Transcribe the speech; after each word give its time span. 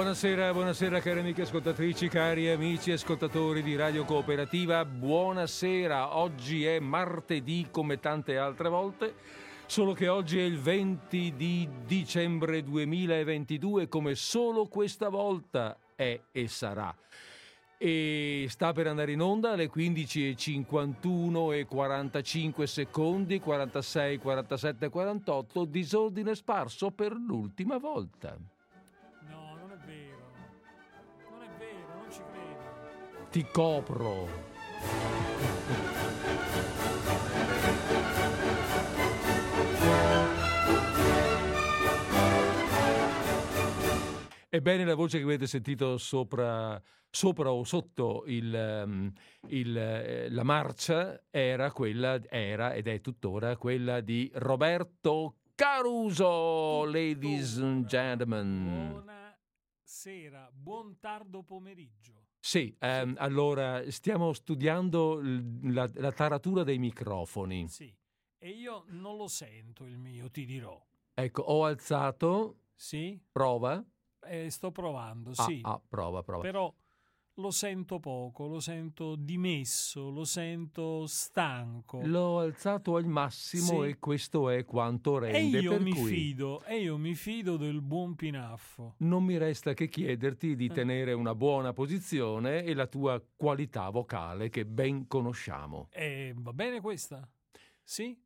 Buonasera, 0.00 0.54
buonasera 0.54 0.98
cari 1.00 1.20
amiche 1.20 1.42
ascoltatrici, 1.42 2.08
cari 2.08 2.48
amici 2.48 2.90
ascoltatori 2.90 3.62
di 3.62 3.76
Radio 3.76 4.06
Cooperativa, 4.06 4.82
buonasera, 4.86 6.16
oggi 6.16 6.64
è 6.64 6.78
martedì 6.78 7.68
come 7.70 8.00
tante 8.00 8.38
altre 8.38 8.70
volte, 8.70 9.14
solo 9.66 9.92
che 9.92 10.08
oggi 10.08 10.38
è 10.38 10.42
il 10.42 10.58
20 10.58 11.34
di 11.36 11.68
dicembre 11.84 12.62
2022 12.62 13.88
come 13.88 14.14
solo 14.14 14.68
questa 14.68 15.10
volta 15.10 15.76
è 15.94 16.18
e 16.32 16.48
sarà. 16.48 16.96
E 17.76 18.46
sta 18.48 18.72
per 18.72 18.86
andare 18.86 19.12
in 19.12 19.20
onda 19.20 19.50
alle 19.50 19.70
15.51 19.70 21.52
e 21.52 21.66
45 21.66 22.66
secondi, 22.66 23.38
46, 23.38 24.16
47, 24.16 24.88
48, 24.88 25.64
disordine 25.66 26.34
sparso 26.34 26.90
per 26.90 27.12
l'ultima 27.12 27.76
volta. 27.76 28.38
Ti 33.30 33.46
copro. 33.52 34.26
Ebbene, 44.52 44.84
la 44.84 44.96
voce 44.96 45.18
che 45.18 45.24
avete 45.24 45.46
sentito 45.46 45.96
sopra, 45.96 46.80
sopra 47.08 47.52
o 47.52 47.62
sotto 47.62 48.24
il, 48.26 48.52
ehm, 48.52 49.12
il, 49.46 49.76
eh, 49.76 50.28
la 50.28 50.42
marcia 50.42 51.22
era 51.30 51.70
quella, 51.70 52.20
era 52.28 52.72
ed 52.74 52.88
è 52.88 53.00
tuttora 53.00 53.56
quella 53.56 54.00
di 54.00 54.28
Roberto 54.34 55.36
Caruso, 55.54 56.84
ladies 56.84 57.58
and 57.58 57.86
gentlemen. 57.86 58.88
Buonasera, 58.90 60.50
buon 60.52 60.98
tardo 60.98 61.44
pomeriggio. 61.44 62.19
Sì, 62.40 62.74
ehm, 62.78 63.16
allora 63.18 63.88
stiamo 63.90 64.32
studiando 64.32 65.20
la, 65.64 65.88
la, 65.94 66.10
taratura 66.10 66.64
dei 66.64 66.78
microfoni. 66.78 67.68
Sì, 67.68 67.94
e 68.38 68.48
io 68.48 68.84
non 68.88 69.16
lo 69.18 69.28
sento 69.28 69.84
il 69.84 69.98
mio, 69.98 70.30
ti 70.30 70.46
dirò. 70.46 70.82
Ecco, 71.12 71.42
ho 71.42 71.66
alzato. 71.66 72.62
Sì. 72.74 73.20
Prova. 73.30 73.84
Eh, 74.22 74.50
sto 74.50 74.72
provando, 74.72 75.30
ah, 75.36 75.44
sì. 75.44 75.60
Ah, 75.62 75.80
prova, 75.86 76.22
prova. 76.22 76.42
Però 76.42 76.74
lo 77.40 77.50
sento 77.50 77.98
poco, 77.98 78.46
lo 78.46 78.60
sento 78.60 79.16
dimesso, 79.16 80.10
lo 80.10 80.24
sento 80.24 81.06
stanco. 81.06 82.00
L'ho 82.04 82.38
alzato 82.38 82.96
al 82.96 83.06
massimo 83.06 83.82
sì. 83.82 83.88
e 83.88 83.98
questo 83.98 84.50
è 84.50 84.64
quanto 84.64 85.18
rende. 85.18 85.58
E 85.58 85.60
io 85.60 85.80
mi 85.80 85.92
cui... 85.92 86.12
fido, 86.12 86.62
e 86.64 86.80
io 86.80 86.96
mi 86.98 87.14
fido 87.14 87.56
del 87.56 87.80
buon 87.80 88.14
Pinaffo. 88.14 88.94
Non 88.98 89.24
mi 89.24 89.38
resta 89.38 89.72
che 89.72 89.88
chiederti 89.88 90.54
di 90.54 90.66
eh. 90.66 90.72
tenere 90.72 91.12
una 91.12 91.34
buona 91.34 91.72
posizione 91.72 92.62
e 92.62 92.74
la 92.74 92.86
tua 92.86 93.20
qualità 93.36 93.88
vocale 93.90 94.50
che 94.50 94.66
ben 94.66 95.06
conosciamo. 95.06 95.88
E 95.90 96.34
va 96.36 96.52
bene 96.52 96.80
questa? 96.80 97.28
Sì? 97.82 98.16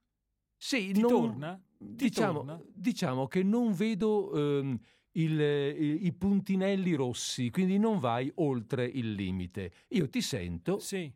Sì, 0.56 0.92
Ti 0.92 1.00
non... 1.00 1.10
torna? 1.10 1.62
Ti 1.78 1.94
diciamo, 1.94 2.38
torna? 2.38 2.62
diciamo 2.72 3.26
che 3.28 3.42
non 3.42 3.72
vedo... 3.72 4.32
Ehm, 4.34 4.78
il, 5.14 5.40
i, 5.40 6.06
i 6.06 6.12
puntinelli 6.12 6.94
rossi, 6.94 7.50
quindi 7.50 7.78
non 7.78 7.98
vai 7.98 8.30
oltre 8.36 8.84
il 8.84 9.12
limite. 9.12 9.72
Io 9.88 10.08
ti 10.08 10.20
sento. 10.20 10.78
Sì. 10.78 11.12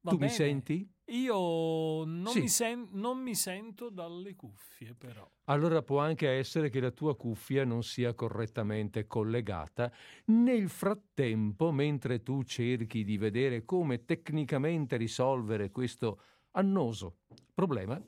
Va 0.00 0.10
tu 0.10 0.16
bene. 0.16 0.30
mi 0.30 0.36
senti? 0.36 0.90
Io 1.06 2.04
non, 2.04 2.26
sì. 2.28 2.40
mi 2.40 2.48
sen- 2.48 2.88
non, 2.92 3.18
mi 3.18 3.34
sento 3.34 3.90
dalle 3.90 4.34
cuffie, 4.34 4.94
però. 4.94 5.28
Allora 5.44 5.82
può 5.82 5.98
anche 5.98 6.28
essere 6.28 6.70
che 6.70 6.80
la 6.80 6.90
tua 6.90 7.16
cuffia 7.16 7.64
non 7.64 7.82
sia 7.82 8.14
correttamente 8.14 9.06
collegata. 9.06 9.92
Nel 10.26 10.68
frattempo, 10.68 11.70
mentre 11.70 12.22
tu 12.22 12.42
cerchi 12.44 13.04
di 13.04 13.18
vedere 13.18 13.64
come 13.64 14.04
tecnicamente 14.04 14.96
risolvere 14.96 15.70
questo 15.70 16.20
annoso 16.52 17.18
problema, 17.54 18.00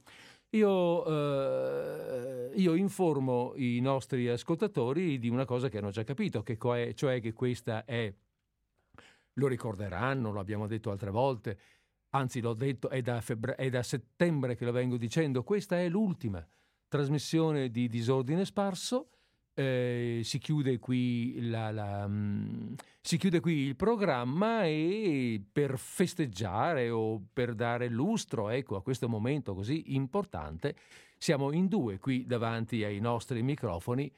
io, 0.57 1.05
eh, 1.07 2.51
io, 2.55 2.75
informo 2.75 3.53
i 3.57 3.81
nostri 3.81 4.29
ascoltatori 4.29 5.19
di 5.19 5.29
una 5.29 5.45
cosa 5.45 5.69
che 5.69 5.79
hanno 5.79 5.91
già 5.91 6.05
capito, 6.05 6.43
che 6.43 6.57
co- 6.57 6.93
cioè 6.95 7.21
che 7.21 7.33
questa 7.33 7.85
è, 7.85 8.13
lo 9.35 9.47
ricorderanno, 9.47 10.31
lo 10.31 10.41
abbiamo 10.41 10.67
detto 10.67 10.91
altre 10.91 11.11
volte, 11.11 11.59
anzi 12.11 12.41
l'ho 12.41 12.55
detto, 12.55 12.89
è 12.89 13.03
da, 13.03 13.21
febbre- 13.21 13.57
è 13.57 13.69
da 13.69 13.83
settembre 13.83 14.55
che 14.55 14.65
lo 14.65 14.73
vengo 14.73 14.97
dicendo, 14.97 15.43
questa 15.43 15.79
è 15.79 15.89
l'ultima 15.89 16.47
trasmissione 16.89 17.71
di 17.71 17.89
Disordine 17.89 18.45
Sparso 18.45 19.09
eh, 19.55 20.21
si, 20.25 20.39
chiude 20.39 20.81
la, 21.43 21.71
la, 21.71 22.05
um, 22.05 22.75
si, 23.01 23.17
chiude 23.17 23.41
qui 23.41 23.53
il 23.59 23.77
programma 23.77 24.65
e 24.65 25.41
per 25.51 25.79
festeggiare 25.79 26.91
o 26.91 27.23
per 27.33 27.55
dare 27.55 27.89
lustro 27.89 28.49
ecco, 28.49 28.77
a 28.77 28.83
questo 28.83 29.09
momento 29.09 29.55
così 29.55 29.95
importante 29.95 30.75
siamo 31.17 31.53
in 31.53 31.69
due 31.69 31.99
qui 31.99 32.27
davanti 32.27 32.85
ai 32.85 33.01
nostri 33.01 33.43
microfoni. 33.43 34.13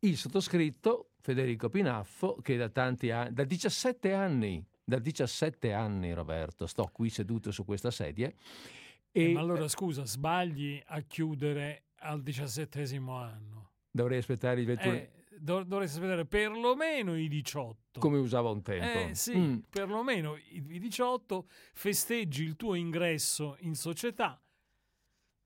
Il 0.00 0.16
sottoscritto 0.16 1.12
Federico 1.20 1.70
Pinaffo 1.70 2.36
che 2.42 2.56
da 2.56 2.68
tanti 2.68 3.10
anni, 3.10 3.32
da 3.32 3.44
17 3.44 4.12
anni, 4.12 4.64
da 4.84 4.98
17 4.98 5.72
anni 5.72 6.12
Roberto, 6.12 6.66
sto 6.66 6.90
qui 6.92 7.08
seduto 7.08 7.50
su 7.50 7.64
questa 7.64 7.90
sedia. 7.90 8.30
E, 9.10 9.30
eh, 9.30 9.32
ma 9.32 9.40
allora 9.40 9.66
scusa, 9.68 10.04
sbagli 10.04 10.82
a 10.88 11.00
chiudere 11.00 11.84
al 12.00 12.22
diciassettesimo 12.22 13.16
anno. 13.16 13.70
Dovrei 13.96 14.18
aspettare 14.18 14.60
i 14.60 14.64
21. 14.66 14.94
Eh, 14.94 15.10
dov- 15.38 15.66
dovresti 15.66 15.96
aspettare 15.96 16.26
perlomeno 16.26 17.16
i 17.16 17.28
18. 17.28 17.98
Come 17.98 18.18
usava 18.18 18.50
un 18.50 18.60
tempo. 18.60 19.08
Eh 19.08 19.14
sì, 19.14 19.36
mm. 19.36 19.58
perlomeno 19.70 20.36
i 20.36 20.78
18 20.78 21.46
festeggi 21.72 22.44
il 22.44 22.56
tuo 22.56 22.74
ingresso 22.74 23.56
in 23.60 23.74
società 23.74 24.38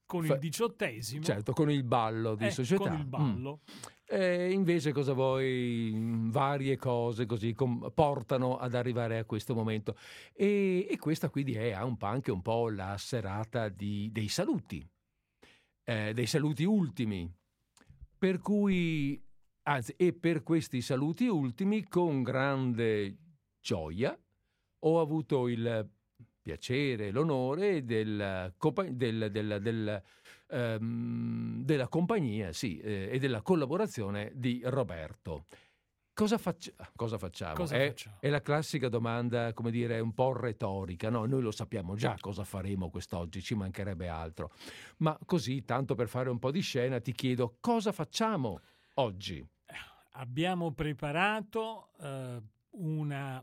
con 0.04 0.24
Fa- 0.24 0.34
il 0.34 0.40
diciottesimo. 0.40 1.22
Certo, 1.22 1.52
con 1.52 1.70
il 1.70 1.84
ballo 1.84 2.34
di 2.34 2.46
eh, 2.46 2.50
società. 2.50 2.88
Con 2.88 2.98
il 2.98 3.06
ballo. 3.06 3.60
Mm. 3.62 4.12
E 4.12 4.50
invece 4.50 4.90
cosa 4.90 5.12
vuoi? 5.12 5.94
Varie 5.96 6.76
cose 6.76 7.26
così 7.26 7.54
com- 7.54 7.92
portano 7.94 8.58
ad 8.58 8.74
arrivare 8.74 9.18
a 9.18 9.24
questo 9.24 9.54
momento. 9.54 9.96
E, 10.32 10.88
e 10.90 10.98
questa 10.98 11.30
quindi 11.30 11.52
è 11.52 11.80
un 11.82 11.94
anche 12.00 12.32
un 12.32 12.42
po' 12.42 12.68
la 12.68 12.96
serata 12.98 13.68
di, 13.68 14.10
dei 14.10 14.26
saluti, 14.26 14.84
eh, 15.84 16.12
dei 16.12 16.26
saluti 16.26 16.64
ultimi 16.64 17.32
per 18.20 18.38
cui, 18.38 19.18
anzi, 19.62 19.94
e 19.96 20.12
per 20.12 20.42
questi 20.42 20.82
saluti 20.82 21.26
ultimi, 21.26 21.88
con 21.88 22.22
grande 22.22 23.16
gioia, 23.62 24.14
ho 24.80 25.00
avuto 25.00 25.48
il 25.48 25.88
piacere, 26.42 27.10
l'onore 27.12 27.82
del, 27.82 28.52
del, 28.92 29.30
del, 29.30 29.58
del 29.62 30.02
um, 30.50 31.64
della 31.64 31.88
compagnia 31.88 32.52
sì, 32.52 32.78
eh, 32.78 33.08
e 33.10 33.18
della 33.18 33.40
collaborazione 33.40 34.32
di 34.34 34.60
Roberto. 34.64 35.46
Cosa, 36.20 36.36
faccia- 36.36 36.72
cosa, 36.96 37.16
facciamo? 37.16 37.54
Cosa 37.54 37.76
è, 37.76 37.88
facciamo? 37.88 38.16
è, 38.20 38.28
la 38.28 38.42
classica 38.42 38.90
domanda, 38.90 39.54
come 39.54 39.70
dire, 39.70 40.00
un 40.00 40.12
po' 40.12 40.36
retorica. 40.36 41.08
No, 41.08 41.24
noi 41.24 41.40
lo 41.40 41.50
sappiamo 41.50 41.96
già 41.96 42.14
cosa 42.20 42.44
faremo 42.44 42.90
quest'oggi, 42.90 43.40
ci 43.40 43.54
mancherebbe 43.54 44.06
altro. 44.06 44.52
Ma 44.98 45.18
così, 45.24 45.64
tanto 45.64 45.94
per 45.94 46.08
fare 46.08 46.28
un 46.28 46.38
po' 46.38 46.50
di 46.50 46.60
scena, 46.60 47.00
ti 47.00 47.12
chiedo 47.12 47.56
cosa 47.60 47.90
facciamo 47.92 48.60
oggi? 48.96 49.42
Abbiamo 50.12 50.72
preparato 50.72 51.92
uh, 52.00 52.42
una, 52.72 53.42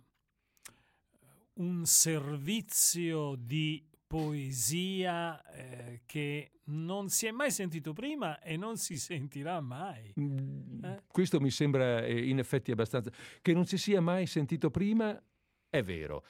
un 1.53 1.85
servizio 1.85 3.33
di 3.39 3.83
poesia 4.07 5.44
eh, 5.51 6.01
che 6.06 6.51
non 6.65 7.09
si 7.09 7.27
è 7.27 7.31
mai 7.31 7.51
sentito 7.51 7.94
prima 7.94 8.39
e 8.39 8.56
non 8.56 8.77
si 8.77 8.98
sentirà 8.98 9.59
mai. 9.59 10.13
Mm, 10.19 10.83
eh? 10.83 11.04
Questo 11.12 11.39
mi 11.39 11.51
sembra 11.51 12.04
eh, 12.04 12.27
in 12.27 12.39
effetti 12.39 12.71
abbastanza... 12.71 13.12
Che 13.42 13.54
non 13.54 13.65
si 13.65 13.77
sia 13.77 14.01
mai 14.01 14.25
sentito 14.25 14.71
prima 14.71 15.21
è 15.69 15.83
vero 15.83 16.24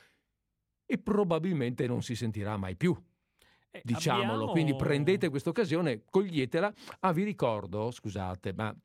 e 0.86 0.98
probabilmente 0.98 1.86
non 1.86 2.02
si 2.02 2.16
sentirà 2.16 2.58
mai 2.58 2.76
più. 2.76 2.96
Eh, 3.70 3.82
diciamolo, 3.84 4.32
abbiamo... 4.32 4.52
quindi 4.52 4.76
prendete 4.76 5.30
questa 5.30 5.50
occasione, 5.50 6.04
coglietela. 6.10 6.74
Ah, 7.02 7.12
vi 7.12 7.24
ricordo, 7.24 7.92
scusate, 7.92 8.54
ma 8.54 8.76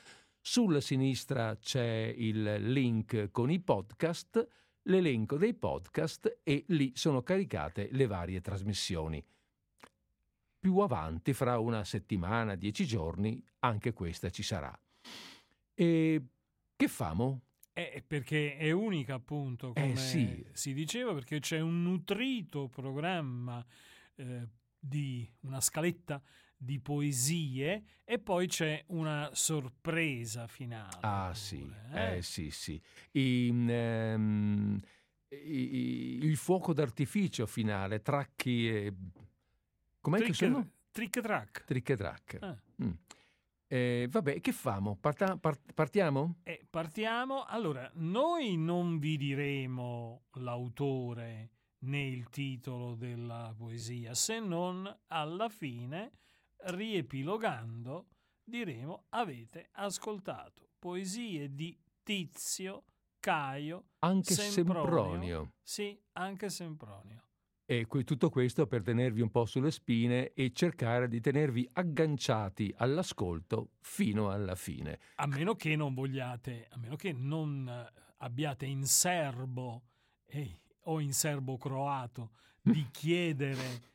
Sulla 0.40 0.80
sinistra 0.80 1.56
c'è 1.56 2.12
il 2.16 2.56
link 2.70 3.30
con 3.30 3.50
i 3.50 3.60
podcast, 3.60 4.46
l'elenco 4.84 5.36
dei 5.36 5.54
podcast 5.54 6.40
e 6.42 6.64
lì 6.68 6.92
sono 6.94 7.22
caricate 7.22 7.88
le 7.92 8.06
varie 8.06 8.40
trasmissioni. 8.40 9.24
Più 10.58 10.78
avanti, 10.78 11.34
fra 11.34 11.58
una 11.58 11.84
settimana, 11.84 12.54
dieci 12.54 12.86
giorni, 12.86 13.42
anche 13.60 13.92
questa 13.92 14.30
ci 14.30 14.42
sarà. 14.42 14.76
E 15.74 16.22
che 16.74 16.88
famo? 16.88 17.42
Eh, 17.72 18.02
perché 18.06 18.56
è 18.56 18.70
unica, 18.70 19.14
appunto, 19.14 19.74
Eh, 19.74 19.80
come 19.80 19.96
sì. 19.96 20.46
si 20.52 20.72
diceva, 20.72 21.12
perché 21.12 21.40
c'è 21.40 21.60
un 21.60 21.82
nutrito 21.82 22.68
programma 22.68 23.64
eh, 24.14 24.48
di 24.78 25.28
una 25.40 25.60
scaletta 25.60 26.22
di 26.56 26.80
poesie 26.80 27.84
e 28.04 28.18
poi 28.18 28.46
c'è 28.46 28.82
una 28.88 29.30
sorpresa 29.32 30.46
finale. 30.46 30.98
Ah 31.00 31.24
pure, 31.26 31.34
sì, 31.34 31.72
eh? 31.92 32.16
eh 32.16 32.22
sì 32.22 32.50
sì. 32.50 32.80
I, 33.12 33.48
ehm, 33.68 34.80
il 35.28 36.36
fuoco 36.36 36.72
d'artificio 36.72 37.46
finale, 37.46 38.00
tracchi 38.02 38.68
e... 38.68 38.94
Com'è 40.00 40.18
che 40.18 40.24
Trick, 40.24 40.36
sono? 40.36 40.70
trick 40.90 41.20
track. 41.20 41.64
Trick 41.64 41.88
e 41.90 41.96
track. 41.96 42.38
Ah. 42.40 42.56
Mm. 42.82 42.90
Eh, 43.66 44.06
vabbè, 44.10 44.40
che 44.40 44.52
famo? 44.52 44.96
Parta- 44.96 45.36
part- 45.36 45.72
partiamo? 45.72 46.36
E 46.44 46.66
partiamo. 46.68 47.44
Allora, 47.44 47.90
noi 47.94 48.56
non 48.56 48.98
vi 48.98 49.16
diremo 49.16 50.26
l'autore 50.34 51.50
né 51.84 52.06
il 52.06 52.28
titolo 52.28 52.94
della 52.94 53.52
poesia, 53.56 54.14
se 54.14 54.38
non 54.38 54.90
alla 55.08 55.48
fine, 55.48 56.12
riepilogando, 56.64 58.08
diremo 58.42 59.06
avete 59.10 59.68
ascoltato 59.72 60.70
poesie 60.78 61.54
di 61.54 61.76
Tizio, 62.02 62.84
Caio, 63.18 63.86
Anche 64.00 64.34
Sempronio. 64.34 64.82
Sempronio. 64.82 65.52
sì, 65.62 65.98
anche 66.12 66.50
Sempronio. 66.50 67.22
E 67.66 67.86
tutto 67.86 68.28
questo 68.28 68.66
per 68.66 68.82
tenervi 68.82 69.22
un 69.22 69.30
po' 69.30 69.46
sulle 69.46 69.70
spine 69.70 70.34
e 70.34 70.52
cercare 70.52 71.08
di 71.08 71.20
tenervi 71.22 71.66
agganciati 71.72 72.74
all'ascolto 72.76 73.70
fino 73.80 74.30
alla 74.30 74.54
fine. 74.54 75.00
A 75.14 75.26
meno 75.26 75.54
che 75.54 75.74
non 75.74 75.94
vogliate, 75.94 76.68
a 76.70 76.76
meno 76.76 76.96
che 76.96 77.12
non 77.12 77.66
eh, 77.66 78.00
abbiate 78.18 78.66
in 78.66 78.84
serbo 78.84 79.84
eh, 80.26 80.60
o 80.80 81.00
in 81.00 81.14
serbo 81.14 81.56
croato 81.56 82.32
di 82.60 82.86
chiedere 82.92 83.92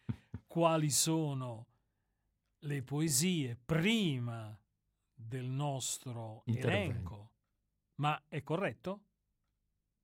quali 0.48 0.90
sono 0.90 1.68
le 2.60 2.84
poesie 2.84 3.58
prima 3.64 4.58
del 5.14 5.46
nostro 5.46 6.42
Intervento. 6.46 6.92
elenco. 6.92 7.32
Ma 7.96 8.22
è 8.28 8.42
corretto? 8.44 9.04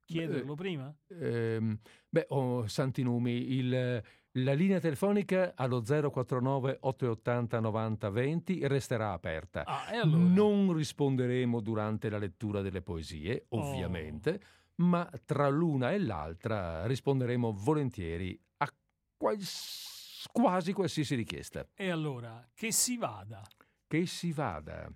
Chiederlo 0.05 0.53
prima? 0.55 0.95
Ehm, 1.07 1.79
beh, 2.09 2.25
oh, 2.29 2.67
santi 2.67 3.01
numi, 3.01 3.53
il- 3.55 4.03
la 4.37 4.53
linea 4.53 4.79
telefonica 4.79 5.53
allo 5.55 5.81
049 5.81 6.77
880 6.81 7.59
90 7.59 8.09
20 8.09 8.67
resterà 8.67 9.13
aperta. 9.13 9.63
Ah, 9.65 9.91
e 9.93 9.97
allora? 9.97 10.23
Non 10.23 10.73
risponderemo 10.73 11.59
durante 11.61 12.09
la 12.09 12.17
lettura 12.17 12.61
delle 12.61 12.81
poesie, 12.81 13.45
Oh. 13.49 13.61
ovviamente, 13.61 14.41
ma 14.81 15.09
tra 15.25 15.47
l'una 15.49 15.93
e 15.93 15.99
l'altra 15.99 16.85
risponderemo 16.85 17.51
volentieri 17.53 18.39
a 18.57 18.69
quals- 19.17 19.94
quasi 20.31 20.73
qualsiasi 20.73 21.15
richiesta. 21.15 21.67
E 21.73 21.89
allora, 21.89 22.47
che 22.53 22.71
si 22.71 22.97
vada. 22.97 23.41
Che 23.87 24.05
si 24.05 24.31
vada. 24.31 24.91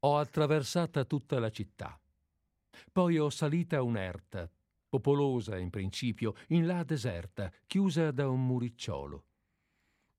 Ho 0.00 0.18
attraversata 0.18 1.04
tutta 1.04 1.38
la 1.38 1.50
città. 1.50 1.98
Poi 2.92 3.18
ho 3.18 3.30
salita 3.30 3.82
un'erta, 3.82 4.50
popolosa 4.88 5.56
in 5.56 5.70
principio, 5.70 6.34
in 6.48 6.66
là 6.66 6.84
deserta, 6.84 7.50
chiusa 7.66 8.10
da 8.10 8.28
un 8.28 8.44
muricciolo. 8.46 9.24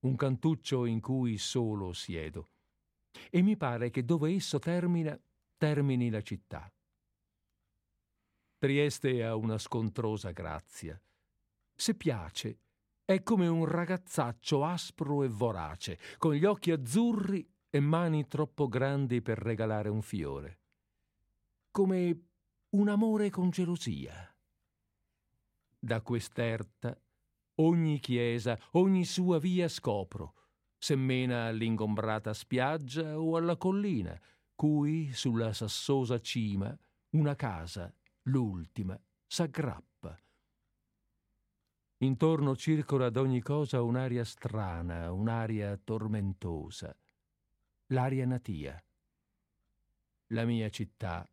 Un 0.00 0.16
cantuccio 0.16 0.84
in 0.86 1.00
cui 1.00 1.38
solo 1.38 1.92
siedo. 1.92 2.48
E 3.30 3.42
mi 3.42 3.56
pare 3.56 3.90
che 3.90 4.04
dove 4.04 4.34
esso 4.34 4.58
termina, 4.58 5.18
termini 5.56 6.10
la 6.10 6.22
città. 6.22 6.70
Trieste 8.66 9.22
ha 9.22 9.36
una 9.36 9.58
scontrosa 9.58 10.32
grazia. 10.32 11.00
Se 11.72 11.94
piace, 11.94 12.58
è 13.04 13.22
come 13.22 13.46
un 13.46 13.64
ragazzaccio 13.64 14.64
aspro 14.64 15.22
e 15.22 15.28
vorace, 15.28 15.96
con 16.18 16.34
gli 16.34 16.44
occhi 16.44 16.72
azzurri 16.72 17.48
e 17.70 17.78
mani 17.78 18.26
troppo 18.26 18.66
grandi 18.66 19.22
per 19.22 19.38
regalare 19.38 19.88
un 19.88 20.02
fiore. 20.02 20.58
Come 21.70 22.22
un 22.70 22.88
amore 22.88 23.30
con 23.30 23.50
gelosia. 23.50 24.36
Da 25.78 26.02
quest'erta 26.02 27.00
ogni 27.60 28.00
chiesa, 28.00 28.58
ogni 28.72 29.04
sua 29.04 29.38
via 29.38 29.68
scopro, 29.68 30.34
se 30.76 30.96
mena 30.96 31.46
all'ingombrata 31.46 32.34
spiaggia 32.34 33.16
o 33.16 33.36
alla 33.36 33.56
collina, 33.56 34.20
cui 34.56 35.12
sulla 35.12 35.52
sassosa 35.52 36.20
cima 36.20 36.76
una 37.10 37.36
casa, 37.36 37.94
l'ultima, 38.26 38.98
s'aggrappa. 39.26 40.18
Intorno 41.98 42.56
circola 42.56 43.06
ad 43.06 43.16
ogni 43.16 43.40
cosa 43.40 43.82
un'aria 43.82 44.24
strana, 44.24 45.10
un'aria 45.12 45.76
tormentosa, 45.82 46.94
l'aria 47.86 48.26
natia. 48.26 48.82
La 50.28 50.44
mia 50.44 50.68
città, 50.68 51.28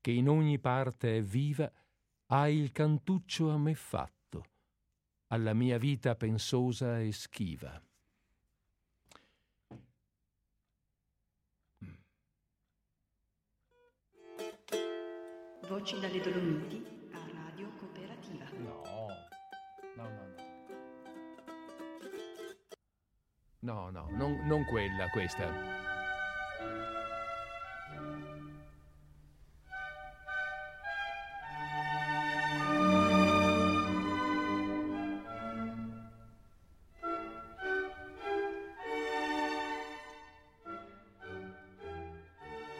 che 0.00 0.10
in 0.10 0.28
ogni 0.28 0.58
parte 0.58 1.18
è 1.18 1.22
viva, 1.22 1.70
ha 2.26 2.48
il 2.48 2.72
cantuccio 2.72 3.50
a 3.50 3.58
me 3.58 3.74
fatto, 3.74 4.44
alla 5.28 5.54
mia 5.54 5.78
vita 5.78 6.14
pensosa 6.16 7.00
e 7.00 7.12
schiva. 7.12 7.80
Voci 15.68 15.98
dalle 15.98 16.20
Dolomiti 16.20 16.80
a 17.12 17.18
Radio 17.34 17.68
Cooperativa. 17.80 18.44
No, 18.56 18.82
no, 19.96 20.08
no, 20.08 20.26
no. 23.60 23.90
No, 23.90 23.90
no, 23.90 24.08
non, 24.12 24.46
non 24.46 24.64
quella, 24.64 25.08
questa. 25.10 25.50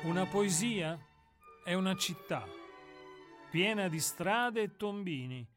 Una 0.05 0.25
poesia 0.27 0.97
è 1.65 1.75
una 1.75 1.97
città 1.97 2.47
piena 3.57 3.89
di 3.89 4.01
strade 4.01 4.61
e 4.61 4.77
tombini, 4.77 5.49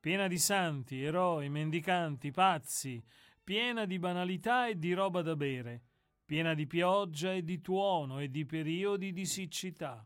piena 0.00 0.26
di 0.26 0.38
santi, 0.38 1.04
eroi, 1.04 1.48
mendicanti, 1.48 2.32
pazzi, 2.32 3.00
piena 3.44 3.84
di 3.84 4.00
banalità 4.00 4.66
e 4.66 4.76
di 4.76 4.92
roba 4.92 5.22
da 5.22 5.36
bere, 5.36 5.82
piena 6.24 6.52
di 6.52 6.66
pioggia 6.66 7.32
e 7.32 7.44
di 7.44 7.60
tuono 7.60 8.18
e 8.18 8.28
di 8.28 8.44
periodi 8.44 9.12
di 9.12 9.24
siccità. 9.24 10.04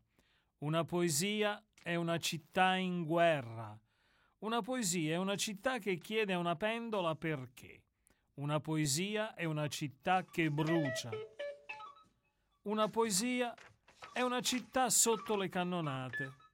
Una 0.59 0.85
poesia 0.85 1.65
è 1.83 1.95
una 1.95 2.19
città 2.19 2.75
in 2.75 3.07
guerra. 3.07 3.81
Una 4.41 4.61
poesia 4.61 5.15
è 5.15 5.17
una 5.17 5.37
città 5.37 5.79
che 5.79 5.97
chiede 5.97 6.35
a 6.35 6.39
una 6.39 6.55
pendola 6.55 7.15
perché. 7.15 7.83
Una 8.35 8.61
poesia 8.61 9.33
è 9.33 9.45
una 9.45 9.69
città 9.69 10.23
che 10.23 10.51
brucia. 10.51 11.09
Una 12.65 12.89
poesia 12.91 13.55
è 14.13 14.21
una 14.21 14.43
città 14.43 14.91
sotto 14.91 15.35
le 15.35 15.49
cannonate. 15.49 16.47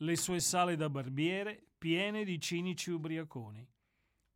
Le 0.00 0.16
sue 0.16 0.38
sale 0.38 0.76
da 0.76 0.88
barbiere 0.88 1.60
piene 1.76 2.22
di 2.24 2.40
cinici 2.40 2.90
ubriaconi. 2.90 3.66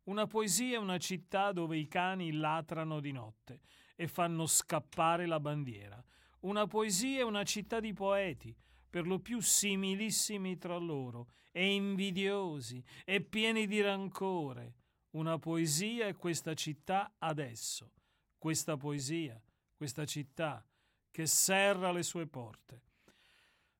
Una 0.03 0.27
poesia 0.27 0.75
è 0.75 0.79
una 0.79 0.97
città 0.97 1.53
dove 1.53 1.77
i 1.77 1.87
cani 1.87 2.33
latrano 2.33 2.99
di 2.99 3.13
notte 3.13 3.61
e 3.95 4.09
fanno 4.09 4.45
scappare 4.45 5.25
la 5.25 5.39
bandiera. 5.39 6.03
Una 6.41 6.67
poesia 6.67 7.19
è 7.19 7.23
una 7.23 7.43
città 7.43 7.79
di 7.79 7.93
poeti, 7.93 8.53
per 8.89 9.07
lo 9.07 9.19
più 9.19 9.39
similissimi 9.39 10.57
tra 10.57 10.75
loro, 10.75 11.29
e 11.53 11.73
invidiosi, 11.73 12.83
e 13.05 13.21
pieni 13.21 13.65
di 13.65 13.79
rancore. 13.79 14.75
Una 15.11 15.39
poesia 15.39 16.07
è 16.07 16.15
questa 16.15 16.53
città 16.55 17.15
adesso, 17.19 17.93
questa 18.37 18.75
poesia, 18.75 19.41
questa 19.73 20.05
città 20.05 20.65
che 21.09 21.25
serra 21.25 21.93
le 21.93 22.03
sue 22.03 22.27
porte. 22.27 22.81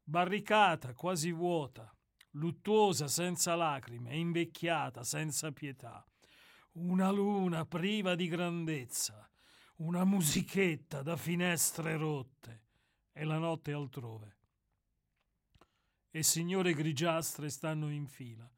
Barricata, 0.06 0.94
quasi 0.94 1.32
vuota, 1.32 1.90
luttuosa 2.32 3.08
senza 3.08 3.56
lacrime, 3.56 4.16
invecchiata 4.16 5.02
senza 5.02 5.52
pietà. 5.54 6.06
una 6.74 7.12
luna 7.12 7.66
priva 7.66 8.16
di 8.16 8.28
grandezza, 8.28 9.30
una 9.78 10.04
musichetta 10.04 11.04
da 11.04 11.16
finestre 11.16 11.96
rotte 11.96 12.64
e 13.14 13.24
la 13.24 13.38
notte 13.38 13.72
altrove. 13.72 14.38
E 16.10 16.24
signore 16.24 16.74
grigiastre 16.74 17.50
stanno 17.50 17.90
in 17.92 18.08
fila. 18.08 18.52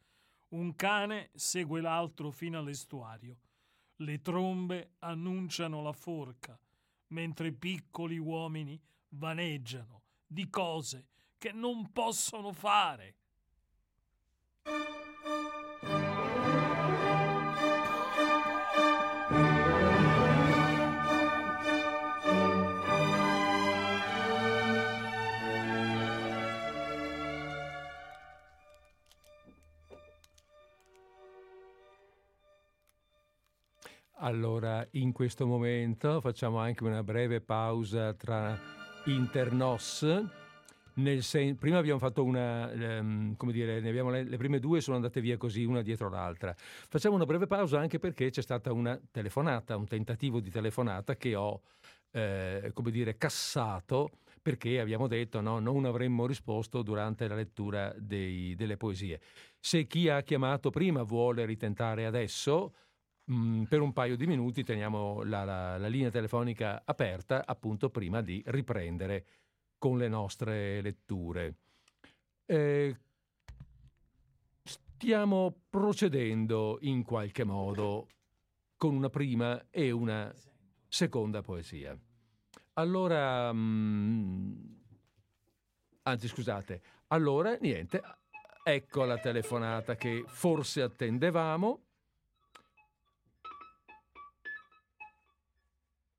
Un 0.50 0.76
cane 0.76 1.30
segue 1.34 1.82
l'altro 1.82 2.32
fino 2.32 2.58
all'estuario. 2.58 3.40
Le 3.98 4.22
trombe 4.22 4.94
annunciano 5.00 5.82
la 5.82 5.94
forca, 5.94 6.58
mentre 7.08 7.52
piccoli 7.52 8.18
uomini 8.18 8.82
vaneggiano 9.10 10.04
di 10.26 10.50
cose 10.50 11.10
che 11.46 11.52
non 11.52 11.92
possono 11.92 12.52
fare. 12.54 13.14
Allora, 34.18 34.88
in 34.94 35.12
questo 35.12 35.46
momento 35.46 36.22
facciamo 36.22 36.58
anche 36.58 36.84
una 36.84 37.04
breve 37.04 37.40
pausa 37.40 38.16
tra 38.16 38.60
internos. 39.06 40.45
Sen- 41.20 41.58
prima 41.58 41.78
abbiamo 41.78 42.00
fatto 42.00 42.24
una, 42.24 42.72
ehm, 42.72 43.36
come 43.36 43.52
dire, 43.52 43.78
abbiamo 43.78 44.10
le, 44.10 44.24
le, 44.24 44.38
prime 44.38 44.60
due 44.60 44.80
sono 44.80 44.96
andate 44.96 45.20
via 45.20 45.36
così, 45.36 45.66
una 45.66 45.82
dietro 45.82 46.10
l'altra. 46.10 46.54
Facciamo 46.56 47.16
una 47.16 47.26
breve 47.26 47.48
pausa 47.48 47.80
anche 47.80 48.00
perché 48.00 48.30
c'è 48.30 48.42
stata 48.42 48.72
una 48.72 49.00
telefonata, 49.12 49.76
un 49.76 49.88
tentativo 49.88 50.40
di 50.40 50.50
telefonata 50.50 51.18
che 51.18 51.36
ho, 51.36 51.62
eh, 52.12 52.72
come 52.74 52.92
dire, 52.92 53.18
cassato 53.18 54.12
perché 54.42 54.80
abbiamo 54.80 55.08
detto 55.08 55.42
no, 55.42 55.60
non 55.60 55.86
avremmo 55.86 56.26
risposto 56.28 56.82
durante 56.82 57.28
la 57.28 57.36
lettura 57.36 57.94
dei, 57.98 58.56
delle 58.56 58.78
poesie. 58.78 59.20
Se 59.60 59.88
chi 59.88 60.08
ha 60.08 60.22
chiamato 60.22 60.70
prima 60.70 61.04
vuole 61.04 61.46
ritentare 61.46 62.06
adesso, 62.06 62.72
Mm, 63.32 63.64
per 63.64 63.82
un 63.82 63.92
paio 63.92 64.16
di 64.16 64.28
minuti 64.28 64.64
teniamo 64.64 65.24
la, 65.24 65.44
la, 65.44 65.78
la, 65.80 65.88
linea 65.88 66.12
telefonica 66.12 66.84
aperta 66.86 67.44
appunto 67.44 67.90
prima 67.90 68.22
di 68.22 68.40
riprendere 68.46 69.26
con 69.86 70.00
le 70.00 70.08
nostre 70.08 70.82
letture. 70.82 71.58
Eh, 72.48 72.98
stiamo 74.64 75.62
procedendo 75.70 76.80
in 76.82 77.04
qualche 77.04 77.44
modo 77.44 78.08
con 78.78 78.96
una 78.96 79.12
prima 79.12 79.68
e 79.70 79.92
una 79.92 80.34
seconda 80.88 81.44
poesia. 81.44 81.96
Allora, 82.74 83.54
mm, 83.54 84.54
anzi 86.02 86.28
scusate, 86.30 86.82
allora 87.10 87.56
niente, 87.62 88.02
ecco 88.64 89.04
la 89.04 89.20
telefonata 89.20 89.96
che 89.96 90.24
forse 90.26 90.82
attendevamo. 90.82 91.85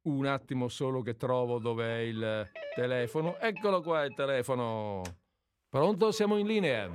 Un 0.06 0.24
attimo 0.24 0.68
solo 0.68 1.02
che 1.02 1.16
trovo 1.16 1.58
dov'è 1.58 1.96
il 1.98 2.48
telefono. 2.76 3.38
Eccolo 3.40 3.80
qua 3.82 4.04
il 4.04 4.14
telefono. 4.14 5.02
Pronto? 5.68 6.12
Siamo 6.12 6.36
in 6.36 6.46
linea. 6.46 6.88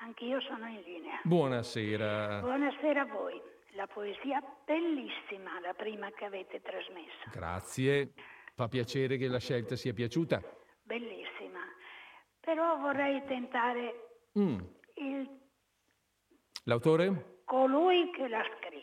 Anch'io 0.00 0.40
sono 0.40 0.66
in 0.68 0.80
linea. 0.80 1.20
Buonasera. 1.24 2.40
Buonasera 2.40 3.02
a 3.02 3.04
voi. 3.04 3.38
La 3.72 3.86
poesia 3.86 4.42
bellissima, 4.64 5.60
la 5.60 5.74
prima 5.74 6.10
che 6.12 6.24
avete 6.24 6.62
trasmesso. 6.62 7.28
Grazie. 7.32 8.14
Fa 8.54 8.66
piacere 8.66 9.18
che 9.18 9.28
la 9.28 9.40
scelta 9.40 9.76
sia 9.76 9.92
piaciuta. 9.92 10.40
Bellissima. 10.84 11.60
Però 12.40 12.78
vorrei 12.78 13.22
tentare 13.26 14.22
mm. 14.38 14.58
il... 14.94 15.28
L'autore? 16.62 17.40
Colui 17.44 18.10
che 18.12 18.26
l'ha 18.26 18.42
scritta. 18.56 18.73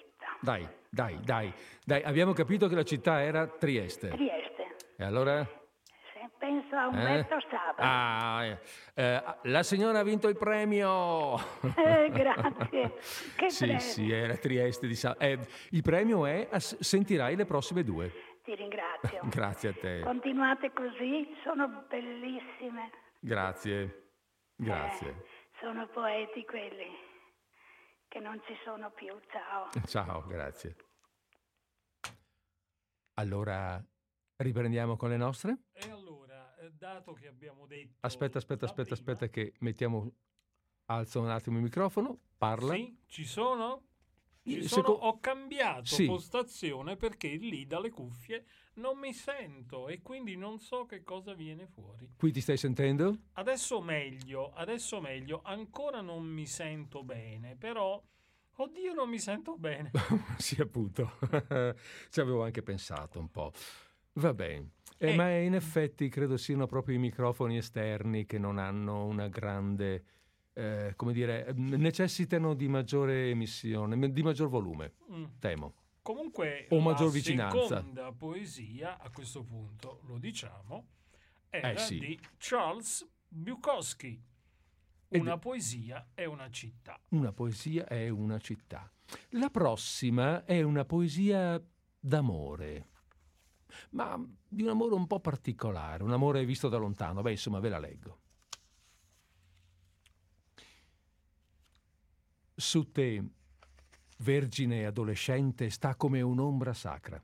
Dai, 0.42 0.68
dai, 0.90 1.20
dai, 1.24 1.54
dai, 1.86 2.02
abbiamo 2.02 2.34
capito 2.34 2.68
che 2.68 2.74
la 2.74 2.84
città 2.84 3.22
era 3.22 3.46
Trieste. 3.46 4.10
Trieste. 4.10 4.76
E 4.98 5.04
allora? 5.04 5.48
penso 6.42 6.76
a 6.76 6.88
Umberto 6.88 7.36
eh? 7.36 7.46
Saba. 7.52 7.76
Ah, 7.78 8.44
eh, 8.44 8.60
eh, 8.96 9.24
la 9.44 9.62
signora 9.62 10.00
ha 10.00 10.04
vinto 10.04 10.28
il 10.28 10.36
premio. 10.36 11.36
Eh, 11.78 12.10
grazie. 12.10 12.98
Che 13.38 13.50
sì, 13.50 13.66
premio. 13.66 13.80
sì, 13.80 14.12
era 14.12 14.36
Trieste 14.36 14.88
di 14.88 14.96
Saba. 14.96 15.18
Eh, 15.20 15.38
il 15.70 15.82
premio 15.84 16.26
è, 16.26 16.48
sentirai 16.58 17.36
le 17.36 17.46
prossime 17.46 17.84
due. 17.84 18.12
Ti 18.44 18.56
ringrazio. 18.56 19.20
grazie 19.30 19.70
a 19.70 19.74
te. 19.74 20.00
Continuate 20.00 20.72
così, 20.74 21.36
sono 21.44 21.86
bellissime. 21.88 22.90
Grazie, 23.20 24.08
grazie. 24.56 25.24
Sono 25.60 25.88
poeti 25.94 26.44
quelli 26.46 27.10
che 28.12 28.20
non 28.20 28.42
ci 28.46 28.54
sono 28.66 28.92
più. 28.92 29.18
Ciao. 29.32 29.70
Ciao, 29.88 30.28
grazie. 30.28 30.76
Allora, 33.14 33.82
riprendiamo 34.36 34.98
con 34.98 35.10
le 35.10 35.16
nostre? 35.16 35.60
E 35.72 35.90
allora, 35.90 36.54
eh, 36.58 36.72
dato 36.72 37.14
che 37.14 37.28
abbiamo 37.28 37.66
detto... 37.66 37.96
Aspetta, 38.02 38.38
aspetta, 38.38 38.66
aspetta, 38.66 38.96
prima... 38.96 39.12
aspetta 39.12 39.30
che 39.30 39.54
mettiamo... 39.60 40.12
Alzo 40.86 41.22
un 41.22 41.30
attimo 41.30 41.56
il 41.56 41.64
microfono, 41.64 42.20
parla. 42.38 42.74
Sì, 42.74 43.02
ci 43.06 43.24
sono? 43.24 43.86
Ci 44.44 44.68
sono, 44.68 44.88
Seco... 44.88 44.92
ho 44.92 45.20
cambiato 45.20 45.86
sì. 45.86 46.06
postazione 46.06 46.98
perché 46.98 47.30
lì 47.30 47.66
dalle 47.66 47.92
cuffie 47.92 48.46
non 48.76 48.98
mi 48.98 49.14
sento 49.14 49.88
e 49.88 50.02
quindi 50.02 50.36
non 50.36 50.60
so 50.60 50.86
che 50.86 51.04
cosa 51.04 51.34
viene 51.34 51.68
fuori. 51.68 52.10
Qui 52.16 52.32
ti 52.32 52.42
stai 52.42 52.58
sentendo? 52.58 53.18
Adesso 53.34 53.82
meglio, 53.82 54.52
adesso 54.54 55.02
meglio. 55.02 55.42
Ancora 55.44 56.02
non 56.02 56.26
mi 56.26 56.46
sento 56.46 57.04
bene, 57.04 57.56
però 57.56 58.02
oddio 58.56 58.94
non 58.94 59.10
mi 59.10 59.20
sento 59.20 59.58
bene. 59.58 59.92
sì, 60.38 60.62
appunto. 60.62 61.18
Ci 62.10 62.20
avevo 62.20 62.44
anche 62.44 62.62
pensato 62.62 63.20
un 63.20 63.30
po'. 63.30 63.52
Va 64.14 64.34
bene. 64.34 64.72
Eh, 64.98 65.12
eh. 65.12 65.16
Ma 65.16 65.36
in 65.38 65.56
effetti 65.56 66.10
credo 66.10 66.38
siano 66.38 66.68
proprio 66.68 66.96
i 66.96 67.00
microfoni 67.00 67.58
esterni 67.58 68.26
che 68.26 68.38
non 68.38 68.58
hanno 68.58 69.06
una 69.06 69.28
grande 69.28 70.06
eh, 70.54 70.94
come 70.96 71.14
dire, 71.14 71.54
necessitano 71.56 72.54
di 72.54 72.68
maggiore 72.68 73.30
emissione, 73.30 74.12
di 74.12 74.22
maggior 74.22 74.50
volume, 74.50 74.94
mm. 75.12 75.24
temo. 75.40 75.74
Comunque, 76.02 76.68
o 76.70 76.80
maggior 76.80 77.12
vicinanza. 77.12 77.58
La 77.58 77.68
seconda 77.68 78.12
poesia, 78.12 78.98
a 78.98 79.10
questo 79.12 79.44
punto 79.44 80.02
lo 80.06 80.18
diciamo, 80.18 80.88
era 81.50 81.72
eh 81.72 81.78
sì. 81.78 82.00
di 82.00 82.20
Charles 82.38 83.08
Bukowski. 83.28 84.30
Una 85.10 85.34
Ed... 85.34 85.40
poesia 85.40 86.10
è 86.14 86.26
una 86.26 86.50
città. 86.50 87.00
Una 87.10 87.32
poesia 87.32 87.86
è 87.86 88.10
una 88.10 88.40
città. 88.40 88.92
La 89.32 89.50
prossima 89.50 90.46
è 90.46 90.62
una 90.62 90.86
poesia 90.86 91.62
d'amore, 92.00 92.88
ma 93.92 94.18
di 94.48 94.64
un 94.64 94.70
amore 94.70 94.96
un 94.96 95.06
po' 95.06 95.20
particolare, 95.20 96.04
un 96.04 96.14
amore 96.14 96.46
visto 96.46 96.70
da 96.70 96.78
lontano. 96.78 97.22
Beh, 97.22 97.32
insomma, 97.32 97.60
ve 97.60 97.70
la 97.70 97.80
leggo. 97.80 98.20
Su 102.56 102.92
te, 102.92 103.24
vergine 104.22 104.82
e 104.82 104.86
adolescente, 104.86 105.70
sta 105.70 105.96
come 105.96 106.22
un'ombra 106.22 106.74
sacra. 106.74 107.22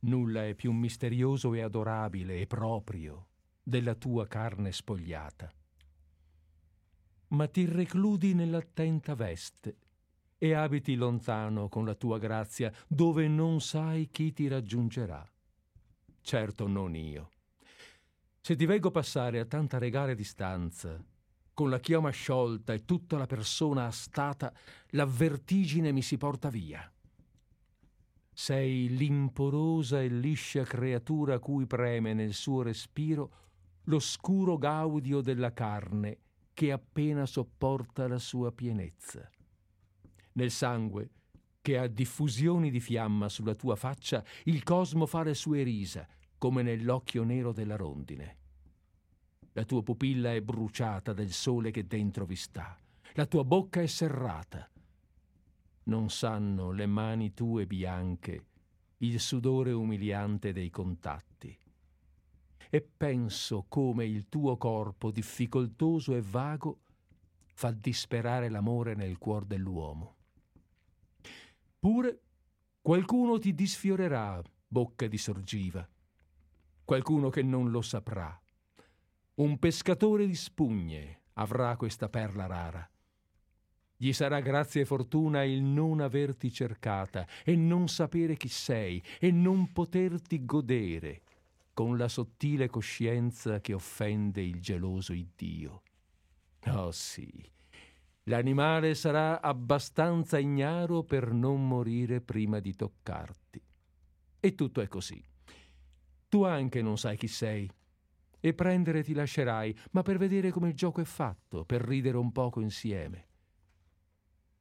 Nulla 0.00 0.46
è 0.46 0.54
più 0.54 0.72
misterioso 0.72 1.54
e 1.54 1.62
adorabile 1.62 2.40
e 2.40 2.46
proprio 2.46 3.28
della 3.62 3.94
tua 3.94 4.26
carne 4.26 4.72
spogliata. 4.72 5.52
Ma 7.28 7.48
ti 7.48 7.64
recludi 7.64 8.34
nell'attenta 8.34 9.14
veste 9.14 9.76
e 10.38 10.52
abiti 10.52 10.94
lontano 10.94 11.68
con 11.68 11.84
la 11.84 11.94
tua 11.94 12.18
grazia, 12.18 12.72
dove 12.86 13.26
non 13.26 13.60
sai 13.60 14.10
chi 14.10 14.32
ti 14.32 14.48
raggiungerà. 14.48 15.26
Certo 16.20 16.66
non 16.68 16.94
io. 16.94 17.30
Se 18.40 18.54
ti 18.54 18.64
veggo 18.64 18.90
passare 18.90 19.40
a 19.40 19.44
tanta 19.44 19.78
regale 19.78 20.14
distanza, 20.14 21.02
con 21.56 21.70
la 21.70 21.80
chioma 21.80 22.10
sciolta 22.10 22.74
e 22.74 22.84
tutta 22.84 23.16
la 23.16 23.24
persona 23.24 23.86
astata, 23.86 24.52
la 24.90 25.06
vertigine 25.06 25.90
mi 25.90 26.02
si 26.02 26.18
porta 26.18 26.50
via. 26.50 26.92
Sei 28.30 28.94
l'imporosa 28.94 30.02
e 30.02 30.08
liscia 30.08 30.64
creatura 30.64 31.38
cui 31.38 31.66
preme 31.66 32.12
nel 32.12 32.34
suo 32.34 32.60
respiro 32.60 33.30
l'oscuro 33.84 34.58
gaudio 34.58 35.22
della 35.22 35.54
carne 35.54 36.18
che 36.52 36.72
appena 36.72 37.24
sopporta 37.24 38.06
la 38.06 38.18
sua 38.18 38.52
pienezza. 38.52 39.26
Nel 40.32 40.50
sangue, 40.50 41.08
che 41.62 41.78
ha 41.78 41.86
diffusioni 41.86 42.70
di 42.70 42.80
fiamma 42.80 43.30
sulla 43.30 43.54
tua 43.54 43.76
faccia, 43.76 44.22
il 44.44 44.62
cosmo 44.62 45.06
fa 45.06 45.22
le 45.22 45.32
sue 45.32 45.62
risa, 45.62 46.06
come 46.36 46.60
nell'occhio 46.60 47.24
nero 47.24 47.54
della 47.54 47.76
rondine. 47.76 48.44
La 49.56 49.64
tua 49.64 49.82
pupilla 49.82 50.34
è 50.34 50.42
bruciata 50.42 51.14
del 51.14 51.32
sole 51.32 51.70
che 51.70 51.86
dentro 51.86 52.26
vi 52.26 52.36
sta. 52.36 52.78
La 53.14 53.24
tua 53.24 53.42
bocca 53.42 53.80
è 53.80 53.86
serrata. 53.86 54.68
non 55.84 56.10
sanno 56.10 56.72
le 56.72 56.84
mani 56.84 57.32
tue 57.32 57.66
bianche, 57.66 58.44
il 58.98 59.18
sudore 59.18 59.72
umiliante 59.72 60.52
dei 60.52 60.68
contatti. 60.68 61.58
E 62.68 62.82
penso 62.82 63.64
come 63.66 64.04
il 64.04 64.28
tuo 64.28 64.58
corpo 64.58 65.10
difficoltoso 65.10 66.14
e 66.14 66.20
vago 66.20 66.80
fa 67.54 67.70
disperare 67.70 68.50
l'amore 68.50 68.94
nel 68.94 69.16
cuor 69.16 69.46
dell'uomo. 69.46 70.16
Pure 71.78 72.20
qualcuno 72.82 73.38
ti 73.38 73.54
disfiorerà, 73.54 74.42
bocca 74.68 75.06
di 75.06 75.16
sorgiva, 75.16 75.88
qualcuno 76.84 77.30
che 77.30 77.42
non 77.42 77.70
lo 77.70 77.80
saprà. 77.80 78.38
Un 79.36 79.58
pescatore 79.58 80.26
di 80.26 80.34
spugne 80.34 81.20
avrà 81.34 81.76
questa 81.76 82.08
perla 82.08 82.46
rara. 82.46 82.90
Gli 83.94 84.10
sarà 84.14 84.40
grazia 84.40 84.80
e 84.80 84.86
fortuna 84.86 85.44
il 85.44 85.62
non 85.62 86.00
averti 86.00 86.50
cercata 86.50 87.26
e 87.44 87.54
non 87.54 87.86
sapere 87.88 88.36
chi 88.36 88.48
sei 88.48 89.02
e 89.18 89.30
non 89.30 89.72
poterti 89.72 90.42
godere 90.46 91.20
con 91.74 91.98
la 91.98 92.08
sottile 92.08 92.68
coscienza 92.68 93.60
che 93.60 93.74
offende 93.74 94.40
il 94.40 94.58
geloso 94.58 95.12
Iddio. 95.12 95.82
Oh 96.68 96.90
sì, 96.90 97.30
l'animale 98.24 98.94
sarà 98.94 99.42
abbastanza 99.42 100.38
ignaro 100.38 101.02
per 101.02 101.30
non 101.32 101.68
morire 101.68 102.22
prima 102.22 102.58
di 102.58 102.74
toccarti. 102.74 103.62
E 104.40 104.54
tutto 104.54 104.80
è 104.80 104.88
così. 104.88 105.22
Tu 106.26 106.42
anche 106.42 106.80
non 106.80 106.96
sai 106.96 107.18
chi 107.18 107.28
sei. 107.28 107.70
E 108.40 108.54
prendere 108.54 109.02
ti 109.02 109.12
lascerai, 109.12 109.76
ma 109.92 110.02
per 110.02 110.18
vedere 110.18 110.50
come 110.50 110.68
il 110.68 110.74
gioco 110.74 111.00
è 111.00 111.04
fatto, 111.04 111.64
per 111.64 111.82
ridere 111.82 112.16
un 112.16 112.32
poco 112.32 112.60
insieme. 112.60 113.28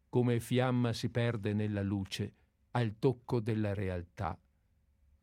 Come 0.10 0.40
fiamma 0.40 0.94
si 0.94 1.10
perde 1.10 1.54
nella 1.54 1.82
luce 1.82 2.34
al 2.72 2.98
tocco 3.00 3.40
della 3.40 3.74
realtà. 3.74 4.40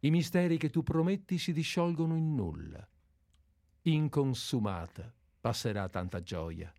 I 0.00 0.10
misteri 0.10 0.58
che 0.58 0.70
tu 0.70 0.82
prometti 0.82 1.38
si 1.38 1.52
disciolgono 1.52 2.16
in 2.16 2.34
nulla. 2.34 2.86
Inconsumata 3.82 5.12
passerà 5.40 5.88
tanta 5.88 6.22
gioia. 6.22 6.72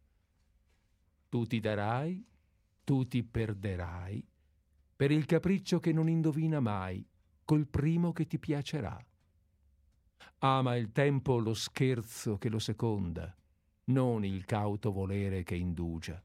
Tu 1.29 1.45
ti 1.45 1.59
darai, 1.59 2.25
tu 2.83 3.07
ti 3.07 3.23
perderai, 3.23 4.27
per 4.95 5.11
il 5.11 5.25
capriccio 5.25 5.79
che 5.79 5.91
non 5.91 6.07
indovina 6.07 6.59
mai, 6.59 7.05
col 7.43 7.67
primo 7.67 8.11
che 8.11 8.25
ti 8.25 8.39
piacerà. 8.39 9.03
Ama 10.39 10.75
il 10.75 10.91
tempo 10.91 11.37
lo 11.37 11.53
scherzo 11.53 12.37
che 12.37 12.49
lo 12.49 12.59
seconda, 12.59 13.35
non 13.85 14.25
il 14.25 14.45
cauto 14.45 14.91
volere 14.91 15.43
che 15.43 15.55
indugia. 15.55 16.21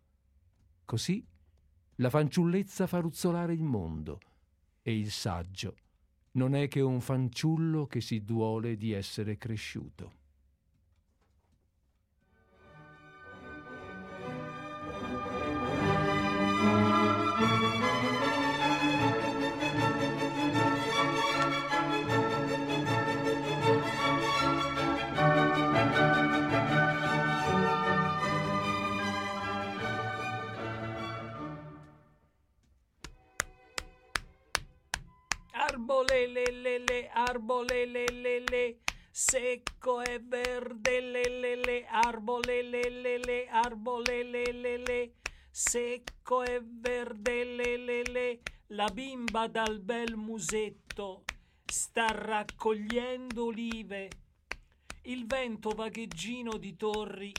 Così 0.85 1.25
la 1.97 2.11
fanciullezza 2.11 2.87
fa 2.87 3.00
ruzzolare 3.00 3.52
il 3.52 3.62
mondo 3.62 4.21
e 4.83 4.97
il 4.97 5.11
saggio 5.11 5.76
non 6.33 6.55
è 6.55 6.69
che 6.69 6.81
un 6.81 7.00
fanciullo 7.00 7.87
che 7.87 8.00
si 8.00 8.23
duole 8.25 8.76
di 8.76 8.93
essere 8.93 9.37
cresciuto. 9.37 10.17
Arbolelelele, 37.38 37.38
arbolelelele, 37.38 38.79
secco 39.11 40.03
e 40.03 40.18
verde, 40.18 41.01
lelele, 41.01 41.87
arbolelelele, 41.87 43.48
arbolelelele, 43.48 45.14
secco 45.51 46.42
e 46.42 46.61
verde, 46.61 47.44
lelele, 47.44 48.40
la 48.68 48.88
bimba 48.88 49.46
dal 49.46 49.79
bel 49.81 50.16
musetto 50.16 51.24
sta 51.64 52.07
raccogliendo 52.07 53.44
olive, 53.44 54.11
il 55.03 55.27
vento 55.27 55.70
vagheggino 55.70 56.57
di 56.57 56.77
torri 56.77 57.33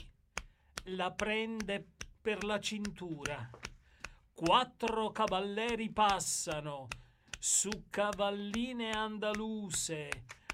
la 0.84 1.10
prende 1.12 1.84
per 2.20 2.44
la 2.44 2.58
cintura. 2.58 3.48
Quattro 4.32 5.10
cavalleri 5.10 5.90
passano, 5.90 6.88
su 7.42 7.84
cavalline 7.88 8.90
andaluse, 8.90 10.10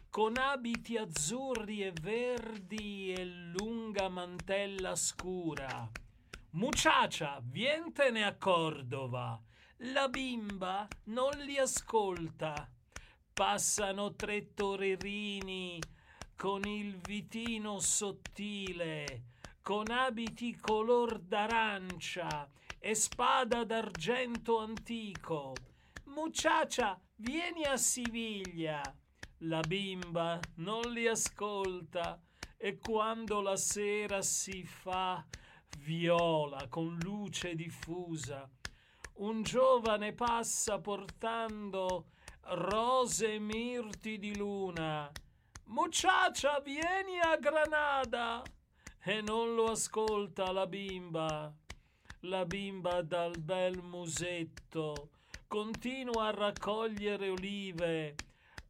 con 0.09 0.37
abiti 0.37 0.97
azzurri 0.97 1.83
e 1.83 1.93
verdi 2.01 3.13
e 3.13 3.25
lunga 3.25 4.09
mantella 4.09 4.95
scura. 4.95 5.91
Muciacia, 6.51 7.41
vientene 7.43 8.25
a 8.25 8.37
Cordova. 8.37 9.37
La 9.79 10.09
bimba 10.09 10.87
non 11.07 11.33
li 11.39 11.59
ascolta. 11.59 12.71
Passano 13.33 14.15
tre 14.15 14.55
torerini 14.55 15.81
con 16.37 16.63
il 16.63 16.99
vitino 16.99 17.81
sottile, 17.81 19.25
con 19.61 19.91
abiti 19.91 20.55
color 20.55 21.19
d'arancia 21.19 22.49
e 22.79 22.95
spada 22.95 23.65
d'argento 23.65 24.61
antico 24.61 25.53
Mucciaccia, 26.17 26.99
vieni 27.17 27.65
a 27.65 27.77
Siviglia. 27.77 28.81
La 29.41 29.61
bimba 29.61 30.41
non 30.55 30.91
li 30.91 31.07
ascolta 31.07 32.19
e 32.57 32.79
quando 32.79 33.43
la 33.43 33.57
sera 33.57 34.23
si 34.23 34.65
fa 34.65 35.23
viola 35.81 36.69
con 36.71 36.97
luce 37.03 37.55
diffusa, 37.55 38.49
un 39.17 39.43
giovane 39.43 40.15
passa 40.15 40.81
portando 40.81 42.07
rose 42.45 43.35
e 43.35 43.39
mirti 43.39 44.17
di 44.17 44.35
luna. 44.35 45.13
Mucciaccia, 45.67 46.61
vieni 46.61 47.21
a 47.21 47.37
Granada! 47.37 48.43
E 49.03 49.21
non 49.21 49.55
lo 49.55 49.67
ascolta 49.67 50.51
la 50.51 50.67
bimba. 50.67 51.55
La 52.21 52.47
bimba 52.47 53.03
dal 53.03 53.39
bel 53.39 53.83
musetto 53.83 55.11
continua 55.49 56.27
a 56.27 56.31
raccogliere 56.31 57.29
olive 57.29 58.15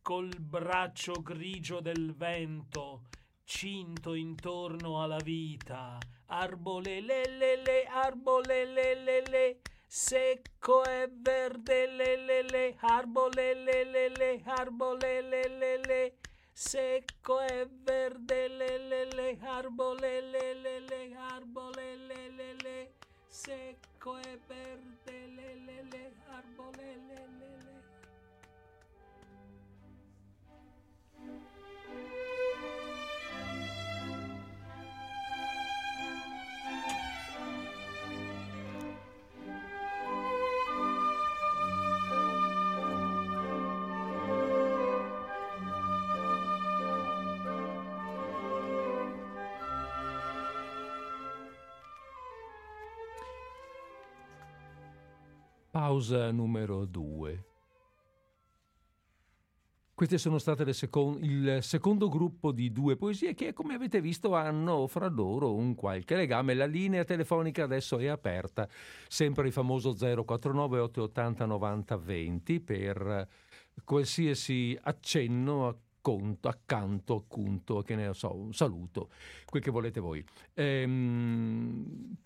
col 0.02 0.30
braccio 0.38 1.14
grigio 1.22 1.80
del 1.80 2.14
vento 2.14 3.02
cinto 3.44 4.14
intorno 4.14 5.02
alla 5.02 5.20
vita. 5.22 5.98
Arbole 6.26 7.00
le 7.00 7.24
le 7.28 7.56
le 7.56 7.84
arbole 7.88 8.64
le 8.66 8.94
le 8.94 9.22
le 9.28 9.60
secco 9.86 10.84
e 10.84 11.08
verde 11.12 11.86
le 11.86 12.16
le 12.16 12.42
le 12.42 12.76
arbole 12.80 13.54
le 13.54 13.84
le 13.84 14.08
le 14.08 14.42
arbole 14.44 15.22
le 15.22 15.48
le 15.48 15.78
le 15.78 16.12
secco 16.52 17.40
e 17.40 17.68
verde 17.84 18.48
le 18.48 18.78
le 18.78 19.04
le 19.04 19.38
arbole 19.40 20.20
le 20.20 20.54
le 20.54 20.80
le 20.80 21.16
arbole 21.16 21.96
le 21.96 22.28
le 22.30 22.54
le 22.54 22.90
secco 23.28 24.18
e 24.18 24.40
verde 24.48 25.26
le 25.36 25.54
le 25.66 25.82
le 25.90 26.15
arbole 26.36 27.15
Pausa 55.76 56.30
numero 56.30 56.86
2. 56.86 57.44
Queste 59.92 60.16
sono 60.16 60.38
state 60.38 60.72
secon- 60.72 61.22
il 61.22 61.58
secondo 61.60 62.08
gruppo 62.08 62.50
di 62.50 62.72
due 62.72 62.96
poesie 62.96 63.34
che, 63.34 63.52
come 63.52 63.74
avete 63.74 64.00
visto, 64.00 64.34
hanno 64.34 64.86
fra 64.86 65.06
loro 65.08 65.52
un 65.52 65.74
qualche 65.74 66.16
legame. 66.16 66.54
La 66.54 66.64
linea 66.64 67.04
telefonica 67.04 67.64
adesso 67.64 67.98
è 67.98 68.06
aperta, 68.06 68.66
sempre 69.06 69.48
il 69.48 69.52
famoso 69.52 69.92
049 69.92 70.78
880 70.78 71.44
90 71.44 71.96
20 71.98 72.60
per 72.60 73.28
qualsiasi 73.84 74.78
accenno 74.80 75.68
a 75.68 75.76
conto, 76.00 76.48
accanto, 76.48 77.16
appunto, 77.16 77.82
che 77.82 77.96
ne 77.96 78.14
so, 78.14 78.34
un 78.34 78.54
saluto, 78.54 79.10
quel 79.44 79.60
che 79.60 79.70
volete 79.70 80.00
voi. 80.00 80.24
Ehm, 80.54 82.16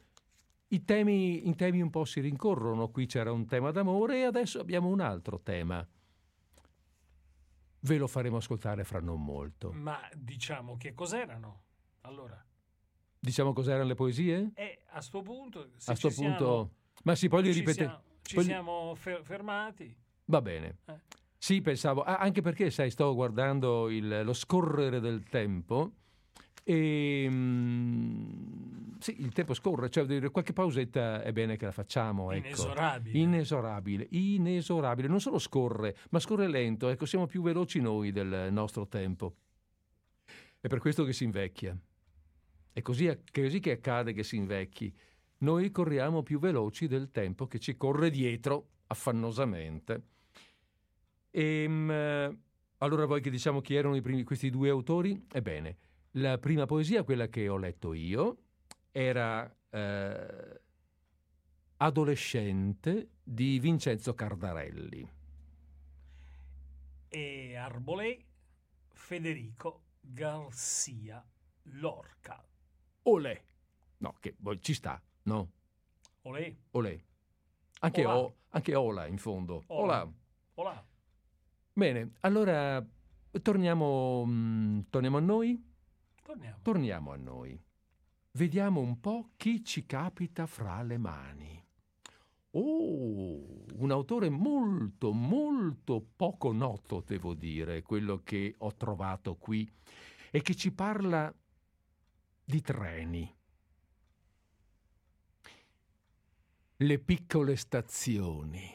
i 0.72 0.84
temi, 0.84 1.48
i 1.48 1.54
temi 1.56 1.80
un 1.80 1.90
po' 1.90 2.04
si 2.04 2.20
rincorrono. 2.20 2.88
Qui 2.90 3.06
c'era 3.06 3.32
un 3.32 3.46
tema 3.46 3.70
d'amore 3.70 4.20
e 4.20 4.24
adesso 4.24 4.60
abbiamo 4.60 4.88
un 4.88 5.00
altro 5.00 5.40
tema. 5.40 5.86
Ve 7.82 7.96
lo 7.96 8.06
faremo 8.06 8.36
ascoltare 8.36 8.84
fra 8.84 9.00
non 9.00 9.24
molto. 9.24 9.72
Ma 9.72 9.98
diciamo 10.14 10.76
che 10.76 10.94
cos'erano? 10.94 11.62
Allora, 12.02 12.42
Diciamo 13.22 13.52
cos'erano 13.52 13.84
le 13.84 13.94
poesie? 13.94 14.52
e 14.54 14.78
a 14.92 15.00
sto 15.02 15.20
punto, 15.20 15.70
A 15.86 15.94
sto 15.94 16.08
ci 16.10 16.22
punto... 16.22 16.38
siamo, 16.38 16.70
Ma 17.04 17.14
sì, 17.14 17.28
poi 17.28 17.42
li 17.42 17.52
siamo- 17.52 18.02
ci 18.22 18.34
poi 18.34 18.44
siamo 18.44 18.94
fer- 18.94 19.22
fermati. 19.22 19.94
Va 20.26 20.40
bene. 20.40 20.78
Eh. 20.86 20.98
Sì, 21.36 21.60
pensavo, 21.60 22.02
ah, 22.02 22.16
anche 22.16 22.40
perché, 22.40 22.70
sai, 22.70 22.90
sto 22.90 23.12
guardando 23.14 23.90
il- 23.90 24.22
lo 24.24 24.32
scorrere 24.32 25.00
del 25.00 25.22
tempo 25.28 25.92
e 26.64 27.26
mm, 27.28 28.89
sì, 29.00 29.20
il 29.20 29.32
tempo 29.32 29.54
scorre, 29.54 29.90
cioè 29.90 30.04
dire, 30.04 30.30
qualche 30.30 30.52
pausetta 30.52 31.22
è 31.22 31.32
bene 31.32 31.56
che 31.56 31.64
la 31.64 31.72
facciamo, 31.72 32.30
ecco. 32.30 32.46
Inesorabile. 32.46 33.18
Inesorabile, 33.18 34.06
inesorabile, 34.10 35.08
non 35.08 35.20
solo 35.20 35.38
scorre, 35.38 35.96
ma 36.10 36.18
scorre 36.18 36.46
lento, 36.48 36.88
ecco, 36.88 37.06
siamo 37.06 37.26
più 37.26 37.42
veloci 37.42 37.80
noi 37.80 38.12
del 38.12 38.48
nostro 38.50 38.86
tempo. 38.86 39.34
È 40.60 40.68
per 40.68 40.78
questo 40.78 41.04
che 41.04 41.12
si 41.12 41.24
invecchia. 41.24 41.76
È 42.72 42.82
così, 42.82 43.06
è 43.06 43.18
così 43.32 43.60
che 43.60 43.72
accade 43.72 44.12
che 44.12 44.22
si 44.22 44.36
invecchi. 44.36 44.94
Noi 45.38 45.70
corriamo 45.70 46.22
più 46.22 46.38
veloci 46.38 46.86
del 46.86 47.10
tempo 47.10 47.46
che 47.46 47.58
ci 47.58 47.76
corre 47.76 48.10
dietro 48.10 48.68
affannosamente. 48.88 50.02
Ehm, 51.30 51.90
eh, 51.90 52.38
allora 52.78 53.06
voi 53.06 53.20
che 53.20 53.30
diciamo 53.30 53.60
chi 53.60 53.74
erano 53.74 53.98
primi, 54.00 54.22
questi 54.22 54.50
due 54.50 54.68
autori? 54.68 55.26
Ebbene, 55.32 55.76
la 56.12 56.38
prima 56.38 56.66
poesia, 56.66 57.04
quella 57.04 57.28
che 57.28 57.48
ho 57.48 57.56
letto 57.56 57.94
io, 57.94 58.38
era 58.92 59.54
eh, 59.70 60.60
Adolescente 61.76 63.08
di 63.22 63.58
Vincenzo 63.58 64.14
Cardarelli. 64.14 65.08
E 67.08 67.56
Arbolé 67.56 68.24
Federico 68.92 69.82
Garcia 70.00 71.24
Lorca. 71.62 72.44
Olè! 73.02 73.42
No, 73.98 74.16
che 74.20 74.34
poi 74.40 74.60
ci 74.60 74.74
sta, 74.74 75.00
no? 75.22 75.50
Olè, 76.22 76.54
Olè. 76.72 76.98
Anche, 77.80 78.04
Olà. 78.04 78.18
o, 78.18 78.36
anche 78.50 78.74
Ola 78.74 79.06
in 79.06 79.18
fondo. 79.18 79.64
Olà. 79.68 80.02
Ola. 80.02 80.12
olà. 80.54 80.86
Bene, 81.72 82.12
allora 82.20 82.86
torniamo, 83.40 84.24
mm, 84.26 84.80
torniamo 84.90 85.16
a 85.16 85.20
noi? 85.20 85.72
Torniamo. 86.22 86.58
Torniamo 86.62 87.12
a 87.12 87.16
noi. 87.16 87.62
Vediamo 88.32 88.80
un 88.80 89.00
po' 89.00 89.30
chi 89.36 89.64
ci 89.64 89.86
capita 89.86 90.46
fra 90.46 90.82
le 90.82 90.98
mani. 90.98 91.64
Oh, 92.52 93.64
un 93.74 93.90
autore 93.90 94.28
molto, 94.28 95.12
molto 95.12 96.00
poco 96.14 96.52
noto, 96.52 97.02
devo 97.04 97.34
dire, 97.34 97.82
quello 97.82 98.22
che 98.22 98.54
ho 98.58 98.74
trovato 98.76 99.36
qui, 99.36 99.68
e 100.30 100.42
che 100.42 100.54
ci 100.54 100.72
parla 100.72 101.32
di 102.44 102.60
treni. 102.60 103.36
Le 106.76 106.98
piccole 107.00 107.56
stazioni, 107.56 108.70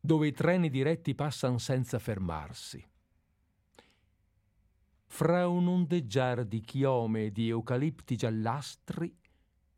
dove 0.00 0.26
i 0.26 0.32
treni 0.32 0.68
diretti 0.70 1.14
passano 1.14 1.58
senza 1.58 2.00
fermarsi 2.00 2.84
fra 5.10 5.48
un 5.48 5.66
ondeggiare 5.66 6.46
di 6.46 6.60
chiome 6.60 7.24
e 7.24 7.32
di 7.32 7.48
eucalipti 7.48 8.14
giallastri, 8.14 9.12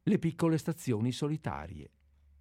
le 0.02 0.18
piccole 0.18 0.58
stazioni 0.58 1.12
solitarie, 1.12 1.90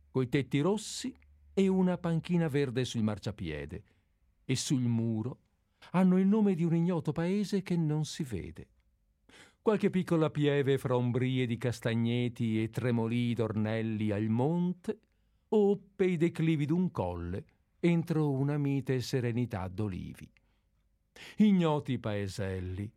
coi 0.09 0.27
tetti 0.27 0.59
rossi 0.59 1.15
e 1.53 1.67
una 1.67 1.97
panchina 1.97 2.47
verde 2.47 2.83
sul 2.83 3.03
marciapiede, 3.03 3.83
e 4.43 4.55
sul 4.55 4.81
muro 4.81 5.39
hanno 5.91 6.17
il 6.17 6.25
nome 6.25 6.55
di 6.55 6.63
un 6.63 6.75
ignoto 6.75 7.11
paese 7.11 7.61
che 7.61 7.77
non 7.77 8.05
si 8.05 8.23
vede. 8.23 8.67
Qualche 9.61 9.89
piccola 9.89 10.29
pieve 10.29 10.77
fra 10.77 10.95
ombrie 10.95 11.45
di 11.45 11.57
castagneti 11.57 12.61
e 12.61 12.69
tremolii 12.69 13.35
d'ornelli 13.35 14.11
al 14.11 14.27
monte, 14.27 14.99
o 15.49 15.79
pei 15.95 16.17
declivi 16.17 16.65
d'un 16.65 16.91
colle 16.91 17.45
entro 17.79 18.31
una 18.31 18.57
mite 18.57 18.99
serenità 18.99 19.67
d'olivi 19.67 20.29
ignoti 21.37 21.99
paeselli, 21.99 22.91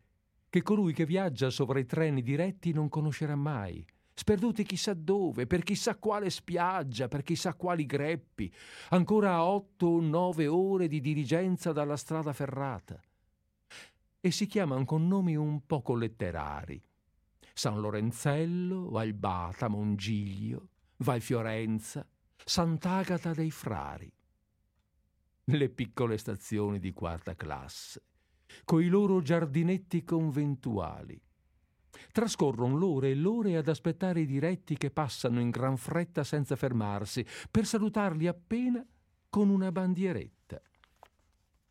che 0.48 0.62
colui 0.62 0.92
che 0.92 1.06
viaggia 1.06 1.50
sopra 1.50 1.78
i 1.78 1.86
treni 1.86 2.22
diretti 2.22 2.72
non 2.72 2.88
conoscerà 2.88 3.36
mai, 3.36 3.84
sperduti 4.14 4.64
chissà 4.64 4.94
dove, 4.94 5.46
per 5.46 5.62
chissà 5.62 5.96
quale 5.96 6.30
spiaggia, 6.30 7.08
per 7.08 7.22
chissà 7.22 7.54
quali 7.54 7.86
greppi, 7.86 8.52
ancora 8.90 9.34
a 9.34 9.44
otto 9.44 9.86
o 9.86 10.00
nove 10.00 10.46
ore 10.46 10.88
di 10.88 11.00
dirigenza 11.00 11.72
dalla 11.72 11.96
strada 11.96 12.32
ferrata. 12.32 13.00
E 14.20 14.30
si 14.30 14.46
chiamano 14.46 14.84
con 14.84 15.08
nomi 15.08 15.34
un 15.36 15.66
poco 15.66 15.94
letterari. 15.94 16.80
San 17.54 17.80
Lorenzello, 17.80 18.88
Valbata, 18.90 19.68
Mongiglio, 19.68 20.68
Valfiorenza, 20.98 22.06
Sant'Agata 22.44 23.34
dei 23.34 23.50
Frari. 23.50 24.12
Le 25.44 25.68
piccole 25.70 26.18
stazioni 26.18 26.78
di 26.78 26.92
quarta 26.92 27.34
classe, 27.34 28.02
coi 28.64 28.88
loro 28.88 29.20
giardinetti 29.22 30.04
conventuali. 30.04 31.20
Trascorrono 32.10 32.76
l'ore 32.76 33.10
e 33.10 33.14
l'ore 33.14 33.56
ad 33.56 33.68
aspettare 33.68 34.20
i 34.20 34.26
diretti 34.26 34.76
che 34.76 34.90
passano 34.90 35.40
in 35.40 35.50
gran 35.50 35.76
fretta 35.76 36.24
senza 36.24 36.56
fermarsi, 36.56 37.24
per 37.50 37.66
salutarli 37.66 38.26
appena 38.26 38.84
con 39.28 39.48
una 39.48 39.70
bandieretta. 39.70 40.60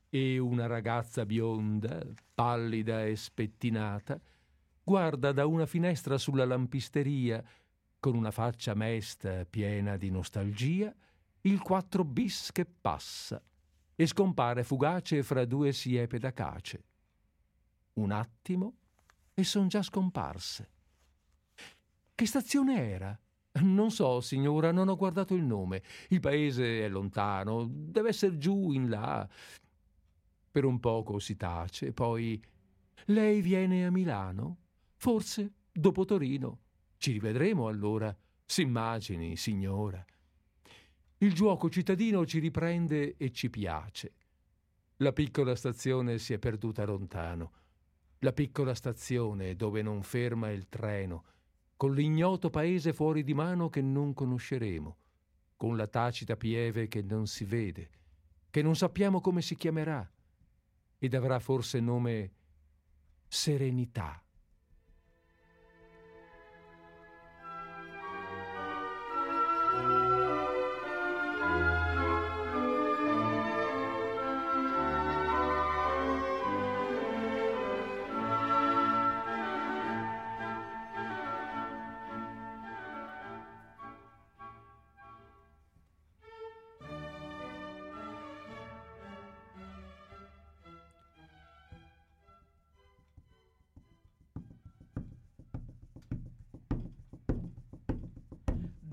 E 0.10 0.38
una 0.38 0.68
ragazza 0.68 1.26
bionda, 1.26 2.06
pallida 2.34 3.06
e 3.06 3.16
spettinata, 3.16 4.20
guarda 4.84 5.32
da 5.32 5.46
una 5.46 5.66
finestra 5.66 6.18
sulla 6.18 6.46
lampisteria, 6.46 7.44
con 8.00 8.16
una 8.16 8.32
faccia 8.32 8.74
mesta 8.74 9.46
piena 9.46 9.96
di 9.96 10.10
nostalgia, 10.10 10.94
il 11.42 11.62
4 11.62 12.04
bis 12.04 12.52
che 12.52 12.66
passa 12.66 13.42
e 14.02 14.08
scompare 14.08 14.64
fugace 14.64 15.22
fra 15.22 15.46
due 15.46 15.72
siepe 15.72 16.18
d'acace. 16.18 16.84
Un 17.94 18.10
attimo 18.10 18.78
e 19.36 19.44
son 19.44 19.68
già 19.68 19.84
scomparse. 19.84 20.70
Che 22.16 22.26
stazione 22.26 22.90
era? 22.90 23.20
Non 23.62 23.92
so, 23.92 24.20
signora, 24.20 24.72
non 24.72 24.88
ho 24.88 24.96
guardato 24.96 25.36
il 25.36 25.44
nome. 25.44 25.84
Il 26.08 26.20
paese 26.20 26.84
è 26.84 26.90
lontano, 26.90 27.68
deve 27.70 28.10
essere 28.10 28.40
giù 28.40 28.72
in 28.72 28.90
là. 28.90 29.30
Per 30.52 30.66
un 30.66 30.80
poco 30.80 31.20
si 31.20 31.36
tace, 31.38 31.94
poi 31.94 32.44
lei 33.06 33.42
viene 33.42 33.86
a 33.86 33.92
Milano? 33.92 34.58
Forse 34.96 35.54
dopo 35.72 36.06
Torino. 36.06 36.62
Ci 36.98 37.12
rivedremo 37.12 37.68
allora. 37.68 38.16
S'immagini, 38.46 39.36
signora. 39.36 40.04
Il 41.22 41.34
giuoco 41.34 41.70
cittadino 41.70 42.26
ci 42.26 42.40
riprende 42.40 43.16
e 43.16 43.32
ci 43.32 43.52
piace. 43.52 44.14
La 44.98 45.14
piccola 45.14 45.56
stazione 45.56 46.18
si 46.18 46.34
è 46.34 46.40
perduta 46.40 46.84
lontano. 46.84 47.52
La 48.20 48.34
piccola 48.34 48.74
stazione 48.74 49.56
dove 49.56 49.84
non 49.84 50.02
ferma 50.02 50.50
il 50.50 50.68
treno, 50.68 51.26
con 51.78 51.94
l'ignoto 51.94 52.50
paese 52.50 52.92
fuori 52.92 53.24
di 53.24 53.36
mano 53.36 53.70
che 53.70 53.84
non 53.84 54.16
conosceremo, 54.16 54.98
con 55.58 55.78
la 55.78 55.86
tacita 55.86 56.36
pieve 56.36 56.88
che 56.88 57.04
non 57.04 57.28
si 57.28 57.46
vede, 57.46 57.90
che 58.50 58.64
non 58.64 58.76
sappiamo 58.76 59.22
come 59.22 59.44
si 59.44 59.56
chiamerà, 59.56 60.12
ed 60.98 61.14
avrà 61.14 61.38
forse 61.38 61.80
nome 61.80 62.32
Serenità. 63.28 64.24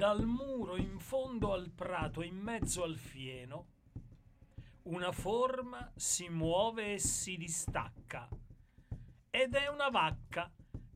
Dal 0.08 0.24
muro 0.24 0.76
in 0.76 0.98
fondo 0.98 1.52
al 1.52 1.68
prato, 1.68 2.22
in 2.22 2.34
mezzo 2.34 2.82
al 2.82 2.96
fieno, 2.96 3.66
una 4.84 5.12
forma 5.12 5.92
si 5.96 6.30
muove 6.30 6.94
e 6.94 6.98
si 6.98 7.36
distacca. 7.36 8.26
Ed 9.28 9.54
è 9.54 9.68
una 9.68 9.90
vacca 9.90 10.50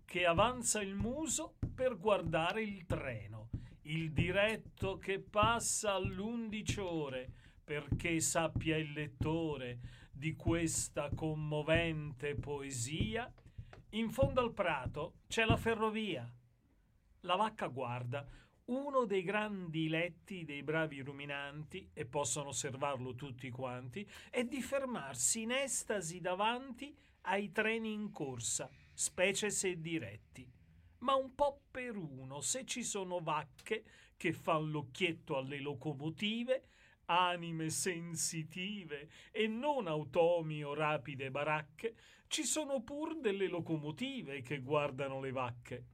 che 0.07 0.25
avanza 0.25 0.81
il 0.81 0.95
muso 0.95 1.57
per 1.75 1.99
guardare 1.99 2.63
il 2.63 2.87
treno 2.87 3.51
il 3.83 4.13
diretto 4.13 4.97
che 4.97 5.21
passa 5.21 5.93
all'undici 5.93 6.81
ore, 6.81 7.31
perché 7.63 8.19
sappia 8.19 8.79
il 8.79 8.93
lettore 8.93 9.81
di 10.11 10.35
questa 10.35 11.11
commovente 11.15 12.35
poesia, 12.35 13.31
in 13.91 14.09
fondo 14.09 14.41
al 14.41 14.55
prato 14.55 15.17
c'è 15.27 15.45
la 15.45 15.59
ferrovia. 15.59 16.27
La 17.25 17.37
vacca 17.37 17.67
guarda 17.67 18.27
uno 18.73 19.05
dei 19.05 19.23
grandi 19.23 19.89
letti 19.89 20.45
dei 20.45 20.63
bravi 20.63 21.01
ruminanti, 21.01 21.91
e 21.93 22.07
possono 22.07 22.49
osservarlo 22.49 23.15
tutti 23.15 23.51
quanti, 23.51 24.09
è 24.31 24.45
di 24.45 24.63
fermarsi 24.63 25.43
in 25.43 25.51
estasi 25.51 26.21
davanti 26.21 26.97
ai 27.23 27.53
treni 27.53 27.93
in 27.93 28.11
corsa, 28.11 28.71
specie 28.95 29.51
se 29.51 29.79
diretti. 29.81 30.51
Ma 30.99 31.15
un 31.15 31.35
po' 31.35 31.65
per 31.71 31.97
uno, 31.97 32.41
se 32.41 32.65
ci 32.65 32.83
sono 32.83 33.21
vacche 33.21 33.85
che 34.17 34.33
fan 34.33 34.71
l'occhietto 34.71 35.37
alle 35.37 35.61
locomotive, 35.61 36.69
anime 37.07 37.69
sensitive 37.69 39.11
e 39.31 39.47
non 39.49 39.87
automi 39.87 40.65
o 40.65 40.73
rapide 40.73 41.31
baracche, 41.31 41.95
ci 42.29 42.45
sono 42.45 42.83
pur 42.83 43.19
delle 43.21 43.49
locomotive 43.49 44.41
che 44.41 44.61
guardano 44.61 45.21
le 45.21 45.33
vacche. 45.33 45.87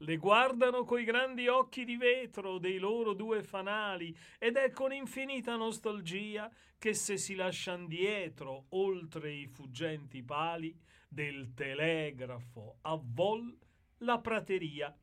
Le 0.00 0.16
guardano 0.16 0.84
coi 0.84 1.02
grandi 1.02 1.48
occhi 1.48 1.84
di 1.84 1.96
vetro 1.96 2.58
dei 2.58 2.78
loro 2.78 3.14
due 3.14 3.42
fanali 3.42 4.16
ed 4.38 4.56
è 4.56 4.70
con 4.70 4.92
infinita 4.92 5.56
nostalgia 5.56 6.48
che 6.78 6.94
se 6.94 7.16
si 7.16 7.34
lascian 7.34 7.88
dietro, 7.88 8.66
oltre 8.70 9.32
i 9.32 9.48
fuggenti 9.48 10.22
pali 10.22 10.72
del 11.08 11.52
telegrafo 11.52 12.78
a 12.82 12.96
vol, 13.02 13.58
la 13.98 14.20
prateria, 14.20 14.96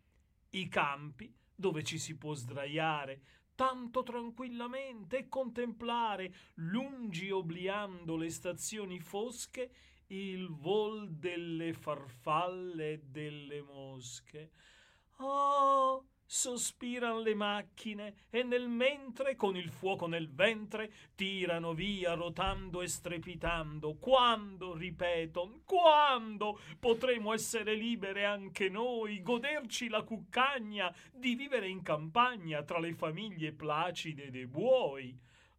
i 0.52 0.68
campi 0.70 1.34
dove 1.54 1.84
ci 1.84 1.98
si 1.98 2.16
può 2.18 2.34
sdraiare 2.34 3.22
tanto 3.56 4.04
tranquillamente 4.04 5.18
e 5.18 5.28
contemplare, 5.30 6.34
lungi 6.56 7.32
obliando 7.32 8.16
le 8.18 8.30
stazioni 8.30 9.00
fosche, 9.00 9.72
il 10.08 10.50
vol 10.50 11.10
delle 11.12 11.74
farfalle 11.74 12.94
e 12.94 13.00
delle 13.00 13.62
mosche. 13.62 14.52
Oh, 15.20 16.06
sospiran 16.26 17.22
le 17.22 17.36
macchine 17.36 18.26
e 18.30 18.44
nel 18.44 18.68
mentre 18.68 19.36
con 19.36 19.56
il 19.56 19.70
fuoco 19.70 20.08
nel 20.08 20.30
ventre 20.30 20.92
tirano 21.16 21.74
via 21.74 22.14
rotando 22.16 22.82
e 22.82 22.88
strepitando. 22.88 23.96
Quando, 23.96 24.76
ripeto, 24.76 25.62
quando 25.66 26.60
potremo 26.80 27.32
essere 27.32 27.76
libere 27.76 28.26
anche 28.26 28.68
noi, 28.68 29.22
goderci 29.22 29.88
la 29.88 30.02
cuccagna 30.04 30.94
di 31.14 31.36
vivere 31.36 31.70
in 31.70 31.82
campagna 31.82 32.64
tra 32.64 32.80
le 32.80 32.94
famiglie 32.94 33.54
placide 33.54 34.30
dei 34.32 34.48
buoi? 34.48 35.18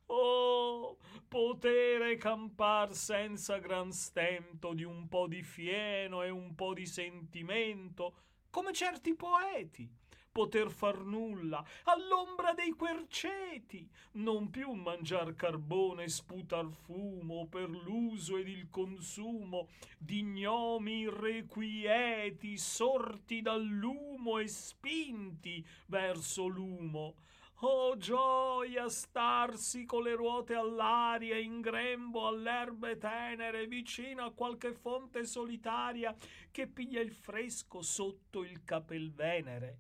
Oh, 0.09 0.99
potere 1.27 2.17
campar 2.17 2.95
senza 2.95 3.59
gran 3.59 3.91
stento 3.91 4.73
di 4.73 4.85
un 4.85 5.09
po' 5.09 5.27
di 5.27 5.43
fieno 5.43 6.23
e 6.23 6.31
un 6.31 6.55
po' 6.55 6.75
di 6.75 6.87
sentimento, 6.87 8.15
come 8.57 8.73
certi 8.73 9.15
poeti, 9.15 9.87
poter 10.33 10.71
far 10.71 11.05
nulla 11.05 11.63
all'ombra 11.85 12.55
dei 12.55 12.71
querceti, 12.71 13.87
non 14.13 14.49
più 14.49 14.73
mangiar 14.73 15.35
carbone 15.35 16.05
e 16.05 16.09
sputar 16.09 16.67
fumo 16.71 17.49
per 17.49 17.69
l'uso 17.69 18.39
ed 18.39 18.49
il 18.49 18.71
consumo 18.71 19.69
di 19.99 20.23
gnomi 20.23 21.01
irrequieti 21.01 22.57
sorti 22.57 23.43
dall'umo 23.43 24.39
e 24.39 24.49
spinti 24.49 25.63
verso 25.89 26.47
l'umo 26.47 27.17
Oh 27.61 27.97
gioia 27.97 28.87
starsi 28.91 29.87
con 29.87 30.03
le 30.03 30.15
ruote 30.15 30.55
all'aria 30.55 31.39
in 31.39 31.63
grembo 31.63 32.27
alle 32.27 32.51
erbe 32.51 32.99
tenere 32.99 33.67
vicino 33.67 34.25
a 34.25 34.33
qualche 34.33 34.75
fonte 34.75 35.25
solitaria 35.25 36.15
che 36.51 36.67
piglia 36.67 37.01
il 37.01 37.13
fresco 37.13 37.81
sotto 37.81 38.43
il 38.43 38.63
capelvenere. 38.63 39.79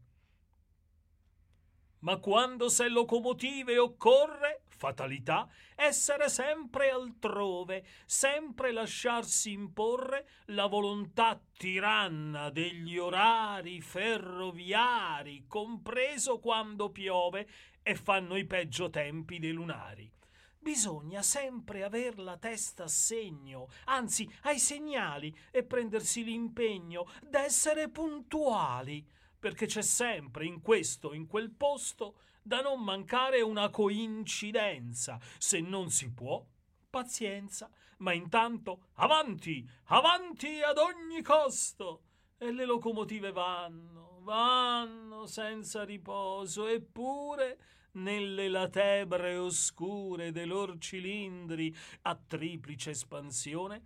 Ma 1.98 2.16
quando 2.16 2.70
se 2.70 2.88
locomotive 2.88 3.76
occorre, 3.76 4.62
fatalità, 4.76 5.48
essere 5.74 6.28
sempre 6.28 6.90
altrove, 6.90 7.84
sempre 8.04 8.72
lasciarsi 8.72 9.52
imporre 9.52 10.28
la 10.46 10.66
volontà 10.66 11.40
tiranna 11.56 12.50
degli 12.50 12.98
orari 12.98 13.80
ferroviari, 13.80 15.46
compreso 15.48 16.38
quando 16.38 16.90
piove 16.90 17.48
e 17.82 17.94
fanno 17.94 18.36
i 18.36 18.44
peggio 18.44 18.90
tempi 18.90 19.38
dei 19.38 19.52
lunari. 19.52 20.12
Bisogna 20.58 21.22
sempre 21.22 21.84
aver 21.84 22.18
la 22.18 22.36
testa 22.36 22.84
a 22.84 22.88
segno, 22.88 23.68
anzi 23.84 24.28
ai 24.42 24.58
segnali, 24.58 25.34
e 25.50 25.62
prendersi 25.62 26.24
l'impegno 26.24 27.06
d'essere 27.22 27.88
puntuali 27.88 29.14
perché 29.38 29.66
c'è 29.66 29.82
sempre 29.82 30.44
in 30.44 30.60
questo 30.60 31.12
in 31.12 31.28
quel 31.28 31.52
posto 31.52 32.16
da 32.46 32.61
non 32.61 32.80
mancare 32.82 33.40
una 33.40 33.70
coincidenza. 33.70 35.18
Se 35.37 35.61
non 35.61 35.90
si 35.90 36.12
può, 36.12 36.44
pazienza, 36.88 37.68
ma 37.98 38.12
intanto 38.12 38.87
avanti, 38.94 39.68
avanti 39.87 40.62
ad 40.62 40.78
ogni 40.78 41.22
costo. 41.22 42.02
E 42.38 42.52
le 42.52 42.64
locomotive 42.64 43.32
vanno, 43.32 44.20
vanno 44.20 45.26
senza 45.26 45.85
riposo, 45.85 46.66
eppure 46.66 47.59
nelle 47.92 48.48
latebre 48.48 49.37
oscure 49.37 50.30
dei 50.30 50.46
loro 50.46 50.78
cilindri 50.78 51.74
a 52.02 52.14
triplice 52.14 52.90
espansione, 52.90 53.85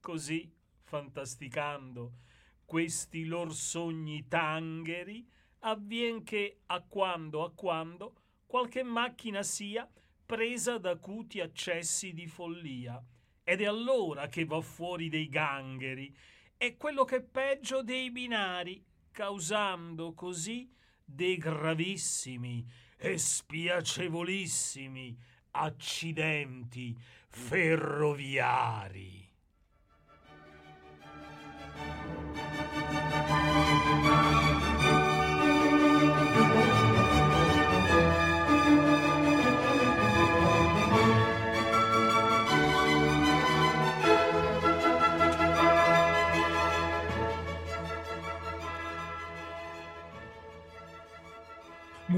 Così, 0.00 0.50
fantasticando, 0.82 2.24
questi 2.66 3.24
lor 3.24 3.54
sogni 3.54 4.26
tangheri 4.28 5.26
avvien 5.60 6.22
che 6.24 6.60
a 6.66 6.82
quando 6.82 7.44
a 7.44 7.52
quando 7.52 8.14
qualche 8.44 8.82
macchina 8.82 9.42
sia 9.42 9.88
presa 10.26 10.78
da 10.78 10.90
acuti 10.90 11.40
accessi 11.40 12.12
di 12.12 12.26
follia 12.26 13.02
ed 13.44 13.60
è 13.60 13.66
allora 13.66 14.28
che 14.28 14.44
va 14.44 14.60
fuori 14.60 15.08
dei 15.08 15.28
gangheri 15.28 16.14
e 16.56 16.76
quello 16.76 17.04
che 17.04 17.16
è 17.16 17.22
peggio 17.22 17.82
dei 17.82 18.10
binari 18.10 18.84
causando 19.12 20.14
così 20.14 20.68
dei 21.04 21.36
gravissimi 21.36 22.66
e 22.96 23.16
spiacevolissimi 23.16 25.16
accidenti 25.52 26.98
ferroviari. 27.28 29.25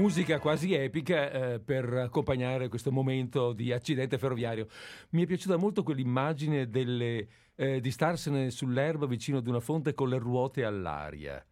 Musica 0.09 0.39
quasi 0.39 0.73
epica 0.73 1.31
eh, 1.31 1.59
per 1.59 1.85
accompagnare 1.93 2.67
questo 2.67 2.91
momento 2.91 3.53
di 3.53 3.71
accidente 3.71 4.17
ferroviario. 4.17 4.67
Mi 5.11 5.23
è 5.23 5.25
piaciuta 5.27 5.55
molto 5.55 5.83
quell'immagine 5.83 6.67
delle, 6.67 7.27
eh, 7.59 7.81
di 7.81 7.91
starsene 7.91 8.51
sull'erba 8.51 9.05
vicino 9.05 9.39
ad 9.39 9.47
una 9.47 9.59
fonte 9.59 9.93
con 9.93 10.07
le 10.07 10.17
ruote 10.17 10.63
all'aria. 10.63 11.45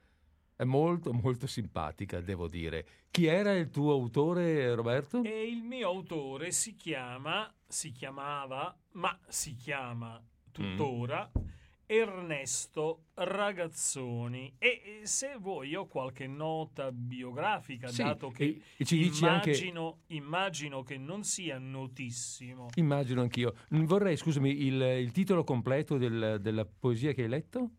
È 0.55 0.63
molto 0.63 1.11
molto 1.11 1.47
simpatica, 1.47 2.21
devo 2.21 2.47
dire. 2.47 2.87
Chi 3.11 3.25
era 3.25 3.51
il 3.51 3.69
tuo 3.69 3.91
autore, 3.91 4.73
Roberto? 4.73 5.21
E 5.21 5.49
il 5.49 5.61
mio 5.63 5.89
autore 5.89 6.51
si 6.51 6.75
chiama, 6.75 7.53
si 7.67 7.91
chiamava, 7.91 8.73
ma 8.93 9.19
si 9.27 9.55
chiama 9.55 10.23
tuttora, 10.49 11.29
mm. 11.37 11.45
Ernesto 11.89 13.05
Ragazzoni 13.13 14.55
e 14.59 14.99
se 15.03 15.37
vuoi 15.39 15.73
ho 15.73 15.87
qualche 15.87 16.27
nota 16.27 16.91
biografica 16.91 17.87
Sì, 17.87 18.03
dato 18.03 18.29
che 18.29 18.61
dici 18.77 19.25
anche- 19.25 19.51
immagino, 19.51 20.01
immagino 20.07 20.83
che 20.83 20.97
non 20.97 21.23
sia 21.23 21.57
notissimo 21.57 22.67
Immagino 22.75 23.21
anch'io. 23.21 23.53
Mm, 23.73 23.85
Vorrei, 23.85 24.17
scusami, 24.17 24.65
il, 24.65 24.81
il 24.81 25.11
titolo 25.11 25.45
completo 25.45 25.97
del- 25.97 26.39
della 26.41 26.65
poesia 26.65 27.13
che 27.13 27.23
hai 27.23 27.29
letto? 27.29 27.69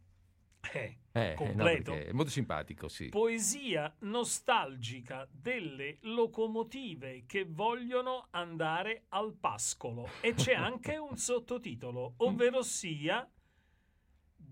Eh, 0.73 0.97
Eh, 1.13 1.35
no, 1.37 1.37
Completo? 1.37 1.93
è 1.93 2.13
molto 2.13 2.31
simpatico, 2.31 2.89
sì. 2.89 3.09
poesia 3.09 3.95
nostalgica 4.01 5.27
delle 5.31 5.99
locomotive 6.03 7.25
che 7.27 7.45
vogliono 7.49 8.27
andare 8.31 9.05
al 9.11 9.35
pascolo 9.35 10.07
e 10.21 10.35
c'è 10.35 10.55
anche 10.55 10.97
un 10.97 11.17
sottotitolo 11.17 12.15
ovvero 12.19 12.63
sia 12.63 13.29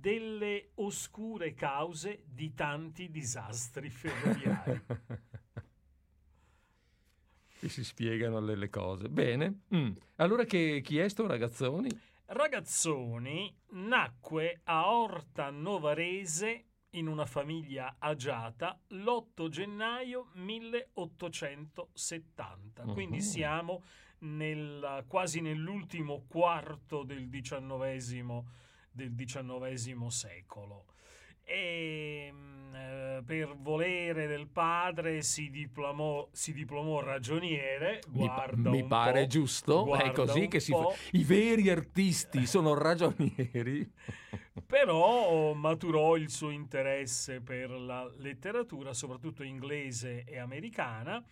delle 0.07 0.71
oscure 0.75 1.53
cause 1.55 2.23
di 2.27 2.55
tanti 2.55 3.11
disastri 3.11 3.91
ferroviari 3.91 4.81
Che 7.59 7.69
si 7.75 7.83
spiegano 7.83 8.39
le, 8.39 8.55
le 8.55 8.71
cose. 8.71 9.09
Bene. 9.09 9.63
Mm. 9.75 9.91
Allora 10.17 10.45
che, 10.45 10.81
chi 10.85 10.99
è 10.99 11.09
sto 11.09 11.27
ragazzoni? 11.27 11.89
Ragazzoni 12.27 13.53
nacque 13.71 14.61
a 14.65 14.91
Orta 14.93 15.51
Novarese 15.51 16.65
in 16.91 17.09
una 17.09 17.27
famiglia 17.27 17.97
agiata 17.99 18.79
l'8 18.89 19.49
gennaio 19.49 20.29
1870. 20.35 22.85
Quindi 22.85 23.17
Mhm. 23.17 23.23
siamo 23.23 23.83
nel- 24.21 25.03
quasi 25.09 25.41
nell'ultimo 25.41 26.25
quarto 26.29 27.03
del 27.03 27.29
XIX, 27.29 28.45
del 28.97 29.15
XIX 29.15 30.07
secolo. 30.09 30.87
E 31.45 32.29
mm, 32.33 32.75
eh, 32.75 33.23
per 33.25 33.57
volere 33.57 34.27
del 34.27 34.49
padre 34.49 35.23
si 35.23 35.49
diplomò, 35.49 36.29
si 36.33 36.53
diplomò 36.53 37.01
ragioniere. 37.01 38.01
Mi, 38.09 38.27
Guarda 38.27 38.71
mi 38.71 38.81
un 38.81 38.89
pare 38.89 39.29
giusto. 39.29 39.95
È 39.95 40.11
così 40.11 40.49
che 40.49 40.59
si 40.59 40.73
fa. 40.73 40.89
I 41.13 41.23
veri 41.23 41.71
artisti 41.71 42.47
sono 42.47 42.75
ragionieri. 42.75 43.89
però 44.67 45.53
maturò 45.53 46.17
il 46.17 46.31
suo 46.31 46.51
interesse 46.51 47.41
per 47.41 47.71
la 47.71 48.11
letteratura, 48.17 48.93
soprattutto 48.93 49.43
inglese 49.43 50.25
e 50.25 50.39
americana, 50.39 51.23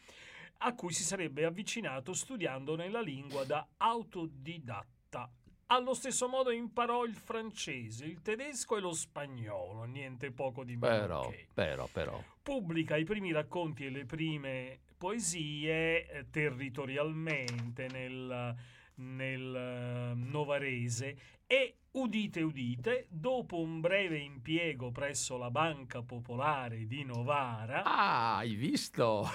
a 0.58 0.74
cui 0.74 0.92
si 0.92 1.02
sarebbe 1.02 1.44
avvicinato 1.44 2.12
studiando 2.12 2.76
nella 2.76 3.00
lingua 3.00 3.44
da 3.44 3.66
autodidatta. 3.76 5.30
Allo 5.68 5.94
stesso 5.94 6.28
modo 6.28 6.50
imparò 6.50 7.04
il 7.04 7.14
francese, 7.14 8.04
il 8.04 8.20
tedesco 8.22 8.76
e 8.76 8.80
lo 8.80 8.92
spagnolo, 8.92 9.84
niente 9.84 10.30
poco 10.30 10.62
di 10.62 10.76
meno 10.76 10.88
Però, 11.00 11.28
che. 11.30 11.48
però, 11.52 11.88
però. 11.90 12.22
Pubblica 12.42 12.96
i 12.96 13.04
primi 13.04 13.32
racconti 13.32 13.86
e 13.86 13.90
le 13.90 14.04
prime 14.04 14.80
poesie 14.98 16.06
eh, 16.08 16.30
territorialmente 16.30 17.88
nel, 17.88 18.54
nel 18.96 19.54
eh, 19.56 20.14
Novarese 20.14 21.16
e 21.46 21.76
udite 21.92 22.42
udite, 22.42 23.06
dopo 23.08 23.58
un 23.60 23.80
breve 23.80 24.18
impiego 24.18 24.90
presso 24.90 25.36
la 25.38 25.50
Banca 25.50 26.02
Popolare 26.02 26.86
di 26.86 27.04
Novara, 27.04 27.82
Ah, 27.84 28.36
hai 28.38 28.54
visto? 28.54 29.26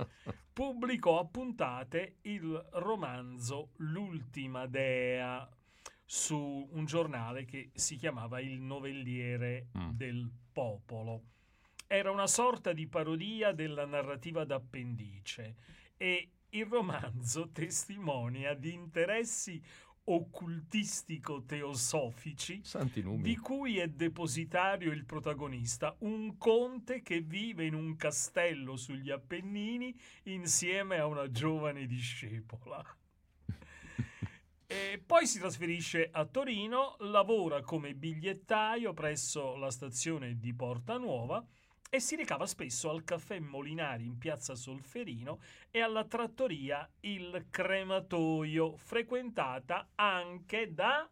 pubblicò 0.52 1.18
a 1.20 1.24
puntate 1.26 2.16
il 2.22 2.68
romanzo 2.72 3.70
L'ultima 3.76 4.66
dea 4.66 5.48
su 6.12 6.66
un 6.72 6.86
giornale 6.86 7.44
che 7.44 7.70
si 7.72 7.94
chiamava 7.94 8.40
Il 8.40 8.60
Novelliere 8.60 9.68
Mm. 9.78 9.90
del 9.90 10.28
Popolo. 10.52 11.22
Era 11.86 12.10
una 12.10 12.26
sorta 12.26 12.72
di 12.72 12.88
parodia 12.88 13.52
della 13.52 13.86
narrativa 13.86 14.44
d'appendice 14.44 15.54
e 15.96 16.30
il 16.48 16.66
romanzo 16.66 17.50
testimonia 17.54 18.54
di 18.54 18.72
interessi 18.72 19.62
occultistico-teosofici 20.02 22.62
di 23.22 23.36
cui 23.36 23.78
è 23.78 23.86
depositario 23.86 24.90
il 24.90 25.04
protagonista, 25.04 25.94
un 26.00 26.36
conte 26.38 27.02
che 27.02 27.20
vive 27.20 27.66
in 27.66 27.74
un 27.74 27.94
castello 27.94 28.74
sugli 28.76 29.10
Appennini 29.10 29.96
insieme 30.24 30.98
a 30.98 31.06
una 31.06 31.30
giovane 31.30 31.86
discepola. 31.86 32.84
E 34.72 35.02
poi 35.04 35.26
si 35.26 35.40
trasferisce 35.40 36.10
a 36.12 36.24
Torino, 36.26 36.94
lavora 37.00 37.60
come 37.60 37.92
bigliettaio 37.92 38.92
presso 38.94 39.56
la 39.56 39.68
stazione 39.68 40.38
di 40.38 40.54
Porta 40.54 40.96
Nuova 40.96 41.44
e 41.90 41.98
si 41.98 42.14
recava 42.14 42.46
spesso 42.46 42.88
al 42.88 43.02
caffè 43.02 43.40
Molinari 43.40 44.04
in 44.06 44.16
piazza 44.16 44.54
Solferino 44.54 45.40
e 45.72 45.80
alla 45.80 46.04
trattoria 46.04 46.88
Il 47.00 47.46
Crematoio, 47.50 48.76
frequentata 48.76 49.88
anche 49.96 50.72
da 50.72 51.10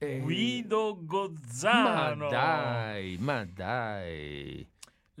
Eh, 0.00 0.20
Guido 0.20 0.94
Ma 0.94 1.02
Gozzano. 1.06 2.28
dai, 2.28 3.16
ma 3.18 3.44
dai. 3.46 4.68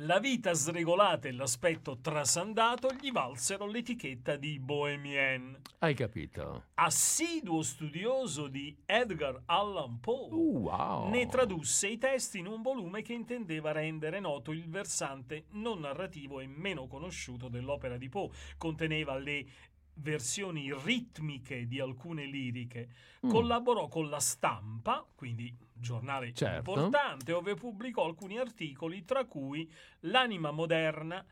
La 0.02 0.20
vita 0.20 0.52
sregolata 0.52 1.26
e 1.26 1.32
l'aspetto 1.32 1.98
trasandato 2.00 2.92
gli 2.92 3.10
valsero 3.10 3.66
l'etichetta 3.66 4.36
di 4.36 4.60
bohemien. 4.60 5.60
Hai 5.80 5.94
capito? 5.94 6.66
Assiduo 6.74 7.62
studioso 7.62 8.46
di 8.46 8.76
Edgar 8.86 9.42
Allan 9.46 9.98
Poe, 9.98 10.28
Uh, 10.30 10.58
wow. 10.58 11.10
ne 11.10 11.26
tradusse 11.26 11.88
i 11.88 11.98
testi 11.98 12.38
in 12.38 12.46
un 12.46 12.62
volume 12.62 13.02
che 13.02 13.12
intendeva 13.12 13.72
rendere 13.72 14.20
noto 14.20 14.52
il 14.52 14.68
versante 14.68 15.46
non 15.54 15.80
narrativo 15.80 16.38
e 16.38 16.46
meno 16.46 16.86
conosciuto 16.86 17.48
dell'opera 17.48 17.96
di 17.96 18.08
Poe. 18.08 18.30
Conteneva 18.56 19.18
le 19.18 19.46
versioni 19.94 20.72
ritmiche 20.72 21.66
di 21.66 21.80
alcune 21.80 22.24
liriche. 22.24 22.88
Mm. 23.26 23.30
Collaborò 23.30 23.88
con 23.88 24.08
la 24.08 24.20
Stampa, 24.20 25.04
quindi 25.12 25.52
giornale 25.78 26.32
Certo. 26.32 26.70
importante, 26.70 27.32
dove 27.32 27.54
pubblicò 27.54 28.04
alcuni 28.04 28.38
articoli, 28.38 29.04
tra 29.04 29.24
cui 29.24 29.70
L'anima 30.02 30.50
moderna 30.50 31.24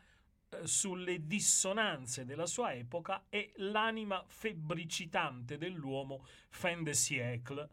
eh, 0.49 0.65
sulle 0.65 1.25
dissonanze 1.25 2.25
della 2.25 2.45
sua 2.45 2.73
epoca 2.73 3.25
e 3.29 3.51
l'anima 3.57 4.23
febbricitante 4.27 5.57
dell'uomo 5.57 6.25
fin 6.49 6.83
de 6.83 6.93
siècle. 6.93 7.69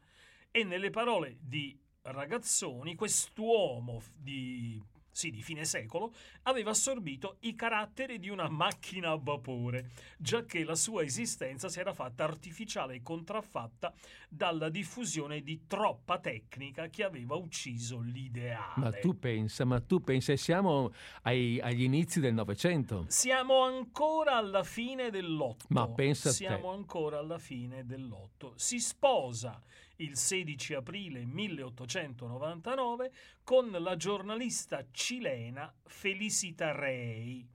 E 0.51 0.65
nelle 0.65 0.91
parole 0.91 1.37
di 1.41 1.77
Ragazzoni, 2.03 2.95
quest'uomo 2.95 4.03
di, 4.15 4.81
sì, 5.15 5.31
di 5.31 5.43
fine 5.43 5.65
secolo 5.65 6.13
aveva 6.43 6.71
assorbito 6.71 7.37
i 7.43 7.55
caratteri 7.55 8.19
di 8.19 8.29
una 8.31 8.49
macchina 8.49 9.13
a 9.13 9.17
vapore, 9.17 9.91
giacché 10.19 10.65
la 10.65 10.75
sua 10.75 11.05
esistenza 11.05 11.69
si 11.69 11.79
era 11.79 11.95
fatta 11.95 12.25
artificiale 12.25 12.97
e 12.97 13.03
contraffatta 13.03 13.95
dalla 14.29 14.69
diffusione 14.69 15.43
di 15.43 15.67
troppa 15.69 16.19
tecnica 16.19 16.89
che 16.89 17.05
aveva 17.05 17.37
ucciso 17.37 18.01
l'ideale. 18.01 18.73
Ma 18.75 18.91
tu 18.91 19.17
pensa, 19.17 19.65
ma 19.65 19.81
tu 19.81 20.03
pensa, 20.03 20.35
siamo 20.35 20.93
ai- 21.23 21.61
agli 21.61 21.83
inizi 21.83 22.19
del 22.19 22.35
Novecento. 22.35 23.05
Siamo 23.07 23.63
ancora 23.63 24.35
alla 24.37 24.65
fine 24.65 25.11
dell'otto. 25.11 25.67
Ma 25.69 25.87
pensa 25.87 26.31
a 26.31 26.33
te. 26.33 26.39
Siamo 26.39 26.73
ancora 26.73 27.21
alla 27.21 27.39
fine 27.39 27.87
dell'otto. 27.87 28.55
Si 28.57 28.81
sposa 28.81 29.63
il 29.97 30.17
16 30.17 30.75
aprile 30.75 31.25
1899 31.25 33.13
con 33.43 33.71
la 33.71 33.97
giornalista 33.97 34.85
cilena 34.91 35.73
Felicita 35.85 36.73
Rei. 36.73 37.47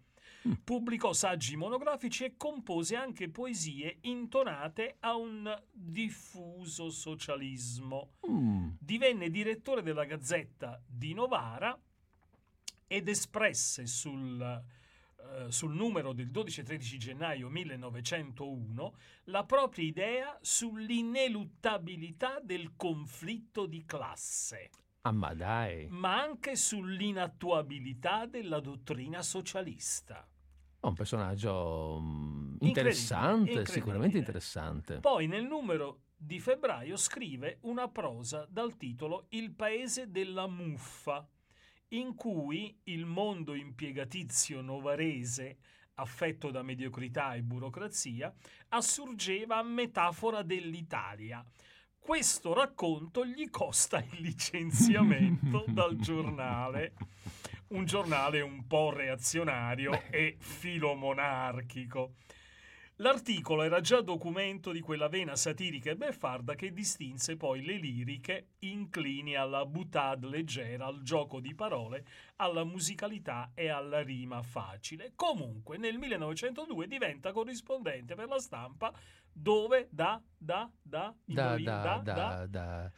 Mm. 0.47 0.53
Pubblicò 0.63 1.11
saggi 1.11 1.57
monografici 1.57 2.23
e 2.23 2.37
compose 2.37 2.95
anche 2.95 3.29
poesie 3.29 3.97
intonate 4.01 4.95
a 5.01 5.15
un 5.15 5.63
diffuso 5.71 6.89
socialismo 6.89 8.13
Mm. 8.29 8.69
divenne 8.79 9.29
direttore 9.29 9.81
della 9.81 10.05
Gazzetta 10.05 10.81
di 10.85 11.13
Novara 11.13 11.77
ed 12.87 13.07
espresse 13.07 13.85
sul, 13.85 14.63
eh, 15.31 15.51
sul 15.51 15.73
numero 15.73 16.13
del 16.13 16.29
12 16.31 16.59
e 16.61 16.63
13 16.63 16.97
gennaio 16.97 17.49
1901 17.49 18.93
la 19.25 19.43
propria 19.45 19.85
idea 19.85 20.37
sull'ineluttabilità 20.41 22.39
del 22.41 22.73
conflitto 22.75 23.65
di 23.65 23.83
classe, 23.85 24.69
Ah, 25.01 25.11
ma 25.11 25.33
dai. 25.33 25.87
ma 25.89 26.21
anche 26.21 26.55
sull'inattuabilità 26.55 28.25
della 28.25 28.59
dottrina 28.59 29.21
socialista. 29.21 30.27
Un 30.81 30.93
personaggio 30.93 31.99
mm, 32.01 32.57
Incredibile, 32.61 32.67
interessante, 32.69 33.37
incredibile. 33.51 33.65
sicuramente 33.73 34.17
interessante. 34.17 34.99
Poi 34.99 35.27
nel 35.27 35.43
numero 35.45 36.01
di 36.15 36.39
febbraio 36.39 36.95
scrive 36.97 37.59
una 37.61 37.87
prosa 37.89 38.45
dal 38.49 38.75
titolo 38.77 39.25
Il 39.29 39.51
paese 39.51 40.09
della 40.11 40.47
muffa, 40.47 41.25
in 41.89 42.15
cui 42.15 42.77
il 42.83 43.05
mondo 43.05 43.55
impiegatizio 43.55 44.61
novarese, 44.61 45.57
affetto 45.95 46.51
da 46.51 46.61
mediocrità 46.61 47.33
e 47.35 47.41
burocrazia, 47.41 48.33
assurgeva 48.69 49.57
a 49.57 49.63
metafora 49.63 50.41
dell'Italia. 50.43 51.43
questo 51.99 52.53
racconto 52.53 53.25
gli 53.25 53.49
costa 53.49 53.99
il 53.99 54.21
licenziamento 54.21 55.65
dal 55.69 55.95
giornale. 55.97 56.93
Un 57.69 57.85
giornale 57.85 58.41
un 58.41 58.65
po' 58.65 58.91
reazionario 58.91 60.09
e 60.09 60.35
filomonarchico. 60.39 62.13
L'articolo 63.01 63.63
era 63.63 63.79
già 63.79 64.01
documento 64.01 64.71
di 64.71 64.81
quella 64.81 65.07
vena 65.07 65.37
satirica 65.37 65.89
e 65.89 65.95
beffarda 65.95 66.55
che 66.55 66.73
distinse 66.73 67.37
poi 67.37 67.63
le 67.63 67.75
liriche 67.75 68.49
inclini 68.59 69.37
alla 69.37 69.65
boutade 69.65 70.27
leggera, 70.27 70.87
al 70.87 71.01
gioco 71.01 71.39
di 71.39 71.55
parole, 71.55 72.05
alla 72.37 72.65
musicalità 72.65 73.51
e 73.53 73.69
alla 73.69 74.01
rima 74.01 74.41
facile. 74.41 75.13
Comunque 75.15 75.77
nel 75.77 75.97
1902 75.97 76.87
diventa 76.87 77.31
corrispondente 77.31 78.15
per 78.15 78.27
la 78.27 78.39
stampa 78.39 78.93
dove? 79.31 79.87
Da 79.89 80.21
da 80.37 80.69
da 80.81 81.15
da 81.23 81.57
da 81.57 81.57
da, 81.57 82.01
da, 82.03 82.13
da. 82.13 82.43
Uh, 82.43 82.47
da 82.47 82.91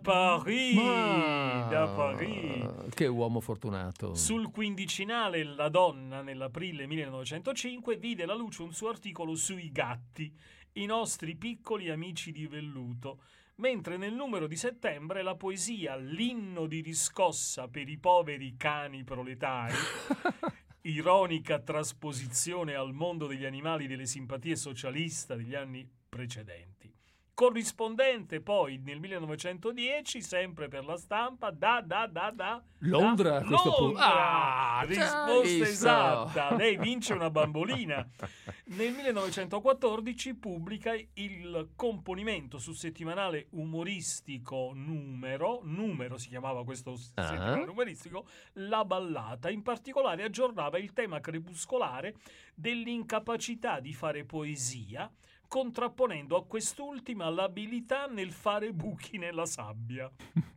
Paris, 0.00 0.74
ma... 0.74 1.66
da 1.70 1.88
Paris. 1.88 2.94
Che 2.94 3.06
uomo 3.06 3.40
fortunato. 3.40 4.14
Sul 4.14 4.50
quindicinale 4.50 5.42
La 5.42 5.68
Donna 5.68 6.22
nell'aprile 6.22 6.86
1905 6.86 7.96
vide 7.96 8.26
la 8.26 8.34
luce 8.34 8.62
un 8.62 8.72
suo 8.72 8.88
articolo 8.88 9.34
sui 9.34 9.70
gatti, 9.72 10.32
i 10.72 10.86
nostri 10.86 11.36
piccoli 11.36 11.90
amici 11.90 12.32
di 12.32 12.46
velluto, 12.46 13.20
mentre 13.56 13.96
nel 13.96 14.14
numero 14.14 14.46
di 14.46 14.56
settembre 14.56 15.22
la 15.22 15.34
poesia 15.34 15.96
L'inno 15.96 16.66
di 16.66 16.80
riscossa 16.80 17.68
per 17.68 17.88
i 17.88 17.98
poveri 17.98 18.56
cani 18.56 19.04
proletari 19.04 19.74
ironica 20.82 21.58
trasposizione 21.58 22.74
al 22.74 22.92
mondo 22.92 23.26
degli 23.26 23.44
animali 23.44 23.86
delle 23.86 24.06
simpatie 24.06 24.56
socialista 24.56 25.34
degli 25.34 25.54
anni 25.54 25.88
precedenti 26.08 26.95
corrispondente 27.36 28.40
poi 28.40 28.78
nel 28.78 28.98
1910 28.98 30.22
sempre 30.22 30.68
per 30.68 30.86
la 30.86 30.96
stampa 30.96 31.50
da 31.50 31.82
da 31.84 32.06
da 32.06 32.30
da 32.30 32.64
Londra 32.78 33.32
da, 33.32 33.36
a 33.36 33.42
questo 33.42 33.68
Londra. 33.68 33.84
punto. 33.84 34.00
Ah, 34.00 34.82
risposta 34.86 35.68
esatta. 35.68 36.56
Lei 36.56 36.78
vince 36.78 37.12
una 37.12 37.28
bambolina. 37.28 38.08
Nel 38.68 38.92
1914 38.92 40.34
pubblica 40.34 40.94
il 41.14 41.72
componimento 41.76 42.56
sul 42.56 42.74
settimanale 42.74 43.48
umoristico 43.50 44.72
numero 44.74 45.60
numero 45.64 46.16
si 46.16 46.28
chiamava 46.28 46.64
questo 46.64 46.92
uh-huh. 46.92 46.96
settimanale 46.96 47.70
umoristico 47.70 48.26
la 48.54 48.82
ballata. 48.86 49.50
In 49.50 49.60
particolare 49.60 50.22
aggiornava 50.22 50.78
il 50.78 50.94
tema 50.94 51.20
crepuscolare 51.20 52.14
dell'incapacità 52.54 53.78
di 53.78 53.92
fare 53.92 54.24
poesia 54.24 55.10
contrapponendo 55.48 56.36
a 56.36 56.46
quest'ultima 56.46 57.28
l'abilità 57.28 58.06
nel 58.06 58.32
fare 58.32 58.72
buchi 58.72 59.18
nella 59.18 59.46
sabbia. 59.46 60.08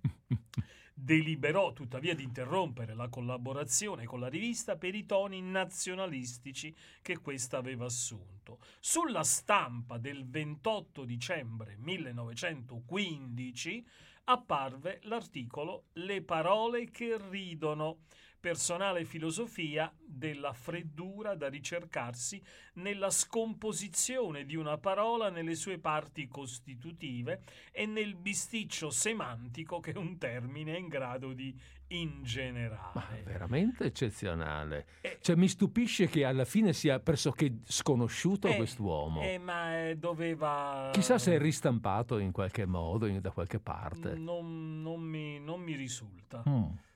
Deliberò 0.93 1.73
tuttavia 1.73 2.13
di 2.13 2.21
interrompere 2.23 2.93
la 2.93 3.09
collaborazione 3.09 4.05
con 4.05 4.19
la 4.19 4.27
rivista 4.27 4.77
per 4.77 4.93
i 4.93 5.05
toni 5.05 5.41
nazionalistici 5.41 6.75
che 7.01 7.17
questa 7.19 7.57
aveva 7.57 7.85
assunto. 7.85 8.59
Sulla 8.79 9.23
stampa 9.23 9.97
del 9.97 10.29
28 10.29 11.05
dicembre 11.05 11.75
1915 11.77 13.87
apparve 14.25 14.99
l'articolo 15.03 15.85
Le 15.93 16.21
parole 16.21 16.91
che 16.91 17.17
ridono 17.29 18.01
personale 18.39 19.05
filosofia 19.05 19.91
della 20.05 20.53
freddura 20.53 21.35
da 21.35 21.49
ricercarsi 21.49 22.41
nella 22.75 23.09
scomposizione 23.09 24.45
di 24.45 24.55
una 24.55 24.77
parola 24.77 25.29
nelle 25.29 25.55
sue 25.55 25.77
parti 25.77 26.27
costitutive 26.27 27.41
e 27.71 27.85
nel 27.85 28.15
bisticcio 28.15 28.89
semantico 28.89 29.79
che 29.79 29.93
un 29.95 30.17
termine 30.17 30.75
è 30.75 30.77
in 30.77 30.87
grado 30.87 31.33
di 31.33 31.55
ingenerare. 31.89 32.91
Ma 32.93 33.05
veramente 33.23 33.85
eccezionale. 33.85 34.85
Eh, 35.01 35.17
cioè, 35.21 35.35
mi 35.35 35.47
stupisce 35.47 36.07
che 36.07 36.23
alla 36.23 36.45
fine 36.45 36.73
sia 36.73 36.99
pressoché 36.99 37.59
sconosciuto 37.63 38.47
eh, 38.47 38.55
quest'uomo. 38.55 39.21
Eh, 39.21 39.37
ma 39.37 39.87
eh, 39.87 39.97
doveva. 39.97 40.89
Chissà 40.93 41.17
se 41.17 41.35
è 41.35 41.39
ristampato 41.39 42.19
in 42.19 42.31
qualche 42.31 42.65
modo, 42.65 43.05
in, 43.07 43.19
da 43.19 43.31
qualche 43.31 43.59
parte. 43.59 44.13
Non, 44.13 44.81
non, 44.81 45.01
mi, 45.01 45.39
non 45.39 45.61
mi, 45.61 45.75
risulta. 45.75 46.43
Mm 46.47 46.87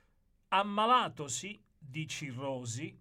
ammalatosi 0.56 1.60
di 1.80 2.08
cirrosi, 2.08 2.96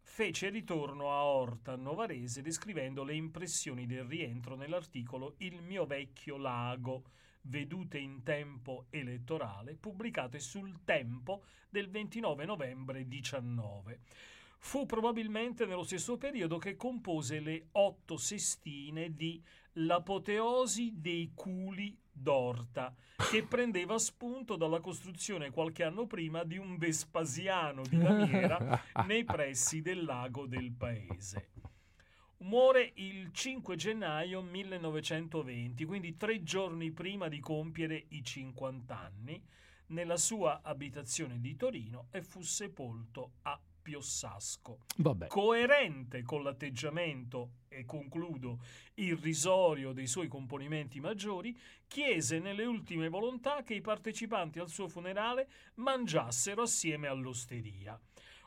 fece 0.00 0.48
ritorno 0.48 1.12
a 1.12 1.22
Orta 1.22 1.76
Novarese 1.76 2.42
descrivendo 2.42 3.04
le 3.04 3.14
impressioni 3.14 3.86
del 3.86 4.02
rientro 4.02 4.56
nell'articolo 4.56 5.36
Il 5.38 5.62
mio 5.62 5.86
vecchio 5.86 6.36
lago, 6.36 7.04
vedute 7.42 7.98
in 7.98 8.24
tempo 8.24 8.86
elettorale, 8.90 9.76
pubblicate 9.76 10.40
sul 10.40 10.82
Tempo 10.82 11.44
del 11.70 11.88
29 11.88 12.44
novembre 12.44 13.06
19. 13.06 14.00
Fu 14.58 14.86
probabilmente 14.86 15.66
nello 15.66 15.84
stesso 15.84 16.16
periodo 16.16 16.58
che 16.58 16.74
compose 16.74 17.38
le 17.38 17.68
otto 17.72 18.16
sestine 18.16 19.14
di 19.14 19.40
L'apoteosi 19.74 20.94
dei 20.96 21.30
culi 21.32 21.96
d'Orta, 22.16 22.94
che 23.30 23.44
prendeva 23.44 23.98
spunto 23.98 24.56
dalla 24.56 24.80
costruzione 24.80 25.50
qualche 25.50 25.84
anno 25.84 26.06
prima 26.06 26.44
di 26.44 26.56
un 26.56 26.78
Vespasiano 26.78 27.82
di 27.82 27.98
lamiera 27.98 28.82
nei 29.06 29.24
pressi 29.24 29.82
del 29.82 30.04
lago 30.04 30.46
del 30.46 30.72
paese. 30.72 31.50
Muore 32.38 32.92
il 32.96 33.30
5 33.32 33.76
gennaio 33.76 34.42
1920, 34.42 35.84
quindi 35.84 36.16
tre 36.16 36.42
giorni 36.42 36.90
prima 36.92 37.28
di 37.28 37.40
compiere 37.40 38.06
i 38.08 38.22
50 38.22 38.98
anni, 38.98 39.42
nella 39.88 40.16
sua 40.16 40.60
abitazione 40.62 41.40
di 41.40 41.56
Torino 41.56 42.08
e 42.10 42.22
fu 42.22 42.42
sepolto 42.42 43.34
a 43.42 43.58
Piossasco. 43.86 44.80
Vabbè. 44.96 45.28
Coerente 45.28 46.24
con 46.24 46.42
l'atteggiamento, 46.42 47.58
e 47.68 47.84
concludo, 47.84 48.58
irrisorio 48.94 49.92
dei 49.92 50.08
suoi 50.08 50.26
componimenti 50.26 50.98
maggiori, 50.98 51.56
chiese 51.86 52.40
nelle 52.40 52.64
ultime 52.64 53.08
volontà 53.08 53.62
che 53.62 53.74
i 53.74 53.80
partecipanti 53.80 54.58
al 54.58 54.70
suo 54.70 54.88
funerale 54.88 55.48
mangiassero 55.74 56.62
assieme 56.62 57.06
all'osteria. 57.06 57.96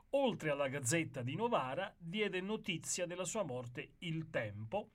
Oltre 0.10 0.50
alla 0.50 0.68
Gazzetta 0.68 1.22
di 1.22 1.36
Novara, 1.38 1.96
diede 1.98 2.42
notizia 2.42 3.06
della 3.06 3.24
sua 3.24 3.44
morte 3.44 3.94
Il 4.00 4.30
Tempo, 4.30 4.90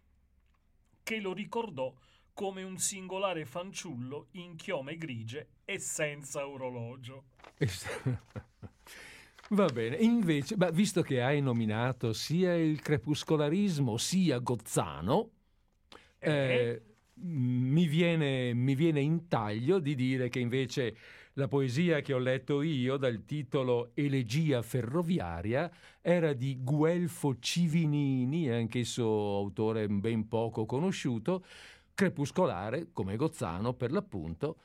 che 1.02 1.20
lo 1.20 1.32
ricordò 1.32 1.90
come 2.34 2.62
un 2.62 2.76
singolare 2.76 3.46
fanciullo 3.46 4.26
in 4.32 4.56
chiome 4.56 4.98
grigie 4.98 5.48
e 5.64 5.78
senza 5.78 6.46
orologio. 6.46 7.28
Va 9.50 9.66
bene, 9.66 9.96
invece, 9.96 10.56
beh, 10.56 10.72
visto 10.72 11.02
che 11.02 11.22
hai 11.22 11.40
nominato 11.42 12.12
sia 12.12 12.56
il 12.56 12.80
crepuscolarismo 12.80 13.98
sia 13.98 14.38
Gozzano, 14.38 15.30
eh? 16.18 16.30
Eh, 16.30 16.82
mi, 17.16 17.86
viene, 17.86 18.54
mi 18.54 18.74
viene 18.74 19.00
in 19.00 19.28
taglio 19.28 19.78
di 19.78 19.94
dire 19.94 20.28
che 20.28 20.40
invece 20.40 20.96
la 21.34 21.46
poesia 21.46 22.00
che 22.00 22.14
ho 22.14 22.18
letto 22.18 22.62
io 22.62 22.96
dal 22.96 23.24
titolo 23.24 23.90
Elegia 23.94 24.62
ferroviaria 24.62 25.70
era 26.00 26.32
di 26.32 26.58
Guelfo 26.62 27.38
Civinini, 27.38 28.48
anch'esso 28.48 29.04
autore 29.04 29.86
ben 29.88 30.26
poco 30.26 30.64
conosciuto, 30.64 31.44
crepuscolare 31.92 32.88
come 32.92 33.16
Gozzano 33.16 33.74
per 33.74 33.92
l'appunto, 33.92 34.56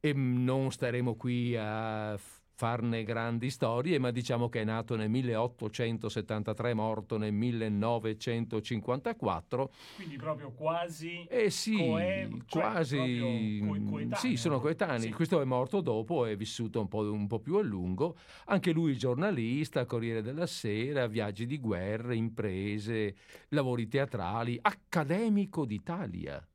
e 0.00 0.12
non 0.14 0.72
staremo 0.72 1.14
qui 1.16 1.54
a 1.56 2.18
farne 2.62 3.02
grandi 3.02 3.50
storie, 3.50 3.98
ma 3.98 4.12
diciamo 4.12 4.48
che 4.48 4.60
è 4.60 4.64
nato 4.64 4.94
nel 4.94 5.10
1873, 5.10 6.74
morto 6.74 7.18
nel 7.18 7.32
1954. 7.32 9.72
Quindi 9.96 10.16
proprio 10.16 10.52
quasi... 10.52 11.26
Eh 11.28 11.50
sì, 11.50 11.76
coe- 11.76 12.28
cioè 12.46 12.62
quasi... 12.62 13.60
Co- 13.88 14.14
sì, 14.14 14.36
sono 14.36 14.60
coetanei. 14.60 15.00
Sì. 15.00 15.10
Questo 15.10 15.40
è 15.40 15.44
morto 15.44 15.80
dopo, 15.80 16.24
è 16.24 16.36
vissuto 16.36 16.78
un 16.78 16.86
po', 16.86 17.00
un 17.00 17.26
po' 17.26 17.40
più 17.40 17.56
a 17.56 17.62
lungo. 17.62 18.16
Anche 18.44 18.70
lui 18.70 18.96
giornalista, 18.96 19.84
Corriere 19.84 20.22
della 20.22 20.46
Sera, 20.46 21.08
viaggi 21.08 21.46
di 21.46 21.58
guerra, 21.58 22.14
imprese, 22.14 23.16
lavori 23.48 23.88
teatrali, 23.88 24.56
accademico 24.62 25.64
d'Italia. 25.64 26.46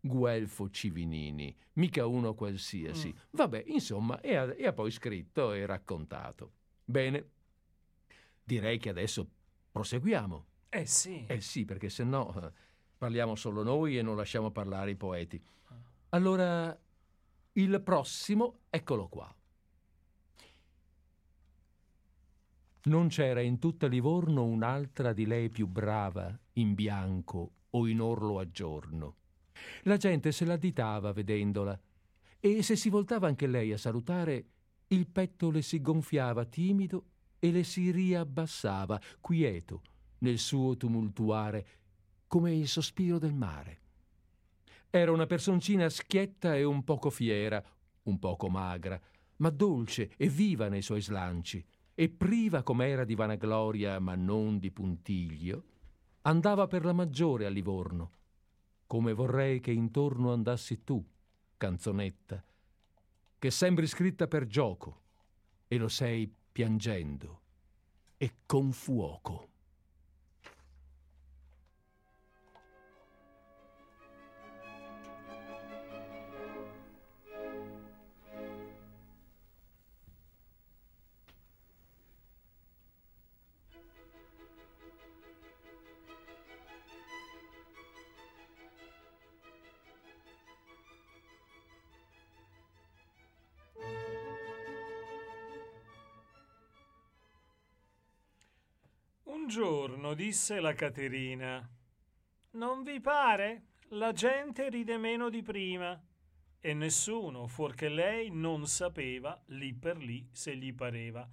Guelfo 0.00 0.70
Civinini, 0.70 1.54
mica 1.74 2.06
uno 2.06 2.34
qualsiasi. 2.34 3.08
Mm. 3.08 3.18
Vabbè, 3.32 3.64
insomma, 3.66 4.20
e 4.20 4.34
ha, 4.34 4.54
e 4.56 4.66
ha 4.66 4.72
poi 4.72 4.90
scritto 4.90 5.52
e 5.52 5.66
raccontato. 5.66 6.52
Bene, 6.84 7.28
direi 8.42 8.78
che 8.78 8.88
adesso 8.88 9.28
proseguiamo. 9.70 10.46
Eh 10.70 10.86
sì. 10.86 11.24
Eh 11.26 11.40
sì, 11.40 11.64
perché 11.64 11.90
se 11.90 12.04
no 12.04 12.34
eh, 12.34 12.52
parliamo 12.96 13.34
solo 13.34 13.62
noi 13.62 13.98
e 13.98 14.02
non 14.02 14.16
lasciamo 14.16 14.50
parlare 14.50 14.92
i 14.92 14.96
poeti. 14.96 15.42
Ah. 15.66 15.74
Allora, 16.10 16.80
il 17.52 17.80
prossimo, 17.82 18.60
eccolo 18.70 19.08
qua. 19.08 19.34
Non 22.82 23.08
c'era 23.08 23.42
in 23.42 23.58
tutta 23.58 23.86
Livorno 23.86 24.44
un'altra 24.44 25.12
di 25.12 25.26
lei 25.26 25.50
più 25.50 25.66
brava, 25.66 26.36
in 26.54 26.74
bianco 26.74 27.52
o 27.70 27.86
in 27.86 28.00
orlo 28.00 28.38
a 28.38 28.50
giorno 28.50 29.18
La 29.82 29.96
gente 29.96 30.32
se 30.32 30.44
l'additava 30.44 31.12
vedendola 31.12 31.78
e 32.38 32.62
se 32.62 32.76
si 32.76 32.88
voltava 32.88 33.26
anche 33.26 33.46
lei 33.46 33.72
a 33.72 33.78
salutare, 33.78 34.46
il 34.88 35.06
petto 35.06 35.50
le 35.50 35.62
si 35.62 35.80
gonfiava 35.80 36.44
timido 36.44 37.04
e 37.38 37.50
le 37.50 37.64
si 37.64 37.90
riabbassava, 37.90 39.00
quieto, 39.20 39.82
nel 40.18 40.38
suo 40.38 40.76
tumultuare, 40.76 41.66
come 42.26 42.54
il 42.54 42.68
sospiro 42.68 43.18
del 43.18 43.34
mare. 43.34 43.78
Era 44.88 45.12
una 45.12 45.26
personcina 45.26 45.88
schietta 45.88 46.56
e 46.56 46.64
un 46.64 46.82
poco 46.82 47.10
fiera, 47.10 47.62
un 48.04 48.18
poco 48.18 48.48
magra, 48.48 49.00
ma 49.36 49.50
dolce 49.50 50.12
e 50.16 50.28
viva 50.28 50.68
nei 50.68 50.82
suoi 50.82 51.00
slanci, 51.00 51.64
e 51.94 52.08
priva 52.08 52.62
com'era 52.62 53.04
di 53.04 53.14
vanagloria, 53.14 53.98
ma 53.98 54.14
non 54.14 54.58
di 54.58 54.70
puntiglio, 54.70 55.64
andava 56.22 56.66
per 56.66 56.84
la 56.84 56.92
maggiore 56.92 57.46
a 57.46 57.50
Livorno, 57.50 58.12
come 58.90 59.12
vorrei 59.12 59.60
che 59.60 59.70
intorno 59.70 60.32
andassi 60.32 60.82
tu, 60.82 61.00
canzonetta, 61.56 62.44
che 63.38 63.50
sembri 63.52 63.86
scritta 63.86 64.26
per 64.26 64.48
gioco, 64.48 65.02
e 65.68 65.76
lo 65.76 65.86
sei 65.86 66.28
piangendo 66.50 67.40
e 68.16 68.38
con 68.46 68.72
fuoco. 68.72 69.49
Giorno 100.10 100.14
disse 100.14 100.60
la 100.60 100.72
Caterina, 100.72 101.68
non 102.52 102.82
vi 102.82 103.00
pare? 103.00 103.66
La 103.90 104.12
gente 104.12 104.68
ride 104.68 104.98
meno 104.98 105.28
di 105.28 105.42
prima. 105.42 106.00
E 106.58 106.74
nessuno, 106.74 107.46
fuorché 107.46 107.88
lei, 107.88 108.30
non 108.30 108.66
sapeva 108.66 109.40
lì 109.46 109.72
per 109.72 109.98
lì 109.98 110.28
se 110.32 110.56
gli 110.56 110.74
pareva. 110.74 111.28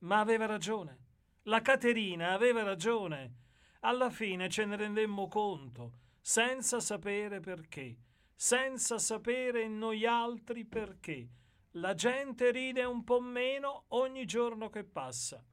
Ma 0.00 0.20
aveva 0.20 0.46
ragione. 0.46 0.98
La 1.44 1.60
Caterina 1.60 2.32
aveva 2.32 2.62
ragione. 2.62 3.34
Alla 3.80 4.10
fine 4.10 4.48
ce 4.48 4.64
ne 4.64 4.76
rendemmo 4.76 5.28
conto, 5.28 5.92
senza 6.20 6.80
sapere 6.80 7.40
perché, 7.40 7.96
senza 8.34 8.98
sapere 8.98 9.68
noi 9.68 10.06
altri 10.06 10.64
perché. 10.64 11.28
La 11.72 11.94
gente 11.94 12.50
ride 12.50 12.84
un 12.84 13.04
po' 13.04 13.20
meno 13.20 13.84
ogni 13.88 14.24
giorno 14.24 14.70
che 14.70 14.84
passa. 14.84 15.44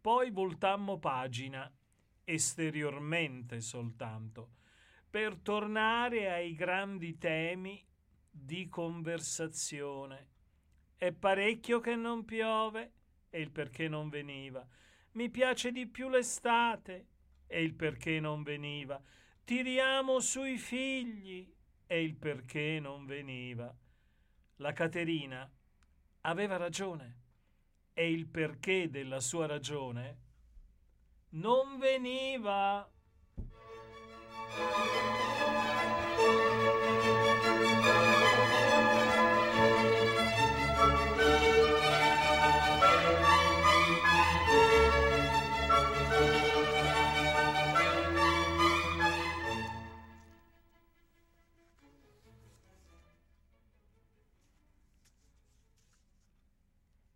Poi 0.00 0.30
voltammo 0.30 0.98
pagina, 0.98 1.70
esteriormente 2.24 3.60
soltanto, 3.60 4.52
per 5.08 5.36
tornare 5.36 6.30
ai 6.30 6.54
grandi 6.54 7.18
temi 7.18 7.84
di 8.30 8.68
conversazione. 8.68 10.28
È 10.96 11.12
parecchio 11.12 11.80
che 11.80 11.96
non 11.96 12.24
piove 12.24 12.92
e 13.30 13.40
il 13.40 13.50
perché 13.50 13.88
non 13.88 14.08
veniva. 14.08 14.66
Mi 15.12 15.30
piace 15.30 15.72
di 15.72 15.86
più 15.86 16.08
l'estate 16.08 17.06
e 17.46 17.62
il 17.62 17.74
perché 17.74 18.20
non 18.20 18.42
veniva. 18.42 19.02
Tiriamo 19.44 20.20
sui 20.20 20.58
figli 20.58 21.52
e 21.86 22.02
il 22.02 22.14
perché 22.14 22.78
non 22.80 23.04
veniva. 23.06 23.74
La 24.56 24.72
Caterina 24.72 25.50
aveva 26.20 26.56
ragione 26.56 27.18
e 27.92 28.12
il 28.12 28.28
perché 28.28 28.88
della 28.90 29.20
sua 29.20 29.46
ragione 29.46 30.28
non 31.30 31.78
veniva. 31.78 32.88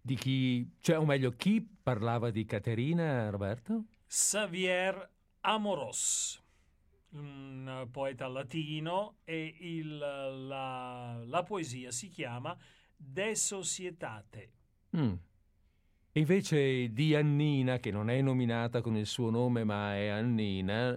Di 0.06 0.16
chi, 0.16 0.70
cioè, 0.80 0.98
o 0.98 1.04
meglio, 1.06 1.34
chi 1.34 1.66
parlava 1.82 2.30
di 2.30 2.44
Caterina, 2.44 3.30
Roberto? 3.30 3.86
Xavier 4.16 5.10
Amoros, 5.40 6.40
un 7.14 7.88
poeta 7.90 8.28
latino, 8.28 9.16
e 9.24 9.56
il, 9.58 9.98
la, 9.98 11.20
la, 11.26 11.42
poesia 11.42 11.90
si 11.90 12.08
chiama 12.10 12.56
De 12.96 13.34
Societate. 13.34 14.52
Mm. 14.96 15.14
Invece 16.12 16.92
di 16.92 17.16
Annina, 17.16 17.78
che 17.78 17.90
non 17.90 18.08
è 18.08 18.20
nominata 18.20 18.80
con 18.80 18.96
il 18.96 19.06
suo 19.06 19.30
nome 19.30 19.64
ma 19.64 19.96
è 19.96 20.06
Annina, 20.06 20.96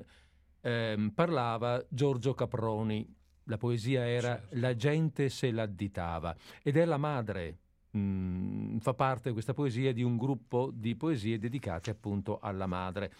ehm, 0.61 1.09
parlava 1.09 1.83
Giorgio 1.89 2.35
Caproni. 2.35 3.15
La 3.45 3.57
poesia 3.57 4.07
era 4.07 4.35
certo. 4.35 4.59
La 4.59 4.75
gente 4.75 5.29
se 5.29 5.49
l'additava 5.49 6.35
ed 6.61 6.77
è 6.77 6.85
la 6.85 6.97
madre 6.97 7.61
mh, 7.97 8.79
fa 8.79 8.93
parte 8.93 9.31
questa 9.31 9.53
poesia 9.53 9.93
di 9.93 10.03
un 10.03 10.17
gruppo 10.17 10.71
di 10.73 10.95
poesie 10.95 11.37
dedicate 11.37 11.89
appunto 11.89 12.39
alla 12.39 12.67
madre. 12.67 13.13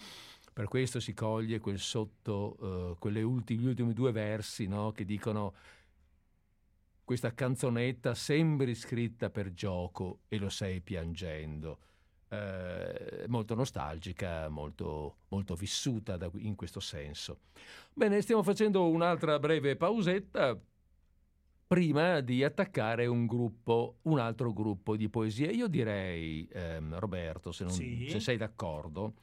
Per 0.54 0.68
questo 0.68 1.00
si 1.00 1.14
coglie 1.14 1.60
quel 1.60 1.80
sotto, 1.80 2.98
uh, 3.00 3.08
ultimi, 3.20 3.62
gli 3.62 3.68
ultimi 3.68 3.94
due 3.94 4.12
versi 4.12 4.68
no, 4.68 4.92
che 4.92 5.06
dicono 5.06 5.54
questa 7.04 7.34
canzonetta 7.34 8.14
sembri 8.16 8.76
scritta 8.76 9.30
per 9.30 9.54
gioco 9.54 10.22
e 10.28 10.38
lo 10.38 10.50
sei 10.50 10.82
piangendo. 10.82 11.80
Eh, 12.30 13.24
molto 13.28 13.56
nostalgica, 13.56 14.50
molto, 14.50 15.20
molto 15.30 15.56
vissuta 15.56 16.18
da, 16.18 16.30
in 16.40 16.56
questo 16.56 16.82
senso. 16.82 17.40
Bene, 17.94 18.22
stiamo 18.22 18.44
facendo 18.44 18.90
un'altra 18.90 19.40
breve 19.40 19.78
pausetta 19.78 20.60
prima 21.68 22.22
di 22.22 22.44
attaccare 22.44 23.06
un 23.06 23.26
gruppo, 23.26 23.98
un 24.04 24.20
altro 24.20 24.54
gruppo 24.54 24.96
di 24.96 25.10
poesie. 25.10 25.50
Io 25.52 25.68
direi, 25.68 26.48
ehm, 26.52 26.98
Roberto, 26.98 27.52
se, 27.52 27.66
non, 27.66 27.74
sì. 27.74 28.08
se, 28.10 28.22
sei 28.22 28.38
d'accordo, 28.38 29.16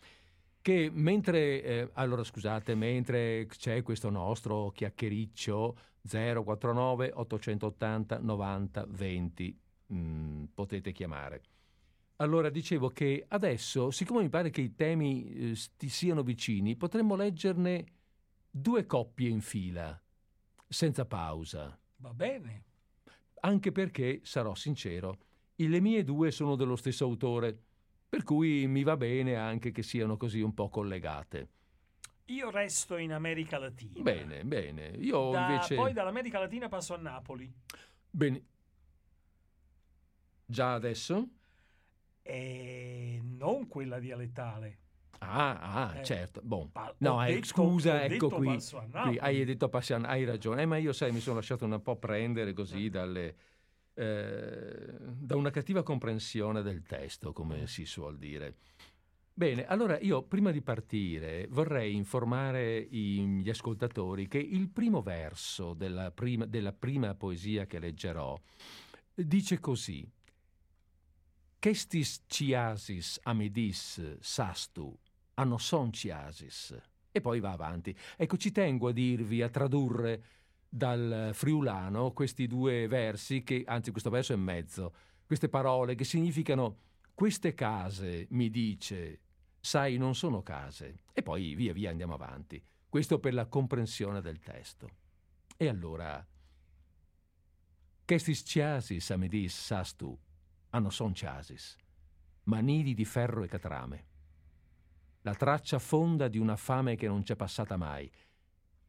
che 0.61 0.91
mentre, 0.93 1.63
eh, 1.63 1.91
allora 1.95 2.23
scusate, 2.23 2.75
mentre 2.75 3.47
c'è 3.47 3.83
questo 3.83 4.11
nostro 4.11 4.71
chiacchiericcio 4.71 5.77
049 6.07 7.13
880 7.15 8.19
90 8.19 8.87
20, 8.89 9.59
mh, 9.87 10.45
potete 10.55 10.93
chiamare. 10.93 11.43
Allora 12.17 12.51
dicevo 12.51 12.91
che 12.91 13.25
adesso, 13.29 13.91
siccome 13.91 14.23
mi 14.23 14.29
pare 14.29 14.51
che 14.51 14.61
i 14.61 14.75
temi 14.75 15.51
eh, 15.51 15.59
ti 15.77 15.89
siano 15.89 16.23
vicini, 16.23 16.77
potremmo 16.77 17.17
leggerne 17.17 17.85
due 18.51 18.87
coppie 18.87 19.29
in 19.31 19.41
fila, 19.41 20.01
senza 20.69 21.07
pausa. 21.07 21.77
Va 22.05 22.13
bene. 22.13 22.65
Anche 23.41 23.73
perché, 23.73 24.21
sarò 24.25 24.55
sincero, 24.55 25.17
le 25.57 25.81
mie 25.81 26.05
due 26.05 26.31
sono 26.31 26.55
dello 26.55 26.77
stesso 26.77 27.07
autore, 27.07 27.59
per 28.07 28.25
cui 28.25 28.67
mi 28.67 28.83
va 28.83 28.95
bene 28.99 29.37
anche 29.37 29.71
che 29.71 29.83
siano 29.83 30.19
così 30.19 30.43
un 30.43 30.53
po' 30.53 30.69
collegate. 30.69 31.49
Io 32.27 32.51
resto 32.51 32.99
in 32.99 33.11
America 33.11 33.57
Latina. 33.57 34.03
Bene, 34.03 34.45
bene. 34.45 34.89
Io 34.99 35.31
da, 35.31 35.49
invece... 35.49 35.77
Poi 35.77 35.95
dall'America 35.95 36.39
Latina 36.39 36.69
passo 36.69 36.93
a 36.93 36.99
Napoli. 36.99 37.51
Bene. 38.11 38.45
Già 40.45 40.75
adesso? 40.75 41.29
E 42.21 43.19
non 43.23 43.67
quella 43.67 43.99
dialettale. 43.99 44.79
Ah, 45.27 45.59
ah 45.91 45.99
Eh, 46.01 46.05
certo. 46.05 46.41
Bon. 46.43 46.71
No, 46.99 47.15
ho 47.15 47.25
eh, 47.25 47.35
detto- 47.35 47.47
scusa, 47.47 48.05
ecco 48.05 48.29
qui. 48.29 48.59
qui 49.03 49.19
hai 49.19 49.45
detto 49.45 49.69
Passian, 49.69 50.05
hai 50.05 50.25
ragione. 50.25 50.63
Eh, 50.63 50.67
ma 50.67 50.77
io, 50.77 50.93
sai, 50.93 51.13
mi 51.13 51.21
sono 51.21 51.37
lasciato 51.37 51.65
un 51.65 51.81
po' 51.83 51.97
prendere 51.97 52.53
così 52.53 52.89
dalle, 52.89 53.37
eh, 53.95 54.95
da 54.99 55.37
una 55.37 55.51
cattiva 55.51 55.83
comprensione 55.83 56.63
del 56.63 56.83
testo, 56.83 57.33
come 57.33 57.67
si 57.67 57.85
suol 57.85 58.19
dire. 58.19 58.57
Bene, 59.37 59.67
allora 59.67 59.99
io 59.99 60.23
prima 60.23 60.53
di 60.53 60.63
partire 60.63 61.49
vorrei 61.51 61.95
informare 61.97 62.79
i- 62.79 63.41
gli 63.43 63.49
ascoltatori 63.51 64.29
che 64.29 64.39
il 64.39 64.69
primo 64.69 65.03
verso 65.03 65.75
della 65.75 66.13
prima, 66.13 66.47
della 66.47 66.73
prima 66.73 67.15
poesia 67.17 67.67
che 67.67 67.81
leggerò 67.81 68.39
dice 69.13 69.59
così. 69.59 70.09
Chestis 71.59 72.25
ciasis 72.27 73.19
amidis 73.25 74.19
sastu, 74.21 74.97
anno 75.35 75.59
son 75.59 75.93
ciasis. 75.93 76.77
E 77.11 77.21
poi 77.21 77.41
va 77.41 77.53
avanti. 77.53 77.97
Ecco, 78.17 78.37
ci 78.37 78.51
tengo 78.51 78.89
a 78.89 78.93
dirvi, 78.93 79.43
a 79.43 79.49
tradurre 79.49 80.25
dal 80.69 81.31
friulano 81.33 82.13
questi 82.13 82.47
due 82.47 82.89
versi, 82.89 83.45
che, 83.45 83.63
anzi 83.67 83.93
questo 83.93 84.11
verso 84.11 84.33
è 84.33 84.37
mezzo, 84.37 84.95
queste 85.25 85.49
parole 85.49 85.95
che 85.95 86.05
significano 86.05 86.79
queste 87.15 87.55
case, 87.55 88.27
mi 88.31 88.51
dice, 88.51 89.21
sai, 89.61 89.97
non 89.97 90.15
sono 90.15 90.43
case. 90.43 90.97
E 91.13 91.23
poi 91.23 91.55
via 91.55 91.73
via 91.73 91.91
andiamo 91.91 92.15
avanti. 92.15 92.61
Questo 92.89 93.21
per 93.21 93.35
la 93.35 93.47
comprensione 93.47 94.21
del 94.21 94.41
testo. 94.41 94.89
E 95.57 95.69
allora, 95.69 96.27
Questis 98.07 98.43
ciasis, 98.45 99.11
amidis, 99.11 99.55
sas 99.55 99.97
tu, 99.97 100.19
hanno 100.71 100.91
son 100.91 101.15
ciasis, 101.15 101.75
ma 102.45 102.61
nidi 102.61 102.93
di 102.93 103.07
ferro 103.07 103.43
e 103.43 103.49
catrame. 103.49 104.05
La 105.27 105.35
traccia 105.35 105.79
fonda 105.79 106.29
di 106.29 106.37
una 106.37 106.55
fame 106.55 106.97
che 106.97 107.07
non 107.07 107.23
c'è 107.23 107.35
passata 107.35 107.79
mai, 107.79 108.11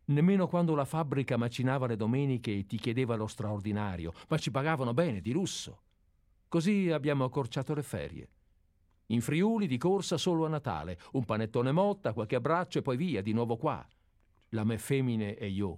nemmeno 0.07 0.47
quando 0.47 0.75
la 0.75 0.83
fabbrica 0.83 1.37
macinava 1.37 1.87
le 1.87 1.95
domeniche 1.95 2.53
e 2.53 2.65
ti 2.65 2.77
chiedeva 2.77 3.15
lo 3.15 3.25
straordinario, 3.25 4.11
ma 4.27 4.37
ci 4.37 4.51
pagavano 4.51 4.93
bene, 4.93 5.21
di 5.21 5.31
lusso. 5.31 5.83
Così 6.49 6.91
abbiamo 6.91 7.23
accorciato 7.23 7.73
le 7.73 7.83
ferie. 7.83 8.29
In 9.07 9.21
Friuli 9.21 9.65
di 9.65 9.77
corsa 9.77 10.17
solo 10.17 10.45
a 10.45 10.49
Natale, 10.49 10.99
un 11.13 11.23
panettone 11.23 11.71
motta, 11.71 12.11
qualche 12.11 12.35
abbraccio 12.35 12.79
e 12.79 12.81
poi 12.81 12.97
via, 12.97 13.21
di 13.21 13.31
nuovo 13.31 13.55
qua. 13.55 13.87
La 14.49 14.65
me 14.65 14.77
femmine 14.77 15.37
e 15.37 15.47
io 15.47 15.75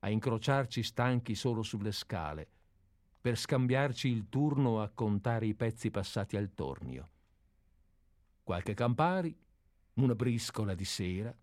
a 0.00 0.10
incrociarci 0.10 0.82
stanchi 0.82 1.34
solo 1.34 1.62
sulle 1.62 1.92
scale, 1.92 2.46
per 3.20 3.38
scambiarci 3.38 4.08
il 4.08 4.28
turno 4.28 4.82
a 4.82 4.90
contare 4.90 5.46
i 5.46 5.54
pezzi 5.54 5.90
passati 5.90 6.36
al 6.36 6.52
tornio. 6.52 7.08
Qualche 8.42 8.74
Campari, 8.74 9.34
una 9.94 10.14
briscola 10.14 10.74
di 10.74 10.84
sera 10.84 11.34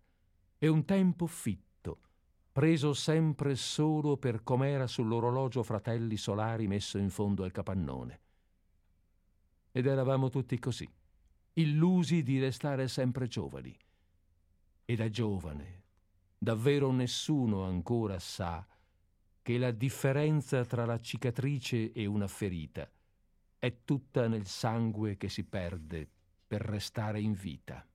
e 0.58 0.68
un 0.68 0.84
tempo 0.84 1.26
fitto, 1.26 2.00
preso 2.52 2.92
sempre 2.92 3.54
solo 3.54 4.16
per 4.16 4.42
com'era 4.42 4.86
sull'orologio 4.86 5.62
fratelli 5.62 6.16
solari 6.16 6.66
messo 6.66 6.98
in 6.98 7.10
fondo 7.10 7.44
al 7.44 7.52
capannone. 7.52 8.20
Ed 9.72 9.86
eravamo 9.86 10.28
tutti 10.28 10.58
così, 10.58 10.88
illusi 11.54 12.22
di 12.22 12.40
restare 12.40 12.88
sempre 12.88 13.28
giovani. 13.28 13.76
E 14.84 14.96
da 14.96 15.08
giovane, 15.08 15.82
davvero 16.36 16.90
nessuno 16.90 17.64
ancora 17.64 18.18
sa 18.18 18.66
che 19.42 19.58
la 19.58 19.70
differenza 19.70 20.64
tra 20.64 20.84
la 20.84 21.00
cicatrice 21.00 21.92
e 21.92 22.06
una 22.06 22.26
ferita 22.26 22.90
è 23.58 23.84
tutta 23.84 24.26
nel 24.26 24.46
sangue 24.46 25.16
che 25.16 25.28
si 25.28 25.44
perde 25.44 26.08
per 26.46 26.62
restare 26.62 27.20
in 27.20 27.32
vita. 27.32 27.86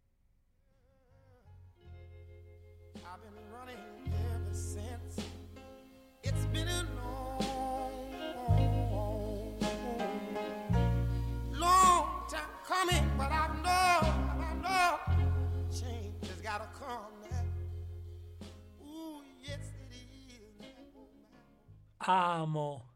Amo 22.07 22.93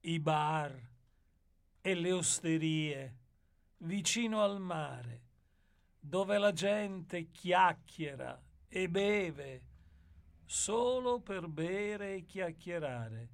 i 0.00 0.18
bar 0.18 0.90
e 1.80 1.94
le 1.94 2.10
osterie 2.10 3.16
vicino 3.78 4.42
al 4.42 4.60
mare, 4.60 5.22
dove 6.00 6.38
la 6.38 6.50
gente 6.50 7.30
chiacchiera 7.30 8.42
e 8.66 8.88
beve 8.88 9.62
solo 10.44 11.20
per 11.20 11.46
bere 11.46 12.14
e 12.14 12.24
chiacchierare, 12.24 13.28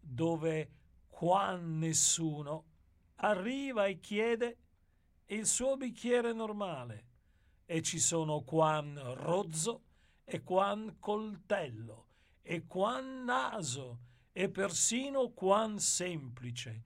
dove 0.00 0.70
quan 1.10 1.76
nessuno 1.76 2.64
arriva 3.16 3.84
e 3.84 4.00
chiede 4.00 4.56
il 5.26 5.44
suo 5.44 5.76
bicchiere 5.76 6.32
normale 6.32 7.04
e 7.66 7.82
ci 7.82 7.98
sono 7.98 8.40
quan 8.40 8.98
rozzo 9.16 9.82
e 10.24 10.42
quan 10.42 10.96
coltello 10.98 12.06
e 12.42 12.66
quan 12.66 13.24
naso 13.24 13.98
e 14.32 14.48
persino 14.48 15.30
quan 15.30 15.78
semplice, 15.78 16.84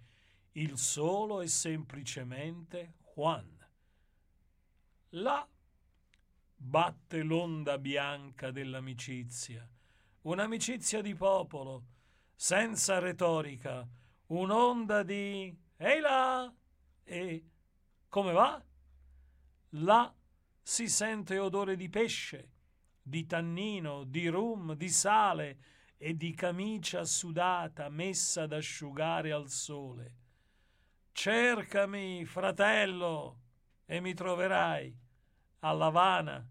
il 0.53 0.79
solo 0.79 1.41
e 1.41 1.49
semplicemente 1.49 2.95
Juan. 3.15 3.65
Là 5.11 5.49
batte 6.59 7.23
l'onda 7.23 7.79
bianca 7.79 8.51
dell'amicizia, 8.51 9.69
un'amicizia 10.23 11.01
di 11.01 11.15
popolo, 11.15 11.85
senza 12.35 12.99
retorica, 12.99 13.87
un'onda 14.27 15.03
di 15.03 15.57
ehi 15.77 16.01
là 16.01 16.53
e 17.05 17.45
come 18.09 18.33
va? 18.33 18.63
Là 19.71 20.15
si 20.63 20.89
sente 20.89 21.39
odore 21.39 21.77
di 21.77 21.89
pesce, 21.89 22.51
di 23.07 23.25
tannino, 23.25 24.03
di 24.03 24.27
rum, 24.27 24.75
di 24.75 24.89
sale 24.89 25.59
e 25.97 26.17
di 26.17 26.35
camicia 26.35 27.05
sudata 27.05 27.89
messa 27.89 28.43
ad 28.43 28.53
asciugare 28.53 29.31
al 29.31 29.49
sole. 29.49 30.15
Cercami, 31.13 32.25
fratello, 32.25 33.39
e 33.87 34.01
mi 34.01 34.13
troverai 34.13 34.93
a 35.61 35.73
Lavana, 35.73 36.45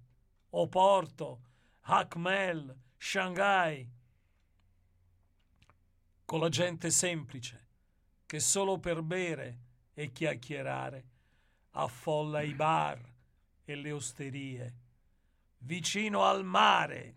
Oporto, 0.52 1.42
Hakmel, 1.82 2.74
Shanghai, 2.98 3.92
con 6.24 6.40
la 6.40 6.50
gente 6.50 6.90
semplice 6.90 7.68
che 8.26 8.40
solo 8.40 8.80
per 8.80 9.02
bere 9.02 9.60
e 9.94 10.14
chiacchierare 10.14 11.06
affolla 11.72 12.42
i 12.42 12.54
bar 12.54 13.14
e 13.66 13.76
le 13.76 13.92
osterie 13.92 14.74
vicino 15.66 16.24
al 16.24 16.44
mare. 16.44 17.16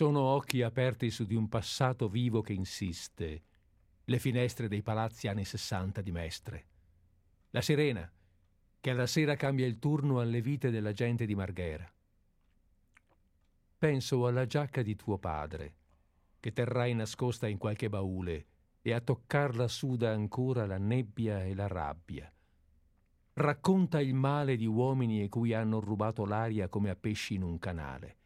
Sono 0.00 0.20
occhi 0.20 0.62
aperti 0.62 1.10
su 1.10 1.26
di 1.26 1.34
un 1.34 1.46
passato 1.50 2.08
vivo 2.08 2.40
che 2.40 2.54
insiste, 2.54 3.42
le 4.02 4.18
finestre 4.18 4.66
dei 4.66 4.80
palazzi 4.80 5.28
anni 5.28 5.44
sessanta 5.44 6.00
di 6.00 6.10
Mestre. 6.10 6.66
La 7.50 7.60
sirena, 7.60 8.10
che 8.80 8.90
alla 8.90 9.06
sera 9.06 9.36
cambia 9.36 9.66
il 9.66 9.78
turno 9.78 10.18
alle 10.20 10.40
vite 10.40 10.70
della 10.70 10.92
gente 10.92 11.26
di 11.26 11.34
Marghera. 11.34 11.86
Penso 13.76 14.26
alla 14.26 14.46
giacca 14.46 14.80
di 14.80 14.96
tuo 14.96 15.18
padre, 15.18 15.74
che 16.40 16.54
terrai 16.54 16.94
nascosta 16.94 17.46
in 17.46 17.58
qualche 17.58 17.90
baule, 17.90 18.46
e 18.80 18.94
a 18.94 19.02
toccarla 19.02 19.68
suda 19.68 20.12
ancora 20.12 20.64
la 20.64 20.78
nebbia 20.78 21.44
e 21.44 21.54
la 21.54 21.66
rabbia. 21.66 22.32
Racconta 23.34 24.00
il 24.00 24.14
male 24.14 24.56
di 24.56 24.64
uomini 24.64 25.22
a 25.24 25.28
cui 25.28 25.52
hanno 25.52 25.78
rubato 25.78 26.24
l'aria 26.24 26.68
come 26.68 26.88
a 26.88 26.96
pesci 26.96 27.34
in 27.34 27.42
un 27.42 27.58
canale 27.58 28.19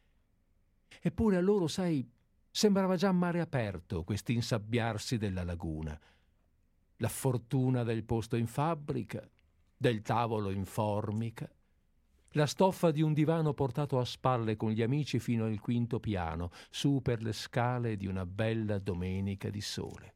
Eppure 1.00 1.36
a 1.36 1.40
loro, 1.40 1.66
sai, 1.66 2.08
sembrava 2.50 2.96
già 2.96 3.10
mare 3.10 3.40
aperto 3.40 4.04
quest'insabbiarsi 4.04 5.18
della 5.18 5.42
laguna. 5.42 5.98
La 6.98 7.08
fortuna 7.08 7.82
del 7.82 8.04
posto 8.04 8.36
in 8.36 8.46
fabbrica, 8.46 9.28
del 9.76 10.02
tavolo 10.02 10.50
in 10.50 10.64
formica, 10.64 11.50
la 12.36 12.46
stoffa 12.46 12.90
di 12.90 13.02
un 13.02 13.12
divano 13.12 13.54
portato 13.54 13.98
a 13.98 14.04
spalle 14.04 14.56
con 14.56 14.70
gli 14.70 14.82
amici 14.82 15.18
fino 15.18 15.44
al 15.44 15.60
quinto 15.60 16.00
piano, 16.00 16.50
su 16.70 17.00
per 17.02 17.22
le 17.22 17.32
scale 17.32 17.96
di 17.96 18.06
una 18.06 18.24
bella 18.26 18.78
domenica 18.78 19.50
di 19.50 19.60
sole. 19.60 20.14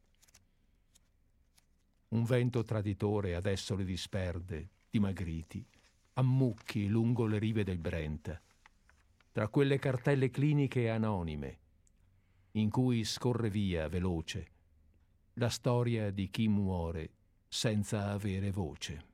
Un 2.09 2.23
vento 2.23 2.63
traditore 2.63 3.35
adesso 3.35 3.75
li 3.75 3.85
disperde, 3.85 4.69
dimagriti, 4.89 5.65
ammucchi 6.13 6.87
lungo 6.87 7.25
le 7.25 7.37
rive 7.37 7.63
del 7.63 7.77
Brenta 7.77 8.41
tra 9.31 9.47
quelle 9.47 9.79
cartelle 9.79 10.29
cliniche 10.29 10.89
anonime, 10.89 11.59
in 12.51 12.69
cui 12.69 13.03
scorre 13.03 13.49
via 13.49 13.87
veloce 13.87 14.47
la 15.33 15.49
storia 15.49 16.11
di 16.11 16.29
chi 16.29 16.47
muore 16.47 17.11
senza 17.47 18.09
avere 18.09 18.51
voce. 18.51 19.08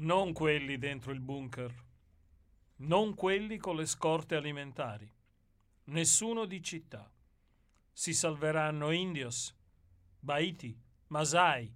Non 0.00 0.32
quelli 0.32 0.78
dentro 0.78 1.10
il 1.10 1.18
bunker. 1.18 1.74
Non 2.76 3.14
quelli 3.14 3.56
con 3.56 3.74
le 3.74 3.84
scorte 3.84 4.36
alimentari. 4.36 5.10
Nessuno 5.86 6.44
di 6.44 6.62
città. 6.62 7.10
Si 7.92 8.14
salveranno 8.14 8.92
indios, 8.92 9.52
baiti, 10.20 10.80
masai, 11.08 11.74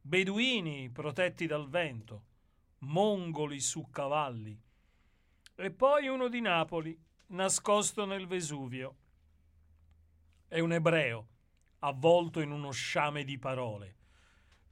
beduini 0.00 0.90
protetti 0.90 1.46
dal 1.46 1.68
vento, 1.68 2.24
mongoli 2.78 3.60
su 3.60 3.88
cavalli. 3.88 4.60
E 5.54 5.70
poi 5.70 6.08
uno 6.08 6.26
di 6.26 6.40
Napoli, 6.40 7.00
nascosto 7.26 8.04
nel 8.04 8.26
Vesuvio. 8.26 8.96
È 10.48 10.58
un 10.58 10.72
ebreo, 10.72 11.28
avvolto 11.78 12.40
in 12.40 12.50
uno 12.50 12.72
sciame 12.72 13.22
di 13.22 13.38
parole, 13.38 13.96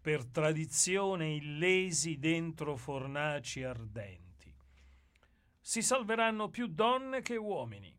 per 0.03 0.27
tradizione 0.27 1.35
illesi 1.35 2.19
dentro 2.19 2.75
fornaci 2.75 3.63
ardenti. 3.63 4.53
Si 5.61 5.81
salveranno 5.81 6.51
più 6.51 6.67
donne 6.67 7.23
che 7.23 7.37
uomini, 7.37 7.97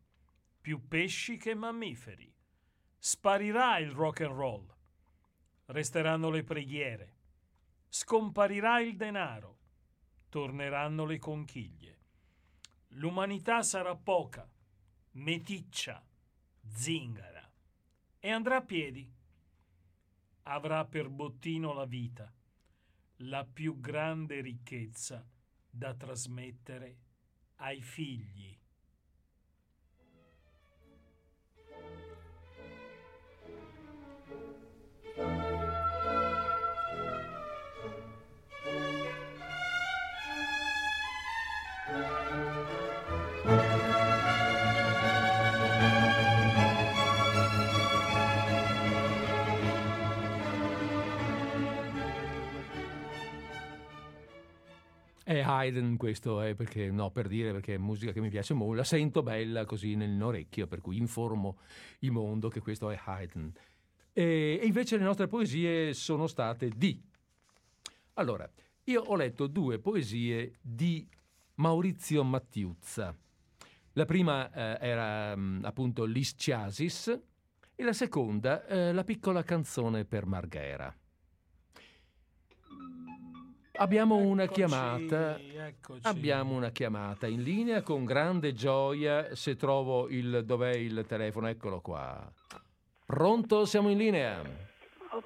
più 0.60 0.86
pesci 0.86 1.38
che 1.38 1.54
mammiferi. 1.54 2.30
Sparirà 2.98 3.78
il 3.78 3.90
rock 3.90 4.20
and 4.20 4.34
roll. 4.34 4.76
Resteranno 5.66 6.28
le 6.28 6.44
preghiere. 6.44 7.16
Scomparirà 7.88 8.80
il 8.80 8.96
denaro. 8.96 9.58
Torneranno 10.28 11.06
le 11.06 11.18
conchiglie. 11.18 12.00
L'umanità 12.88 13.62
sarà 13.62 13.96
poca, 13.96 14.46
meticcia, 15.12 16.06
zingara 16.68 17.50
e 18.18 18.30
andrà 18.30 18.56
a 18.56 18.62
piedi. 18.62 19.10
Avrà 20.46 20.84
per 20.84 21.08
bottino 21.08 21.72
la 21.72 21.86
vita, 21.86 22.30
la 23.18 23.46
più 23.50 23.80
grande 23.80 24.42
ricchezza 24.42 25.26
da 25.70 25.94
trasmettere 25.94 26.98
ai 27.56 27.80
figli. 27.80 28.58
È 55.34 55.40
Haydn 55.40 55.96
questo, 55.96 56.40
è 56.40 56.54
perché, 56.54 56.92
no, 56.92 57.10
per 57.10 57.26
dire, 57.26 57.50
perché 57.50 57.74
è 57.74 57.76
musica 57.76 58.12
che 58.12 58.20
mi 58.20 58.28
piace 58.28 58.54
molto, 58.54 58.76
la 58.76 58.84
sento 58.84 59.20
bella 59.24 59.64
così 59.64 59.96
nell'orecchio, 59.96 60.68
per 60.68 60.80
cui 60.80 60.96
informo 60.96 61.58
il 62.00 62.12
mondo 62.12 62.48
che 62.48 62.60
questo 62.60 62.88
è 62.88 63.00
Haydn. 63.04 63.52
E, 64.12 64.60
e 64.62 64.64
invece 64.64 64.96
le 64.96 65.02
nostre 65.02 65.26
poesie 65.26 65.92
sono 65.92 66.28
state 66.28 66.68
di... 66.68 67.02
Allora, 68.12 68.48
io 68.84 69.02
ho 69.02 69.16
letto 69.16 69.48
due 69.48 69.80
poesie 69.80 70.58
di 70.60 71.04
Maurizio 71.56 72.22
Mattiuzza. 72.22 73.12
La 73.94 74.04
prima 74.04 74.52
eh, 74.52 74.86
era 74.86 75.34
mh, 75.34 75.62
appunto 75.64 76.04
L'Ischiasis 76.04 77.20
e 77.74 77.82
la 77.82 77.92
seconda 77.92 78.64
eh, 78.66 78.92
La 78.92 79.02
piccola 79.02 79.42
canzone 79.42 80.04
per 80.04 80.26
Marghera. 80.26 80.96
Abbiamo 83.76 84.16
una 84.16 84.44
Eccoci, 84.44 84.60
chiamata. 84.60 85.36
eccoci. 85.38 86.00
Abbiamo 86.04 86.54
una 86.54 86.70
chiamata 86.70 87.26
in 87.26 87.42
linea 87.42 87.82
con 87.82 88.04
grande 88.04 88.52
gioia. 88.52 89.34
Se 89.34 89.56
trovo 89.56 90.08
il 90.08 90.44
dov'è 90.44 90.74
il 90.74 91.04
telefono, 91.08 91.48
eccolo 91.48 91.80
qua. 91.80 92.30
Pronto? 93.04 93.64
Siamo 93.64 93.90
in 93.90 93.98
linea. 93.98 94.40
Oh, 95.10 95.22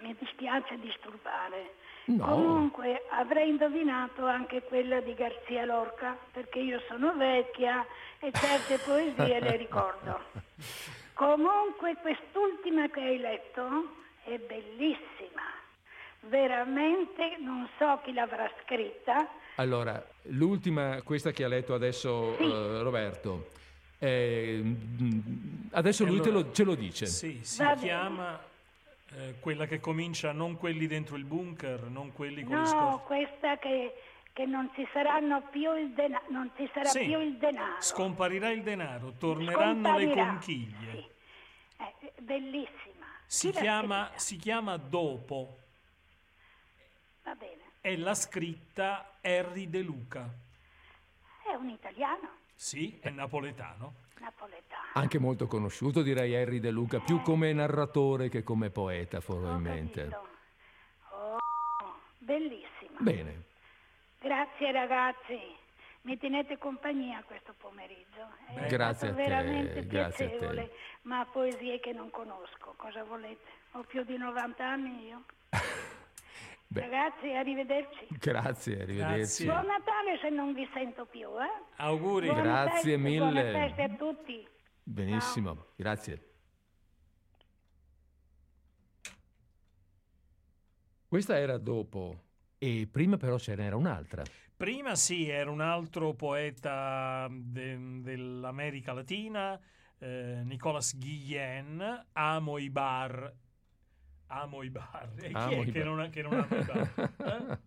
mi 0.00 0.16
dispiace 0.18 0.78
disturbare. 0.78 1.74
No. 2.06 2.24
Comunque 2.24 3.02
avrei 3.10 3.50
indovinato 3.50 4.24
anche 4.26 4.62
quella 4.62 5.00
di 5.00 5.12
Garzia 5.14 5.64
Lorca, 5.66 6.16
perché 6.32 6.60
io 6.60 6.80
sono 6.88 7.14
vecchia 7.14 7.84
e 8.18 8.30
certe 8.32 8.78
poesie 8.78 9.40
le 9.40 9.56
ricordo. 9.56 10.20
Comunque 11.14 11.96
quest'ultima 12.00 12.88
che 12.88 13.00
hai 13.00 13.18
letto 13.18 13.66
è 14.24 14.38
bellissima. 14.38 15.53
Veramente 16.28 17.36
non 17.40 17.68
so 17.78 18.00
chi 18.04 18.12
l'avrà 18.12 18.50
scritta. 18.64 19.28
Allora, 19.56 20.04
l'ultima, 20.30 21.00
questa 21.02 21.30
che 21.30 21.44
ha 21.44 21.48
letto 21.48 21.74
adesso 21.74 22.34
Sì. 22.36 22.42
eh, 22.44 22.82
Roberto. 22.82 23.48
eh, 23.98 24.62
adesso 25.72 26.04
lui 26.04 26.20
te 26.20 26.30
lo- 26.30 26.50
ce 26.52 26.64
lo 26.64 26.74
dice. 26.74 27.06
Sì, 27.06 27.40
si 27.42 27.62
Va 27.62 27.74
chiama 27.74 28.38
eh, 29.16 29.36
quella 29.40 29.66
che 29.66 29.80
comincia 29.80 30.32
non 30.32 30.56
quelli 30.56 30.86
dentro 30.86 31.16
il 31.16 31.24
bunker, 31.24 31.84
non 31.84 32.12
quelli 32.12 32.42
con 32.42 32.54
le 32.56 32.60
No, 32.62 32.66
scorte. 32.66 33.04
questa 33.06 33.56
che, 33.58 33.94
che 34.32 34.44
non 34.44 34.70
ci 34.74 34.86
saranno 34.92 35.42
più 35.50 35.74
il 35.76 35.90
denaro, 35.92 36.24
non 36.30 36.50
ci 36.56 36.68
sarà 36.74 36.88
Sì. 36.88 37.04
più 37.04 37.20
il 37.20 37.36
denaro. 37.36 37.80
Scomparirà 37.80 38.50
il 38.50 38.62
denaro, 38.62 39.14
torneranno 39.18 39.96
le 39.96 40.10
conchiglie. 40.10 40.90
Sì. 40.90 41.06
Eh, 41.78 42.12
bellissima. 42.20 43.06
Si, 43.26 43.50
chiama, 43.52 44.10
si 44.16 44.36
chiama 44.36 44.76
Dopo. 44.76 45.58
Va 47.24 47.34
bene. 47.34 47.62
È 47.80 47.94
la 47.96 48.14
scritta 48.14 49.12
Harry 49.22 49.68
De 49.68 49.80
Luca. 49.82 50.28
È 51.50 51.54
un 51.54 51.68
italiano, 51.68 52.28
Sì, 52.54 52.98
è 53.02 53.10
napoletano. 53.10 53.94
napoletano. 54.20 54.82
Anche 54.94 55.18
molto 55.18 55.46
conosciuto, 55.46 56.02
direi 56.02 56.34
Harry 56.34 56.60
De 56.60 56.70
Luca, 56.70 57.00
più 57.00 57.20
come 57.22 57.52
narratore 57.52 58.28
che 58.28 58.42
come 58.42 58.70
poeta, 58.70 59.20
probabilmente. 59.20 60.08
capito. 60.08 60.28
Oh, 61.10 61.38
bellissima. 62.18 62.98
Bene. 63.00 63.42
Grazie 64.20 64.72
ragazzi. 64.72 65.38
Mi 66.02 66.18
tenete 66.18 66.58
compagnia 66.58 67.22
questo 67.24 67.54
pomeriggio. 67.58 68.28
È 68.48 68.60
Beh. 68.60 68.66
Grazie 68.68 69.08
stato 69.08 69.12
a 69.12 69.24
te, 69.24 69.28
veramente 69.28 69.86
grazie 69.86 70.24
a 70.26 70.28
te. 70.28 70.36
piacevole, 70.36 70.70
ma 71.02 71.26
poesie 71.26 71.80
che 71.80 71.92
non 71.92 72.10
conosco. 72.10 72.74
Cosa 72.76 73.02
volete? 73.04 73.50
Ho 73.72 73.82
più 73.84 74.04
di 74.04 74.16
90 74.16 74.66
anni 74.66 75.06
io. 75.06 75.24
Beh. 76.74 76.80
Ragazzi, 76.80 77.28
arrivederci. 77.30 78.06
Grazie, 78.18 78.82
arrivederci. 78.82 79.44
Grazie. 79.44 79.46
Buon 79.46 79.66
Natale 79.66 80.18
se 80.20 80.28
non 80.28 80.54
vi 80.54 80.68
sento 80.74 81.04
più, 81.06 81.28
eh? 81.40 81.64
Auguri. 81.76 82.26
Buone 82.26 82.42
Grazie 82.42 82.72
feste, 82.72 82.98
Buone 82.98 83.32
mille. 83.32 83.52
feste 83.52 83.82
a 83.82 83.88
tutti. 83.94 84.48
Benissimo, 84.82 85.66
grazie. 85.76 86.28
Questa 91.06 91.38
era 91.38 91.58
dopo 91.58 92.22
e 92.58 92.88
prima 92.90 93.16
però 93.18 93.38
ce 93.38 93.54
n'era 93.54 93.76
un'altra. 93.76 94.24
Prima 94.56 94.96
sì, 94.96 95.28
era 95.28 95.50
un 95.52 95.60
altro 95.60 96.14
poeta 96.14 97.28
de- 97.30 98.00
dell'America 98.00 98.92
Latina, 98.92 99.56
eh, 99.98 100.40
Nicolas 100.42 100.98
Guillen, 100.98 102.06
Amo 102.14 102.58
i 102.58 102.68
bar. 102.68 103.32
Amo 104.34 104.62
i 104.62 104.70
bar. 104.70 105.12
E 105.16 105.28
chi 105.28 105.32
Amo 105.34 105.62
è 105.62 105.70
che 105.70 105.84
non, 105.84 106.10
che 106.10 106.22
non 106.22 106.32
ama 106.34 106.56
i 106.58 106.64
bar? 106.64 107.12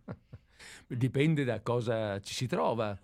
Eh? 0.88 0.96
Dipende 0.96 1.44
da 1.44 1.60
cosa 1.60 2.20
ci 2.20 2.34
si 2.34 2.46
trova 2.46 2.96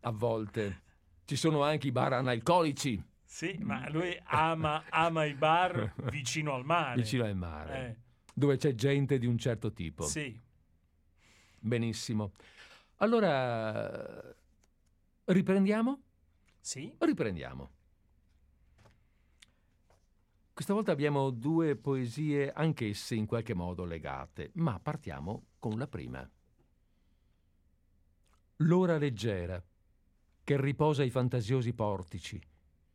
a 0.00 0.10
volte. 0.10 0.82
Ci 1.24 1.36
sono 1.36 1.62
anche 1.62 1.88
i 1.88 1.92
bar 1.92 2.14
analcolici 2.14 3.02
Sì, 3.24 3.58
ma 3.60 3.88
lui 3.90 4.18
ama, 4.24 4.84
ama 4.88 5.24
i 5.24 5.34
bar 5.34 5.92
vicino 6.10 6.54
al 6.54 6.64
mare. 6.64 7.00
vicino 7.02 7.24
al 7.24 7.36
mare, 7.36 7.86
Eh, 7.88 7.96
dove 8.32 8.56
c'è 8.56 8.74
gente 8.74 9.18
di 9.18 9.26
un 9.26 9.36
certo 9.38 9.72
tipo. 9.72 10.04
sì, 10.04 10.40
Benissimo. 11.60 12.32
Allora, 12.96 14.34
riprendiamo? 15.24 16.02
sì. 16.60 16.94
Riprendiamo. 16.98 17.70
Questa 20.58 20.74
volta 20.74 20.90
abbiamo 20.90 21.30
due 21.30 21.76
poesie 21.76 22.50
anch'esse 22.50 23.14
in 23.14 23.26
qualche 23.26 23.54
modo 23.54 23.84
legate, 23.84 24.50
ma 24.54 24.80
partiamo 24.80 25.50
con 25.60 25.78
la 25.78 25.86
prima. 25.86 26.28
L'ora 28.56 28.98
leggera, 28.98 29.64
che 30.42 30.60
riposa 30.60 31.02
ai 31.02 31.10
fantasiosi 31.10 31.72
portici, 31.74 32.42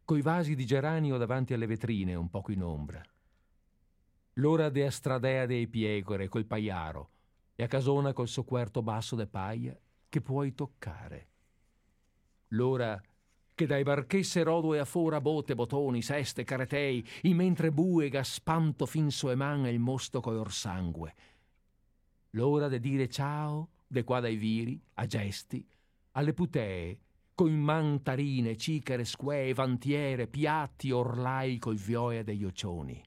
coi 0.03 0.22
vasi 0.22 0.55
di 0.55 0.66
geranio 0.66 1.16
davanti 1.16 1.53
alle 1.53 1.66
vetrine 1.66 2.16
un 2.16 2.30
poco 2.30 2.51
in 2.51 2.64
ombra. 2.64 3.01
L'ora 4.34 4.68
de 4.68 4.86
astradea 4.86 5.45
dei 5.45 5.70
piegore 5.70 6.28
col 6.28 6.45
paiaro 6.45 7.11
e 7.55 7.64
a 7.64 7.68
casona 7.68 8.11
col 8.11 8.28
suo 8.28 8.43
quarto 8.43 8.82
basso 8.82 9.16
de 9.16 9.28
paia 9.28 9.80
che 10.09 10.20
puoi 10.20 10.53
toccare. 10.53 11.30
L'ora 12.49 13.01
che 13.55 13.65
dai 13.65 13.83
barchesse 13.83 14.43
rodo 14.43 14.73
e 14.73 14.79
afora 14.79 15.21
bote, 15.21 15.55
botoni, 15.55 16.01
seste, 16.01 16.43
caretei, 16.43 17.05
in 17.23 17.35
mentre 17.35 17.71
bue 17.71 18.09
gaspanto 18.09 18.85
fin 18.85 19.11
su 19.11 19.29
eman 19.29 19.65
il 19.67 19.79
mosto 19.79 20.21
color 20.21 20.51
sangue. 20.51 21.13
L'ora 22.31 22.67
de 22.67 22.79
dire 22.79 23.07
ciao, 23.09 23.69
de 23.87 24.03
qua 24.03 24.19
dai 24.19 24.35
viri, 24.35 24.81
a 24.95 25.05
gesti, 25.05 25.65
alle 26.11 26.33
putee, 26.33 26.99
coi 27.35 27.51
mantarine, 27.51 28.57
cicere, 28.57 29.05
squee, 29.05 29.53
vantiere, 29.53 30.27
piatti, 30.27 30.91
orlai 30.91 31.57
coi 31.57 31.77
vioia 31.77 32.23
degli 32.23 32.43
ocioni. 32.43 33.01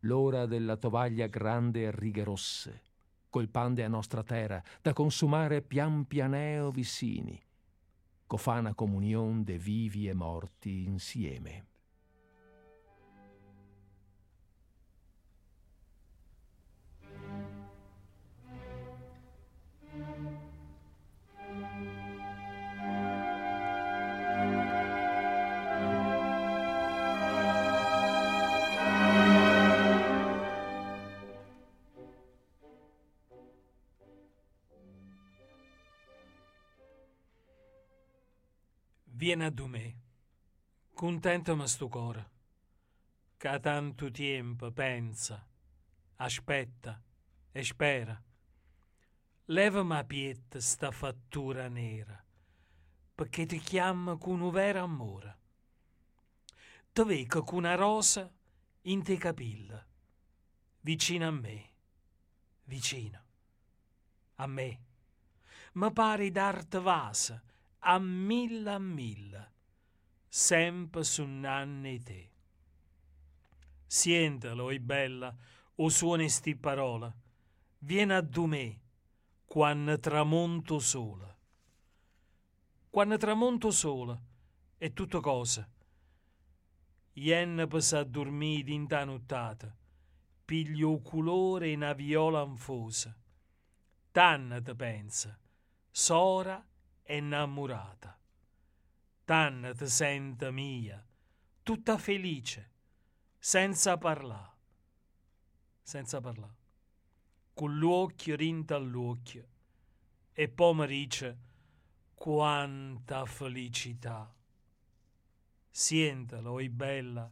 L'ora 0.00 0.46
della 0.46 0.76
tovaglia 0.76 1.26
grande 1.26 1.82
e 1.82 1.90
righe 1.90 2.22
rosse, 2.22 2.82
col 3.30 3.48
pande 3.48 3.84
a 3.84 3.88
nostra 3.88 4.22
terra, 4.22 4.62
da 4.80 4.92
consumare 4.92 5.62
pian 5.62 6.06
pianeo 6.06 6.70
vicini, 6.70 7.40
cofana 8.28 8.74
comunion 8.74 9.42
de 9.42 9.56
vivi 9.56 10.06
e 10.06 10.12
morti 10.12 10.84
insieme. 10.84 11.67
Vieni 39.18 39.46
a 39.46 39.52
me, 39.66 39.96
contentami 40.94 41.66
sto 41.66 41.88
cuore, 41.88 42.30
che 43.36 43.58
tanto 43.58 44.12
tempo 44.12 44.70
pensa, 44.70 45.44
aspetta 46.18 47.02
e 47.50 47.64
spera. 47.64 48.22
Levami 49.46 49.96
a 49.96 50.04
pietta 50.04 50.60
sta 50.60 50.92
fattura 50.92 51.66
nera, 51.66 52.24
perché 53.12 53.44
ti 53.44 53.58
chiama 53.58 54.16
con 54.16 54.40
un 54.40 54.52
vero 54.52 54.84
amore. 54.84 55.38
Ti 56.92 57.02
vedo 57.02 57.42
con 57.42 57.58
una 57.58 57.74
rosa 57.74 58.32
in 58.82 59.02
te 59.02 59.16
capilla, 59.16 59.84
vicino 60.82 61.26
a 61.26 61.32
me, 61.32 61.70
vicino 62.66 63.20
a 64.36 64.46
me. 64.46 64.80
Mi 65.72 65.92
pare 65.92 66.30
d'arte 66.30 66.78
vasa, 66.78 67.42
a 67.80 67.98
mille 67.98 68.70
a 68.70 68.78
mille, 68.78 69.52
sempre 70.28 71.04
su 71.04 71.24
nanni 71.24 72.02
te. 72.02 72.30
Sientalo, 73.86 74.70
e 74.70 74.80
bella, 74.80 75.34
o 75.76 75.88
suoni 75.88 76.28
sti 76.28 76.56
parola, 76.56 77.14
vieni 77.78 78.12
a 78.12 78.20
du 78.20 78.46
me, 78.46 78.80
quando 79.46 79.98
tramonto 79.98 80.78
sola. 80.78 81.34
Quando 82.90 83.16
tramonto 83.16 83.70
sola, 83.70 84.20
è 84.76 84.92
tutto 84.92 85.20
cosa. 85.20 85.68
Ien 87.14 87.66
per 87.68 87.82
s'addormì 87.82 88.62
d'inta 88.62 89.04
nottata, 89.04 89.74
piglio 90.44 91.00
colore 91.00 91.70
in 91.70 91.82
a 91.82 91.92
viola 91.92 92.40
anfosa. 92.40 93.16
Tanna 94.10 94.60
te 94.60 94.74
pensa, 94.74 95.38
sora 95.90 96.67
innamorata. 97.16 98.18
Tanna 99.24 99.74
ti 99.74 99.86
senta 99.86 100.50
mia, 100.50 101.04
tutta 101.62 101.98
felice, 101.98 102.70
senza 103.38 103.98
parlare, 103.98 104.56
senza 105.82 106.20
parlare, 106.20 106.56
con 107.52 107.78
l'occhio 107.78 108.36
rinta 108.36 108.76
all'occhio, 108.76 109.48
e 110.32 110.48
poi 110.48 110.74
mi 110.74 110.86
dice 110.86 111.38
quanta 112.14 113.24
felicità. 113.26 114.34
Sientalo, 115.70 116.52
oi 116.52 116.68
bella, 116.68 117.30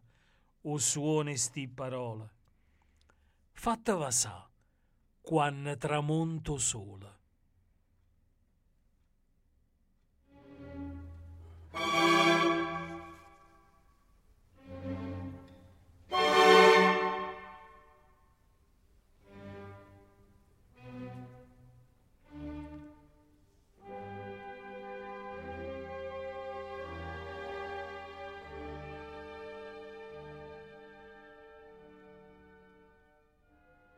o 0.63 0.79
suoni 0.79 1.37
sti 1.37 1.69
parole. 1.69 2.31
Fatta 3.53 4.11
sa, 4.11 4.49
quando 5.21 5.77
tramonto 5.77 6.59
sola. 6.59 7.16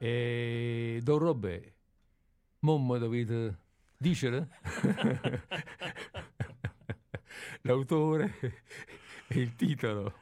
E 0.00 1.00
Don 1.02 1.18
Robè, 1.18 1.60
momma 2.60 2.98
dovete 2.98 3.58
dicere? 3.96 4.48
L'autore 7.68 8.32
e 9.28 9.38
il 9.40 9.54
titolo. 9.54 10.14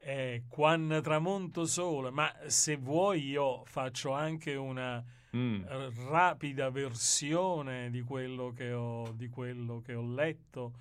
Eh, 0.00 0.44
Quan 0.48 1.00
tramonto 1.02 1.64
sole, 1.64 2.10
ma 2.10 2.30
se 2.46 2.76
vuoi 2.76 3.26
io 3.26 3.64
faccio 3.64 4.12
anche 4.12 4.54
una 4.54 5.02
Mm. 5.36 5.62
rapida 6.08 6.70
versione 6.70 7.90
di 7.90 8.00
quello 8.00 8.50
che 8.54 8.72
ho, 8.72 9.12
di 9.12 9.28
quello 9.28 9.82
che 9.82 9.94
ho 9.94 10.02
letto 10.02 10.72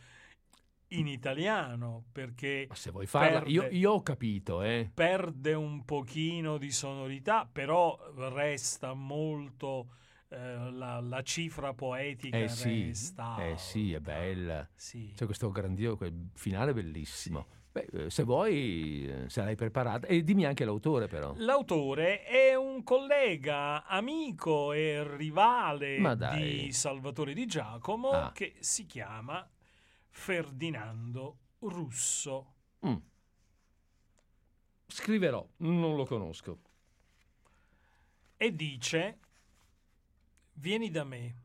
in 0.90 1.08
italiano, 1.08 2.06
perché 2.14 2.66
Ma 2.70 2.76
se 2.76 2.92
vuoi 2.92 3.08
farla, 3.08 3.40
perde- 3.40 3.52
io, 3.52 3.68
io 3.70 3.92
ho 3.92 4.02
capito, 4.04 4.62
eh. 4.62 4.90
perde 4.94 5.54
un 5.54 5.84
pochino 5.84 6.58
di 6.58 6.72
sonorità, 6.72 7.46
però 7.52 7.98
resta 8.16 8.94
molto 8.94 9.88
eh, 10.30 10.72
la, 10.72 11.00
la 11.00 11.22
cifra 11.22 11.74
poetica 11.74 12.38
Eh 12.38 12.48
sì, 12.50 12.86
resta 12.88 13.38
eh 13.46 13.58
sì, 13.58 13.94
è 13.94 14.00
bella. 14.00 14.68
Sì. 14.76 15.12
C'è 15.16 15.26
questo 15.26 15.50
grandioso 15.52 16.06
finale 16.34 16.74
bellissimo. 16.74 17.48
Beh, 17.72 17.88
eh, 17.94 18.10
se 18.10 18.24
vuoi, 18.24 19.06
eh, 19.08 19.30
se 19.30 19.44
l'hai 19.44 19.56
preparata. 19.56 20.08
E 20.08 20.24
dimmi 20.24 20.46
anche 20.46 20.66
l'autore, 20.66 21.08
però. 21.08 21.34
L'autore 21.38 22.24
è 22.24 22.56
un 22.56 22.84
collega, 22.84 23.86
amico 23.86 24.74
e 24.74 25.04
rivale 25.16 25.98
di 26.36 26.72
Salvatore 26.72 27.34
Di 27.34 27.46
Giacomo 27.46 28.10
Ah. 28.10 28.32
che 28.34 28.56
si 28.60 28.86
chiama 28.86 29.48
Ferdinando 30.10 31.38
Russo. 31.60 32.54
Mm. 32.86 32.96
Scriverò, 34.88 35.48
non 35.58 35.96
lo 35.96 36.06
conosco. 36.06 36.60
e 38.40 38.56
dice 38.56 39.18
vieni 40.58 40.90
da 40.90 41.04
me. 41.04 41.36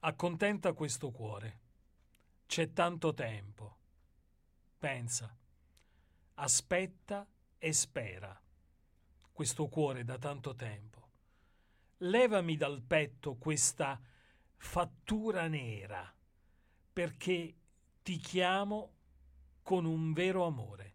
Accontenta 0.00 0.72
questo 0.72 1.10
cuore. 1.10 1.60
C'è 2.46 2.72
tanto 2.72 3.14
tempo. 3.14 3.76
Pensa. 4.78 5.36
Aspetta 6.34 7.26
e 7.58 7.72
spera. 7.72 8.40
Questo 9.32 9.68
cuore 9.68 10.04
da 10.04 10.18
tanto 10.18 10.54
tempo. 10.54 10.96
Levami 11.98 12.56
dal 12.56 12.80
petto 12.82 13.36
questa 13.36 14.00
fattura 14.56 15.48
nera 15.48 16.12
perché 16.92 17.56
ti 18.02 18.16
chiamo 18.18 18.94
con 19.62 19.84
un 19.84 20.12
vero 20.12 20.44
amore. 20.44 20.94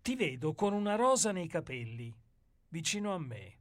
Ti 0.00 0.16
vedo 0.16 0.54
con 0.54 0.72
una 0.72 0.94
rosa 0.94 1.30
nei 1.30 1.46
capelli 1.46 2.14
vicino 2.68 3.14
a 3.14 3.18
me 3.18 3.57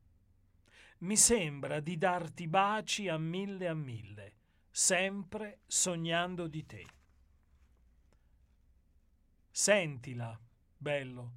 mi 1.00 1.16
sembra 1.16 1.80
di 1.80 1.98
darti 1.98 2.48
baci 2.48 3.08
a 3.08 3.18
mille 3.18 3.68
a 3.68 3.76
mille, 3.76 4.34
sempre 4.72 5.60
sognando 5.68 6.48
di 6.48 6.66
te. 6.66 6.86
Sentila, 9.52 10.40
bello, 10.76 11.32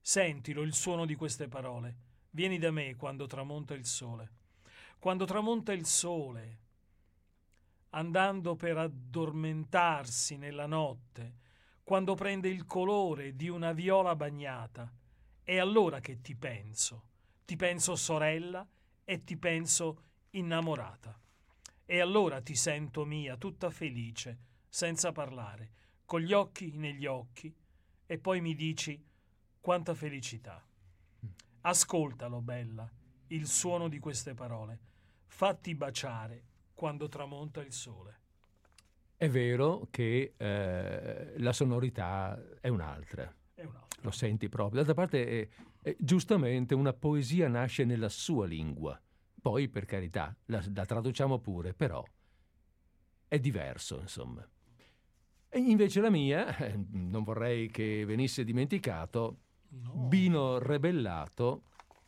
sentilo 0.00 0.62
il 0.62 0.74
suono 0.74 1.06
di 1.06 1.14
queste 1.14 1.46
parole. 1.46 1.96
Vieni 2.30 2.58
da 2.58 2.72
me 2.72 2.96
quando 2.96 3.26
tramonta 3.26 3.74
il 3.74 3.84
sole. 3.84 4.30
Quando 4.98 5.26
tramonta 5.26 5.72
il 5.72 5.86
sole, 5.86 6.58
andando 7.90 8.56
per 8.56 8.78
addormentarsi 8.78 10.36
nella 10.36 10.66
notte, 10.66 11.34
quando 11.84 12.14
prende 12.14 12.48
il 12.48 12.66
colore 12.66 13.36
di 13.36 13.48
una 13.48 13.72
viola 13.72 14.16
bagnata, 14.16 14.92
è 15.42 15.58
allora 15.58 16.00
che 16.00 16.20
ti 16.20 16.34
penso 16.36 17.10
ti 17.44 17.56
penso 17.56 17.96
sorella 17.96 18.66
e 19.04 19.18
ti 19.24 19.36
penso 19.36 20.02
innamorata. 20.30 21.18
E 21.84 22.00
allora 22.00 22.40
ti 22.40 22.54
sento 22.54 23.04
mia, 23.04 23.36
tutta 23.36 23.70
felice, 23.70 24.38
senza 24.68 25.12
parlare, 25.12 25.72
con 26.06 26.20
gli 26.20 26.32
occhi 26.32 26.72
negli 26.72 27.06
occhi, 27.06 27.54
e 28.06 28.18
poi 28.18 28.40
mi 28.40 28.54
dici 28.54 29.02
quanta 29.60 29.94
felicità. 29.94 30.64
Ascoltalo, 31.62 32.40
bella, 32.40 32.90
il 33.28 33.46
suono 33.46 33.88
di 33.88 33.98
queste 33.98 34.34
parole. 34.34 34.80
Fatti 35.26 35.74
baciare 35.74 36.44
quando 36.74 37.08
tramonta 37.08 37.62
il 37.62 37.72
sole. 37.72 38.20
È 39.16 39.28
vero 39.28 39.86
che 39.90 40.34
eh, 40.36 41.38
la 41.38 41.52
sonorità 41.52 42.42
è 42.60 42.68
un'altra. 42.68 43.32
È 43.54 43.62
un'altra. 43.62 44.02
Lo 44.02 44.10
senti 44.10 44.48
proprio. 44.48 44.82
D'altra 44.82 44.94
parte, 44.94 45.26
eh, 45.28 45.48
eh, 45.82 45.96
giustamente, 45.98 46.74
una 46.74 46.92
poesia 46.92 47.48
nasce 47.48 47.84
nella 47.84 48.08
sua 48.08 48.46
lingua. 48.46 49.00
Poi, 49.40 49.68
per 49.68 49.84
carità, 49.84 50.34
la, 50.46 50.62
la 50.72 50.86
traduciamo 50.86 51.38
pure, 51.38 51.74
però 51.74 52.04
è 53.26 53.38
diverso, 53.38 53.98
insomma. 54.00 54.46
E 55.48 55.58
invece 55.58 56.00
la 56.00 56.10
mia, 56.10 56.56
eh, 56.56 56.78
non 56.90 57.24
vorrei 57.24 57.68
che 57.70 58.04
venisse 58.04 58.44
dimenticato, 58.44 59.38
No. 59.72 59.94
Bino 59.94 60.58
Rebellato 60.58 61.62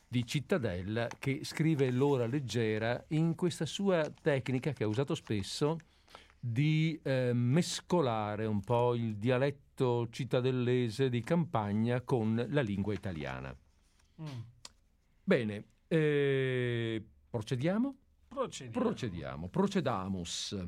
di 0.07 0.27
Cittadella 0.27 1.09
che 1.19 1.41
scrive 1.45 1.91
l'ora 1.91 2.27
leggera 2.27 3.03
in 3.09 3.35
questa 3.35 3.65
sua 3.65 4.13
tecnica 4.21 4.73
che 4.73 4.85
ha 4.85 4.87
usato 4.87 5.15
spesso 5.15 5.79
di 6.39 7.01
eh, 7.03 7.33
mescolare 7.33 8.45
un 8.45 8.61
po' 8.61 8.95
il 8.95 9.17
dialetto 9.17 10.09
cittadellese 10.11 11.09
di 11.09 11.23
campagna 11.23 12.03
con 12.03 12.47
la 12.51 12.61
lingua 12.61 12.93
italiana. 12.93 13.57
Mm. 14.21 14.41
Bene, 15.23 15.65
eh, 15.89 17.05
procediamo? 17.31 17.97
Procediamo. 18.29 18.85
Procediamo, 18.85 19.49
procedamus. 19.49 20.67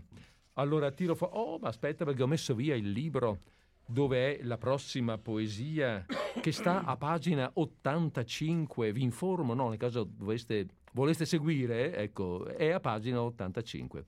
Allora 0.54 0.90
tiro 0.90 1.14
fuori... 1.14 1.32
Oh, 1.36 1.58
ma 1.58 1.68
aspetta 1.68 2.04
perché 2.04 2.22
ho 2.22 2.26
messo 2.26 2.54
via 2.54 2.74
il 2.74 2.90
libro 2.90 3.42
dove 3.86 4.38
è 4.38 4.42
la 4.42 4.58
prossima 4.58 5.18
poesia 5.18 6.04
che 6.40 6.52
sta 6.52 6.84
a 6.84 6.96
pagina 6.96 7.50
85. 7.54 8.92
Vi 8.92 9.02
informo, 9.02 9.54
no, 9.54 9.68
nel 9.68 9.78
caso 9.78 10.04
doveste, 10.04 10.66
voleste 10.92 11.24
seguire, 11.24 11.94
ecco, 11.94 12.46
è 12.46 12.70
a 12.70 12.80
pagina 12.80 13.22
85. 13.22 14.06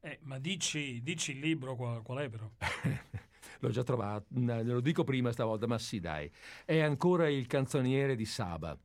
Eh, 0.00 0.18
ma 0.22 0.38
dici, 0.38 1.02
dici 1.02 1.32
il 1.32 1.38
libro 1.38 1.76
qual, 1.76 2.02
qual 2.02 2.18
è 2.18 2.28
però? 2.28 2.50
L'ho 3.62 3.70
già 3.70 3.84
trovato, 3.84 4.26
ne 4.30 4.64
lo 4.64 4.80
dico 4.80 5.04
prima 5.04 5.30
stavolta, 5.30 5.68
ma 5.68 5.78
sì 5.78 6.00
dai. 6.00 6.28
È 6.64 6.80
ancora 6.80 7.28
il 7.28 7.46
canzoniere 7.46 8.16
di 8.16 8.24
Saba. 8.24 8.76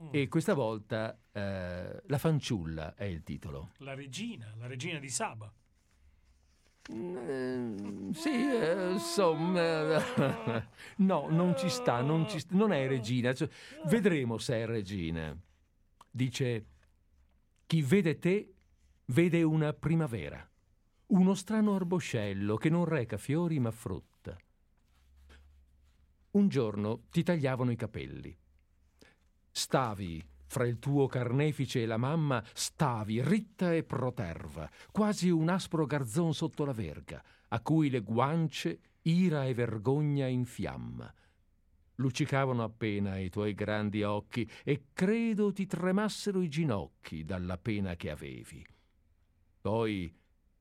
Mm. 0.00 0.08
E 0.12 0.28
questa 0.28 0.54
volta 0.54 1.18
eh, 1.32 2.02
La 2.06 2.18
fanciulla 2.18 2.94
è 2.94 3.04
il 3.04 3.24
titolo. 3.24 3.70
La 3.78 3.94
regina, 3.94 4.54
la 4.56 4.68
regina 4.68 5.00
di 5.00 5.08
Saba. 5.08 5.52
Mm, 6.92 8.10
sì, 8.12 8.30
eh, 8.30 8.92
insomma, 8.92 9.98
no, 10.98 11.28
non 11.28 11.56
ci 11.58 11.68
sta, 11.68 12.00
non, 12.00 12.28
ci 12.28 12.38
sta, 12.38 12.54
non 12.54 12.72
è 12.72 12.86
regina. 12.86 13.34
Cioè, 13.34 13.48
vedremo 13.86 14.38
se 14.38 14.54
è 14.58 14.66
regina. 14.66 15.36
Dice: 16.08 16.66
Chi 17.66 17.82
vede 17.82 18.20
te 18.20 18.52
vede 19.06 19.42
una 19.42 19.72
primavera, 19.72 20.47
uno 21.08 21.34
strano 21.34 21.74
arboscello 21.74 22.56
che 22.56 22.68
non 22.68 22.84
reca 22.84 23.16
fiori 23.16 23.58
ma 23.58 23.70
frutta. 23.70 24.36
Un 26.32 26.48
giorno 26.48 27.04
ti 27.10 27.22
tagliavano 27.22 27.70
i 27.70 27.76
capelli. 27.76 28.36
Stavi 29.50 30.22
fra 30.46 30.66
il 30.66 30.78
tuo 30.78 31.06
carnefice 31.06 31.82
e 31.82 31.86
la 31.86 31.96
mamma 31.96 32.42
stavi 32.52 33.22
ritta 33.22 33.72
e 33.72 33.84
proterva, 33.84 34.68
quasi 34.90 35.30
un 35.30 35.48
aspro 35.48 35.86
garzon 35.86 36.34
sotto 36.34 36.64
la 36.64 36.72
verga, 36.72 37.22
a 37.48 37.60
cui 37.60 37.88
le 37.88 38.00
guance 38.00 38.80
ira 39.02 39.46
e 39.46 39.54
vergogna 39.54 40.26
infiamma. 40.26 41.12
Luccicavano 41.96 42.62
appena 42.62 43.18
i 43.18 43.30
tuoi 43.30 43.54
grandi 43.54 44.02
occhi 44.02 44.48
e 44.62 44.88
credo 44.92 45.52
ti 45.52 45.66
tremassero 45.66 46.42
i 46.42 46.48
ginocchi 46.48 47.24
dalla 47.24 47.56
pena 47.56 47.96
che 47.96 48.10
avevi. 48.10 48.64
Poi 49.60 50.14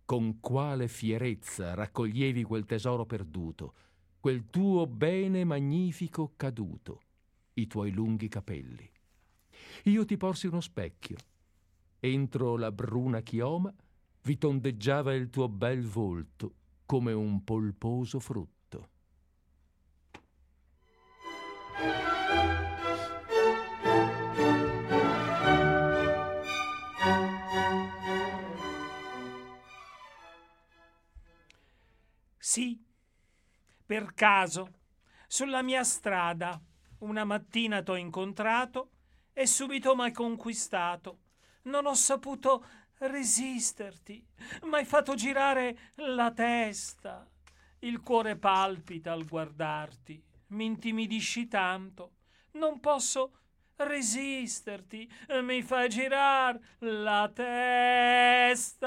con 0.08 0.39
quale 0.39 0.88
fierezza 0.88 1.74
raccoglievi 1.74 2.43
quel 2.43 2.64
tesoro 2.64 3.05
perduto, 3.05 3.74
quel 4.22 4.49
tuo 4.49 4.88
bene 4.88 5.43
magnifico 5.43 6.32
caduto, 6.38 7.01
i 7.55 7.68
tuoi 7.68 7.91
lunghi 7.91 8.30
capelli. 8.30 8.89
Io 9.84 10.05
ti 10.05 10.16
porsi 10.16 10.47
uno 10.47 10.62
specchio. 10.62 11.18
Entro 11.99 12.55
la 12.55 12.72
bruna 12.72 13.20
chioma 13.20 13.74
vi 14.22 14.38
tondeggiava 14.38 15.14
il 15.14 15.30
tuo 15.30 15.49
bel 15.49 15.84
volto 15.86 16.53
come 16.86 17.12
un 17.12 17.43
polposo 17.43 18.22
frutto. 18.22 18.89
Sì, 32.58 32.84
per 33.86 34.16
caso, 34.16 34.80
sulla 35.28 35.62
mia 35.62 35.84
strada, 35.84 36.60
una 37.01 37.24
mattina 37.24 37.84
t'ho 37.84 37.93
incontrato 37.93 38.93
e 39.32 39.45
subito 39.45 39.95
m'hai 39.95 40.12
conquistato. 40.12 41.20
Non 41.66 41.86
ho 41.86 41.93
saputo 41.93 42.66
resisterti, 42.97 44.26
m'hai 44.64 44.86
fatto 44.86 45.14
girare 45.14 45.91
la 45.97 46.32
testa. 46.32 47.30
Il 47.82 48.01
cuore 48.01 48.38
palpita 48.38 49.12
al 49.12 49.28
guardarti, 49.28 50.20
mi 50.47 50.66
intimidisci 50.66 51.47
tanto. 51.47 52.14
Non 52.53 52.80
posso 52.80 53.41
resisterti, 53.78 55.09
mi 55.41 55.61
fai 55.61 55.89
girar 55.89 56.59
la 56.80 57.30
testa. 57.34 58.86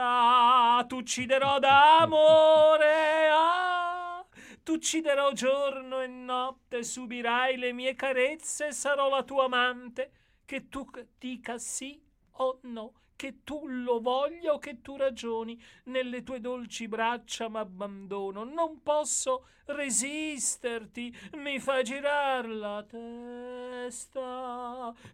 T'ucciderò 0.87 1.59
d'amore, 1.59 3.29
ah, 3.33 4.25
t'ucciderò 4.63 5.33
giorno 5.33 6.01
e 6.01 6.07
notte, 6.07 6.83
subirai 6.83 7.57
le 7.57 7.73
mie 7.73 7.95
carezze, 7.95 8.73
sarò 8.73 9.09
la 9.09 9.23
tua 9.23 9.45
amante 9.45 10.13
che 10.45 10.69
tu 10.69 10.89
dica 11.19 11.59
sì 11.59 12.03
o 12.33 12.59
no, 12.63 12.93
che 13.21 13.45
tu 13.45 13.69
lo 13.69 14.01
voglia 14.01 14.55
o 14.55 14.59
che 14.59 14.81
tu 14.81 14.97
ragioni, 14.97 15.63
nelle 15.85 16.23
tue 16.23 16.41
dolci 16.41 16.89
braccia 16.89 17.51
m'abbandono, 17.51 18.45
non 18.45 18.83
posso 18.83 19.45
resisterti, 19.67 21.15
mi 21.35 21.61
fai 21.61 21.85
girar 21.85 22.49
la 22.49 22.83
testa, 22.89 24.21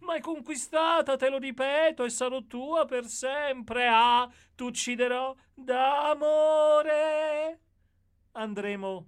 m'hai 0.02 0.20
conquistata, 0.20 1.16
te 1.16 1.28
lo 1.28 1.38
ripeto, 1.38 2.04
e 2.04 2.10
sarò 2.10 2.42
tua 2.42 2.84
per 2.84 3.06
sempre, 3.06 3.88
ah, 3.88 4.30
t'ucciderò 4.54 5.34
d'amore. 5.52 6.80
Andremo 8.34 9.06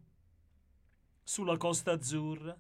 sulla 1.23 1.57
costa 1.57 1.93
azzurra, 1.93 2.59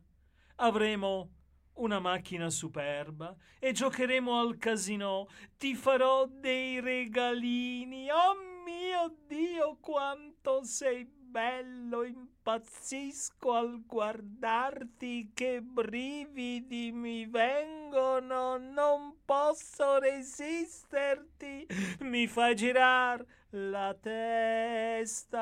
avremo 0.54 1.37
una 1.78 1.98
macchina 1.98 2.50
superba 2.50 3.34
e 3.58 3.72
giocheremo 3.72 4.38
al 4.38 4.56
casino. 4.58 5.26
Ti 5.56 5.74
farò 5.74 6.26
dei 6.26 6.80
regalini. 6.80 8.10
Oh 8.10 8.36
mio 8.64 9.14
Dio, 9.26 9.78
quanto 9.80 10.62
sei 10.64 11.04
bello! 11.04 12.04
Impazzisco 12.04 13.52
al 13.52 13.82
guardarti, 13.84 15.32
che 15.34 15.60
brividi 15.60 16.90
mi 16.92 17.26
vengono. 17.26 18.56
Non 18.58 19.18
posso 19.24 19.98
resisterti. 19.98 21.66
Mi 22.00 22.26
fai 22.26 22.54
girar 22.54 23.24
la 23.50 23.94
testa. 24.00 25.32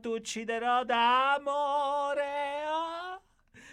T'ucciderò 0.00 0.84
d'amore. 0.84 2.64
Ah 2.66 2.81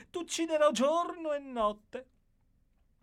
t'ucciderò 0.10 0.72
giorno 0.72 1.34
e 1.34 1.40
notte. 1.40 2.08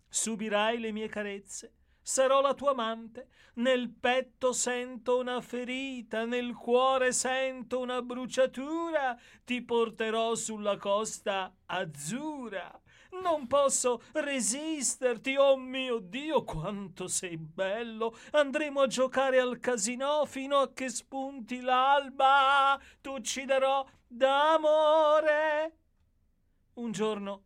Subirai 0.09 0.79
le 0.79 0.91
mie 0.91 1.07
carezze, 1.07 1.73
sarò 2.01 2.41
la 2.41 2.53
tua 2.53 2.71
amante, 2.71 3.27
nel 3.55 3.89
petto 3.89 4.53
sento 4.53 5.17
una 5.17 5.41
ferita, 5.41 6.25
nel 6.25 6.53
cuore 6.53 7.11
sento 7.11 7.79
una 7.79 8.01
bruciatura, 8.01 9.17
ti 9.43 9.61
porterò 9.61 10.35
sulla 10.35 10.77
costa 10.77 11.53
azzurra. 11.65 12.81
Non 13.21 13.47
posso 13.47 14.01
resisterti, 14.13 15.35
oh 15.37 15.57
mio 15.57 15.99
Dio, 15.99 16.43
quanto 16.43 17.07
sei 17.07 17.37
bello! 17.37 18.15
Andremo 18.31 18.81
a 18.81 18.87
giocare 18.87 19.39
al 19.39 19.59
casino 19.59 20.25
fino 20.25 20.57
a 20.59 20.71
che 20.71 20.89
spunti 20.89 21.61
l'alba. 21.61 22.79
T'ucciderò 23.01 23.85
d'amore 24.07 25.86
un 26.77 26.91
giorno 26.91 27.43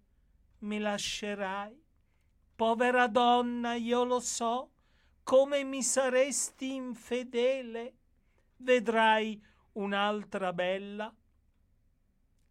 mi 0.60 0.80
lascerai. 0.80 1.80
Povera 2.56 3.08
donna, 3.08 3.74
io 3.74 4.04
lo 4.04 4.20
so, 4.20 4.72
come 5.24 5.64
mi 5.64 5.82
saresti 5.84 6.74
infedele. 6.74 7.96
Vedrai 8.58 9.44
un'altra 9.74 10.54
bella 10.54 11.14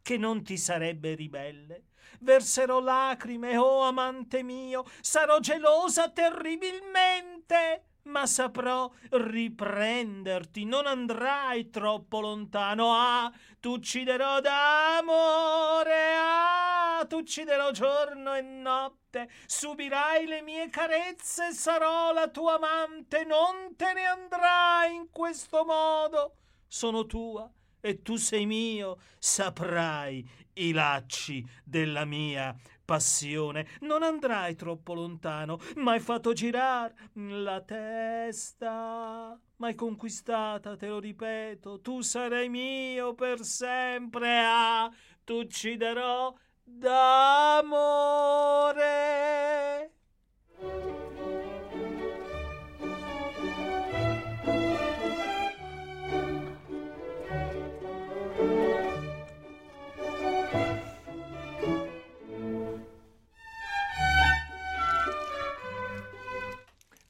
che 0.02 0.16
non 0.16 0.42
ti 0.42 0.56
sarebbe 0.56 1.14
ribelle. 1.14 1.84
Verserò 2.20 2.80
lacrime, 2.80 3.56
oh 3.56 3.82
amante 3.82 4.42
mio, 4.42 4.84
sarò 5.00 5.38
gelosa 5.38 6.10
terribilmente. 6.10 7.89
Ma 8.04 8.26
saprò 8.26 8.90
riprenderti, 9.10 10.64
non 10.64 10.86
andrai 10.86 11.70
troppo 11.70 12.20
lontano. 12.20 12.92
Ah, 12.94 13.32
t'ucciderò 13.58 14.40
d'amore, 14.40 16.14
ah, 16.16 17.04
t'ucciderò 17.06 17.70
giorno 17.70 18.34
e 18.34 18.40
notte, 18.42 19.30
subirai 19.46 20.26
le 20.26 20.42
mie 20.42 20.68
carezze, 20.70 21.52
sarò 21.52 22.12
la 22.12 22.28
tua 22.28 22.54
amante, 22.54 23.24
non 23.24 23.76
te 23.76 23.92
ne 23.92 24.04
andrai 24.06 24.94
in 24.94 25.10
questo 25.10 25.64
modo. 25.64 26.36
Sono 26.66 27.06
tua 27.06 27.50
e 27.80 28.02
tu 28.02 28.16
sei 28.16 28.46
mio, 28.46 28.98
saprai 29.18 30.28
i 30.54 30.72
lacci 30.72 31.44
della 31.64 32.04
mia 32.04 32.54
passione. 32.90 33.68
Non 33.82 34.02
andrai 34.02 34.56
troppo 34.56 34.94
lontano, 34.94 35.60
m'hai 35.76 36.00
fatto 36.00 36.32
girar 36.32 36.92
la 37.12 37.60
testa. 37.60 39.38
M'hai 39.58 39.76
conquistata, 39.76 40.74
te 40.74 40.88
lo 40.88 40.98
ripeto, 40.98 41.80
tu 41.82 42.00
sarai 42.00 42.48
mio 42.48 43.14
per 43.14 43.44
sempre. 43.44 44.42
Ah, 44.44 44.90
t'ucciderò 45.22 46.34
d'amore. 46.64 48.00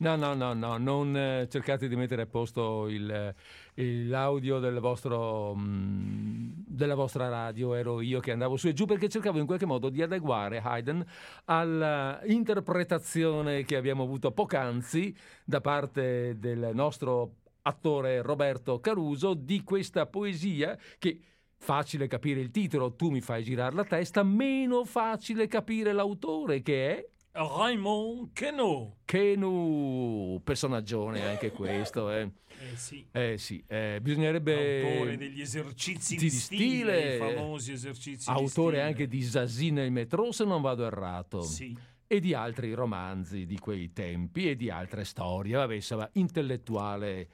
No, 0.00 0.16
no, 0.16 0.32
no, 0.32 0.54
no, 0.54 0.78
non 0.78 1.14
eh, 1.14 1.46
cercate 1.50 1.86
di 1.86 1.94
mettere 1.94 2.22
a 2.22 2.26
posto 2.26 2.88
il, 2.88 3.34
il, 3.74 4.08
l'audio 4.08 4.58
del 4.58 4.78
vostro, 4.78 5.54
mh, 5.54 5.60
mm, 5.60 6.50
della 6.66 6.94
vostra 6.94 7.28
radio, 7.28 7.74
ero 7.74 8.00
io 8.00 8.18
che 8.18 8.30
andavo 8.30 8.56
su 8.56 8.68
e 8.68 8.72
giù 8.72 8.86
perché 8.86 9.10
cercavo 9.10 9.38
in 9.38 9.44
qualche 9.44 9.66
modo 9.66 9.90
di 9.90 10.00
adeguare 10.00 10.62
Haydn 10.64 11.04
all'interpretazione 11.44 13.64
che 13.64 13.76
abbiamo 13.76 14.04
avuto 14.04 14.32
poc'anzi 14.32 15.14
da 15.44 15.60
parte 15.60 16.38
del 16.38 16.70
nostro 16.72 17.34
attore 17.62 18.22
Roberto 18.22 18.80
Caruso 18.80 19.34
di 19.34 19.62
questa 19.62 20.06
poesia 20.06 20.78
che 20.98 21.20
facile 21.58 22.06
capire 22.06 22.40
il 22.40 22.50
titolo, 22.50 22.94
tu 22.94 23.10
mi 23.10 23.20
fai 23.20 23.44
girare 23.44 23.74
la 23.74 23.84
testa, 23.84 24.22
meno 24.22 24.86
facile 24.86 25.46
capire 25.46 25.92
l'autore 25.92 26.62
che 26.62 26.96
è 26.96 27.06
Raymond 27.32 28.32
Queneau. 28.34 28.96
Queneau, 29.04 30.40
personaggione 30.42 31.24
anche 31.24 31.52
questo. 31.52 32.10
Eh. 32.10 32.22
Eh 32.22 32.76
sì. 32.76 33.06
Eh 33.10 33.38
sì, 33.38 33.64
eh, 33.66 34.00
bisognerebbe... 34.02 34.92
Autore 34.92 35.16
degli 35.16 35.40
esercizi 35.40 36.16
di, 36.16 36.24
di 36.24 36.30
stile, 36.30 37.16
stile, 37.16 37.34
famosi 37.34 37.72
esercizi 37.72 38.28
Autore 38.28 38.76
di 38.76 38.82
anche 38.82 39.08
di 39.08 39.22
Zazie 39.22 39.70
nel 39.70 39.90
metro, 39.90 40.30
se 40.32 40.44
non 40.44 40.60
vado 40.60 40.84
errato. 40.84 41.42
Sì. 41.42 41.76
E 42.06 42.20
di 42.20 42.34
altri 42.34 42.74
romanzi 42.74 43.46
di 43.46 43.58
quei 43.58 43.92
tempi 43.92 44.50
e 44.50 44.56
di 44.56 44.68
altre 44.68 45.04
storie. 45.04 45.56
Vabbè, 45.56 45.74
insomma, 45.74 46.08
intellettuale... 46.14 47.20
Eh, 47.20 47.28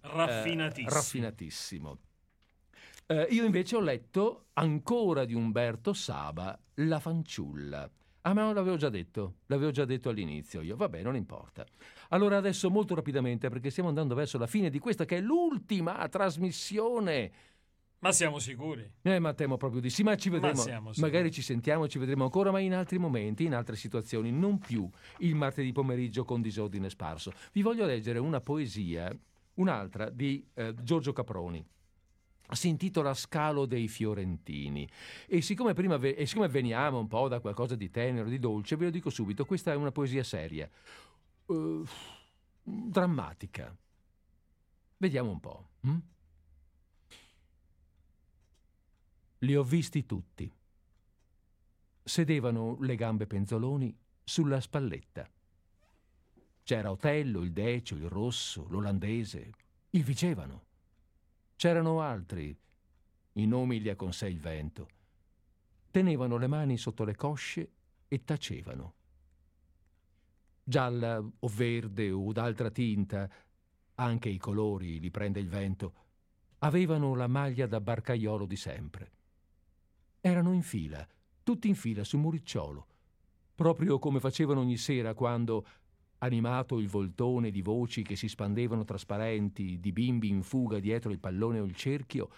raffinatissimo. 0.00 0.90
raffinatissimo. 0.90 1.98
Eh, 3.06 3.26
io 3.30 3.44
invece 3.44 3.76
ho 3.76 3.80
letto 3.80 4.46
ancora 4.54 5.24
di 5.24 5.34
Umberto 5.34 5.92
Saba, 5.92 6.58
La 6.74 7.00
fanciulla 7.00 7.90
Ah, 8.26 8.32
ma 8.32 8.42
non 8.42 8.54
l'avevo 8.54 8.76
già 8.76 8.88
detto, 8.88 9.40
l'avevo 9.46 9.70
già 9.70 9.84
detto 9.84 10.08
all'inizio 10.08 10.62
io. 10.62 10.76
Vabbè, 10.76 11.02
non 11.02 11.14
importa. 11.14 11.66
Allora 12.08 12.38
adesso 12.38 12.70
molto 12.70 12.94
rapidamente, 12.94 13.50
perché 13.50 13.68
stiamo 13.68 13.90
andando 13.90 14.14
verso 14.14 14.38
la 14.38 14.46
fine 14.46 14.70
di 14.70 14.78
questa 14.78 15.04
che 15.04 15.18
è 15.18 15.20
l'ultima 15.20 16.08
trasmissione. 16.08 17.32
Ma 17.98 18.12
siamo 18.12 18.38
sicuri? 18.38 18.90
Eh, 19.02 19.18
ma 19.18 19.34
temo 19.34 19.58
proprio 19.58 19.82
di 19.82 19.90
sì, 19.90 20.02
ma 20.02 20.16
ci 20.16 20.30
vedremo. 20.30 20.64
Ma 20.64 20.90
Magari 20.96 21.30
ci 21.30 21.42
sentiamo, 21.42 21.86
ci 21.86 21.98
vedremo 21.98 22.24
ancora, 22.24 22.50
ma 22.50 22.60
in 22.60 22.72
altri 22.72 22.96
momenti, 22.96 23.44
in 23.44 23.54
altre 23.54 23.76
situazioni, 23.76 24.32
non 24.32 24.58
più 24.58 24.88
il 25.18 25.34
martedì 25.34 25.72
pomeriggio 25.72 26.24
con 26.24 26.40
disordine 26.40 26.88
sparso. 26.88 27.30
Vi 27.52 27.60
voglio 27.60 27.84
leggere 27.84 28.18
una 28.18 28.40
poesia, 28.40 29.14
un'altra 29.56 30.08
di 30.08 30.46
eh, 30.54 30.74
Giorgio 30.82 31.12
Caproni 31.12 31.62
si 32.54 32.68
intitola 32.68 33.14
Scalo 33.14 33.66
dei 33.66 33.88
Fiorentini 33.88 34.88
e 35.26 35.40
siccome, 35.40 35.74
prima 35.74 35.98
e 35.98 36.26
siccome 36.26 36.48
veniamo 36.48 36.98
un 36.98 37.08
po' 37.08 37.28
da 37.28 37.40
qualcosa 37.40 37.74
di 37.74 37.90
tenero, 37.90 38.28
di 38.28 38.38
dolce, 38.38 38.76
ve 38.76 38.86
lo 38.86 38.90
dico 38.90 39.10
subito, 39.10 39.44
questa 39.44 39.72
è 39.72 39.76
una 39.76 39.92
poesia 39.92 40.24
seria, 40.24 40.68
uh, 41.46 41.86
drammatica. 42.62 43.74
Vediamo 44.96 45.30
un 45.30 45.40
po'. 45.40 45.68
Hm? 45.80 45.98
Li 49.38 49.56
ho 49.56 49.62
visti 49.62 50.06
tutti. 50.06 50.50
Sedevano 52.02 52.76
le 52.80 52.96
gambe 52.96 53.26
penzoloni 53.26 53.94
sulla 54.22 54.60
spalletta. 54.60 55.28
C'era 56.62 56.90
Otello, 56.90 57.42
il 57.42 57.52
Decio, 57.52 57.94
il 57.94 58.08
Rosso, 58.08 58.66
l'Olandese, 58.68 59.50
il 59.90 60.02
Vigevano 60.02 60.63
C'erano 61.56 62.00
altri, 62.00 62.56
i 63.32 63.46
nomi 63.46 63.80
li 63.80 63.88
ha 63.88 63.96
con 63.96 64.12
sé 64.12 64.28
il 64.28 64.38
vento. 64.38 64.88
Tenevano 65.90 66.36
le 66.36 66.46
mani 66.46 66.76
sotto 66.76 67.04
le 67.04 67.14
cosce 67.14 67.70
e 68.08 68.24
tacevano. 68.24 68.94
Gialla 70.62 71.18
o 71.18 71.48
verde 71.48 72.10
o 72.10 72.32
d'altra 72.32 72.70
tinta, 72.70 73.30
anche 73.96 74.28
i 74.28 74.38
colori 74.38 74.98
li 74.98 75.10
prende 75.10 75.40
il 75.40 75.48
vento, 75.48 75.94
avevano 76.58 77.14
la 77.14 77.26
maglia 77.26 77.66
da 77.66 77.80
barcaiolo 77.80 78.46
di 78.46 78.56
sempre. 78.56 79.12
Erano 80.20 80.52
in 80.52 80.62
fila, 80.62 81.06
tutti 81.42 81.68
in 81.68 81.74
fila 81.74 82.02
sul 82.02 82.20
muricciolo, 82.20 82.86
proprio 83.54 83.98
come 83.98 84.20
facevano 84.20 84.60
ogni 84.60 84.78
sera 84.78 85.14
quando, 85.14 85.66
animato 86.18 86.78
il 86.78 86.88
voltone 86.88 87.50
di 87.50 87.62
voci 87.62 88.02
che 88.02 88.16
si 88.16 88.28
spandevano 88.28 88.84
trasparenti, 88.84 89.78
di 89.78 89.92
bimbi 89.92 90.28
in 90.28 90.42
fuga 90.42 90.78
dietro 90.78 91.10
il 91.10 91.18
pallone 91.18 91.60
o 91.60 91.64
il 91.64 91.74
cerchio, 91.74 92.30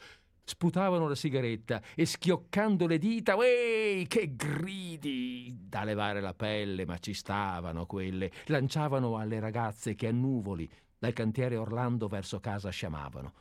sputavano 0.44 1.08
la 1.08 1.14
sigaretta 1.14 1.82
e 1.94 2.06
schioccando 2.06 2.86
le 2.86 2.98
dita, 2.98 3.36
ueih, 3.36 4.06
che 4.06 4.34
gridi! 4.36 5.54
Da 5.68 5.82
levare 5.84 6.20
la 6.20 6.34
pelle, 6.34 6.86
ma 6.86 6.98
ci 6.98 7.14
stavano 7.14 7.86
quelle, 7.86 8.30
lanciavano 8.46 9.16
alle 9.16 9.40
ragazze 9.40 9.94
che 9.94 10.06
a 10.06 10.12
nuvoli 10.12 10.70
dal 10.98 11.12
cantiere 11.12 11.56
Orlando 11.56 12.06
verso 12.06 12.40
casa 12.40 12.70
sciamavano. 12.70 13.32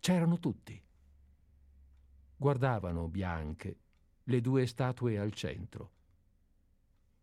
C'erano 0.00 0.38
tutti. 0.38 0.80
Guardavano 2.36 3.08
bianche 3.08 3.78
le 4.24 4.40
due 4.40 4.66
statue 4.66 5.18
al 5.18 5.32
centro 5.32 5.93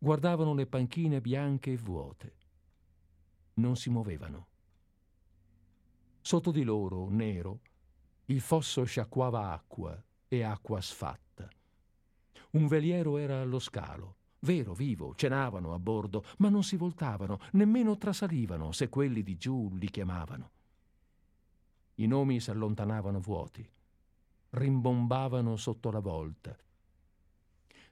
guardavano 0.03 0.55
le 0.55 0.65
panchine 0.65 1.21
bianche 1.21 1.73
e 1.73 1.77
vuote. 1.77 2.33
Non 3.55 3.75
si 3.75 3.91
muovevano. 3.91 4.47
Sotto 6.19 6.49
di 6.49 6.63
loro, 6.63 7.07
nero, 7.07 7.59
il 8.25 8.41
fosso 8.41 8.83
sciacquava 8.83 9.51
acqua 9.51 10.03
e 10.27 10.41
acqua 10.41 10.81
sfatta. 10.81 11.47
Un 12.51 12.65
veliero 12.65 13.17
era 13.17 13.41
allo 13.41 13.59
scalo, 13.59 14.15
vero, 14.39 14.73
vivo, 14.73 15.13
cenavano 15.13 15.75
a 15.75 15.79
bordo, 15.79 16.25
ma 16.37 16.49
non 16.49 16.63
si 16.63 16.77
voltavano, 16.77 17.37
nemmeno 17.51 17.95
trasalivano 17.95 18.71
se 18.71 18.89
quelli 18.89 19.21
di 19.21 19.37
giù 19.37 19.69
li 19.75 19.87
chiamavano. 19.87 20.51
I 21.95 22.07
nomi 22.07 22.39
s'allontanavano 22.39 23.19
vuoti, 23.19 23.69
rimbombavano 24.49 25.55
sotto 25.57 25.91
la 25.91 25.99
volta. 25.99 26.57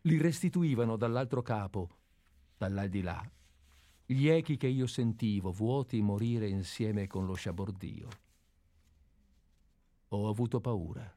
Li 0.03 0.18
restituivano 0.18 0.95
dall'altro 0.95 1.44
capo 1.44 1.98
dall'aldilà, 2.60 3.23
gli 4.06 4.27
echi 4.27 4.57
che 4.57 4.68
io 4.68 4.86
sentivo 4.86 5.52
vuoti 5.52 6.02
morire 6.02 6.49
insieme 6.49 7.07
con 7.07 7.26
lo 7.26 7.34
sciabordio. 7.36 8.07
Ho 10.10 10.27
avuto 10.27 10.60
paura. 10.60 11.11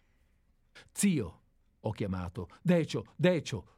Zio, 0.93 1.41
ho 1.81 1.91
chiamato. 1.91 2.49
Decio, 2.63 3.07
Decio. 3.17 3.71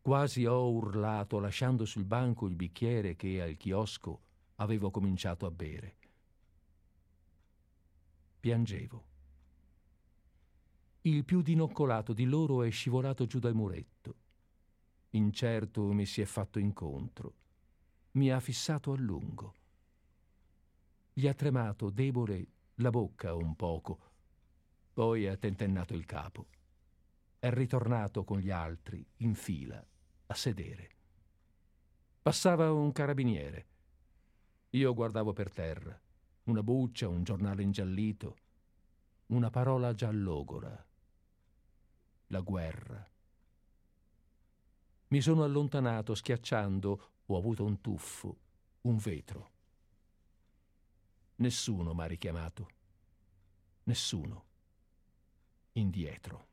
Quasi 0.00 0.46
ho 0.46 0.70
urlato 0.70 1.38
lasciando 1.40 1.84
sul 1.84 2.06
banco 2.06 2.46
il 2.46 2.54
bicchiere 2.54 3.16
che 3.16 3.42
al 3.42 3.58
chiosco 3.58 4.22
avevo 4.54 4.90
cominciato 4.90 5.44
a 5.44 5.50
bere. 5.50 5.96
Piangevo. 8.40 9.04
Il 11.02 11.24
più 11.26 11.42
dinoccolato 11.42 12.14
di 12.14 12.24
loro 12.24 12.62
è 12.62 12.70
scivolato 12.70 13.26
giù 13.26 13.38
dal 13.38 13.54
muretto 13.54 14.19
incerto 15.10 15.92
mi 15.92 16.06
si 16.06 16.20
è 16.20 16.24
fatto 16.24 16.58
incontro. 16.58 17.34
Mi 18.12 18.30
ha 18.30 18.40
fissato 18.40 18.92
a 18.92 18.96
lungo. 18.96 19.54
Gli 21.12 21.26
ha 21.26 21.34
tremato 21.34 21.90
debole 21.90 22.46
la 22.76 22.90
bocca 22.90 23.34
un 23.34 23.54
poco, 23.56 23.98
poi 24.92 25.26
ha 25.26 25.36
tentennato 25.36 25.94
il 25.94 26.04
capo. 26.04 26.46
È 27.38 27.50
ritornato 27.50 28.24
con 28.24 28.38
gli 28.38 28.50
altri 28.50 29.04
in 29.18 29.34
fila 29.34 29.84
a 30.26 30.34
sedere. 30.34 30.90
Passava 32.22 32.72
un 32.72 32.92
carabiniere. 32.92 33.66
Io 34.70 34.94
guardavo 34.94 35.32
per 35.32 35.50
terra, 35.50 35.98
una 36.44 36.62
buccia, 36.62 37.08
un 37.08 37.24
giornale 37.24 37.62
ingiallito, 37.62 38.36
una 39.26 39.50
parola 39.50 39.94
giallogora. 39.94 40.86
La 42.28 42.40
guerra. 42.40 43.09
Mi 45.12 45.20
sono 45.20 45.42
allontanato 45.42 46.14
schiacciando, 46.14 47.10
ho 47.26 47.36
avuto 47.36 47.64
un 47.64 47.80
tuffo, 47.80 48.36
un 48.82 48.96
vetro. 48.96 49.50
Nessuno 51.36 51.92
m'ha 51.94 52.04
richiamato. 52.06 52.68
Nessuno. 53.84 54.44
Indietro. 55.72 56.46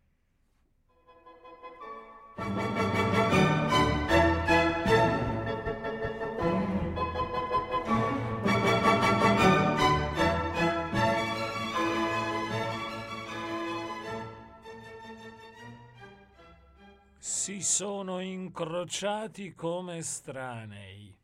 Si 17.47 17.61
sono 17.61 18.19
incrociati 18.19 19.53
come 19.53 19.99
estranei, 19.99 21.17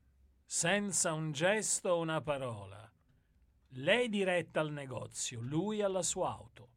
senza 0.45 1.11
un 1.11 1.33
gesto 1.33 1.89
o 1.89 1.99
una 1.99 2.21
parola. 2.21 2.89
Lei 3.71 4.07
diretta 4.07 4.61
al 4.61 4.71
negozio, 4.71 5.41
lui 5.41 5.81
alla 5.81 6.01
sua 6.01 6.29
auto. 6.29 6.69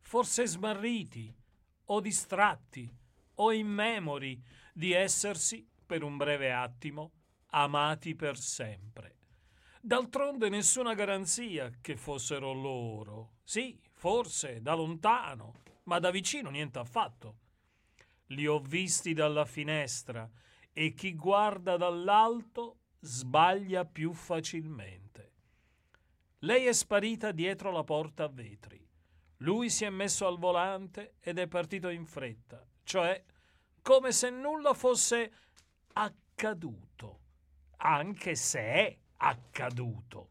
Forse 0.00 0.46
smarriti, 0.46 1.36
o 1.84 2.00
distratti, 2.00 2.90
o 3.34 3.52
immemori 3.52 4.42
di 4.72 4.92
essersi, 4.92 5.68
per 5.84 6.02
un 6.02 6.16
breve 6.16 6.50
attimo, 6.50 7.12
amati 7.48 8.14
per 8.14 8.38
sempre. 8.38 9.16
D'altronde 9.82 10.48
nessuna 10.48 10.94
garanzia 10.94 11.70
che 11.82 11.98
fossero 11.98 12.54
loro. 12.54 13.32
Sì, 13.44 13.78
forse 13.92 14.62
da 14.62 14.72
lontano, 14.72 15.56
ma 15.82 15.98
da 15.98 16.10
vicino 16.10 16.48
niente 16.48 16.78
affatto. 16.78 17.40
Li 18.28 18.46
ho 18.46 18.58
visti 18.58 19.12
dalla 19.12 19.44
finestra 19.44 20.28
e 20.72 20.94
chi 20.94 21.14
guarda 21.14 21.76
dall'alto 21.76 22.78
sbaglia 23.00 23.84
più 23.84 24.12
facilmente. 24.12 25.32
Lei 26.40 26.66
è 26.66 26.72
sparita 26.72 27.32
dietro 27.32 27.70
la 27.70 27.84
porta 27.84 28.24
a 28.24 28.28
vetri. 28.28 28.86
Lui 29.38 29.70
si 29.70 29.84
è 29.84 29.90
messo 29.90 30.26
al 30.26 30.38
volante 30.38 31.14
ed 31.20 31.38
è 31.38 31.46
partito 31.46 31.88
in 31.88 32.06
fretta, 32.06 32.64
cioè 32.82 33.24
come 33.82 34.12
se 34.12 34.30
nulla 34.30 34.74
fosse 34.74 35.32
accaduto, 35.94 37.20
anche 37.78 38.34
se 38.34 38.60
è 38.60 38.98
accaduto. 39.16 40.30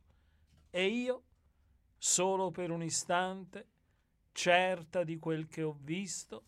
E 0.70 0.86
io, 0.86 1.24
solo 1.98 2.52
per 2.52 2.70
un 2.70 2.84
istante, 2.84 3.68
certa 4.32 5.04
di 5.04 5.18
quel 5.18 5.48
che 5.48 5.64
ho 5.64 5.76
visto, 5.82 6.44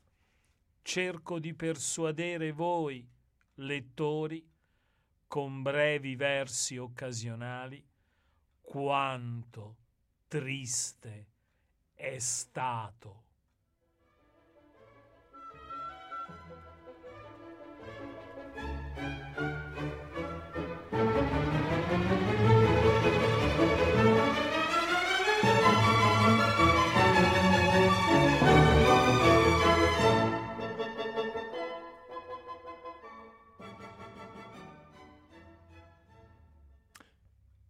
cerco 0.82 1.40
di 1.40 1.54
persuadere 1.54 2.52
voi, 2.52 3.08
lettori, 3.56 4.48
con 5.28 5.62
brevi 5.62 6.16
versi 6.16 6.78
occasionali, 6.78 7.86
quanto 8.62 9.76
triste 10.28 11.28
è 11.94 12.18
stato. 12.20 13.24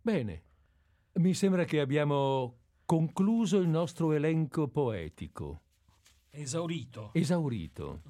Bene, 0.01 0.43
mi 1.13 1.33
sembra 1.33 1.65
che 1.65 1.79
abbiamo 1.79 2.57
concluso 2.85 3.57
il 3.57 3.67
nostro 3.67 4.13
elenco 4.13 4.67
poetico, 4.67 5.61
Esaurito. 6.31 7.09
esaurito, 7.13 8.01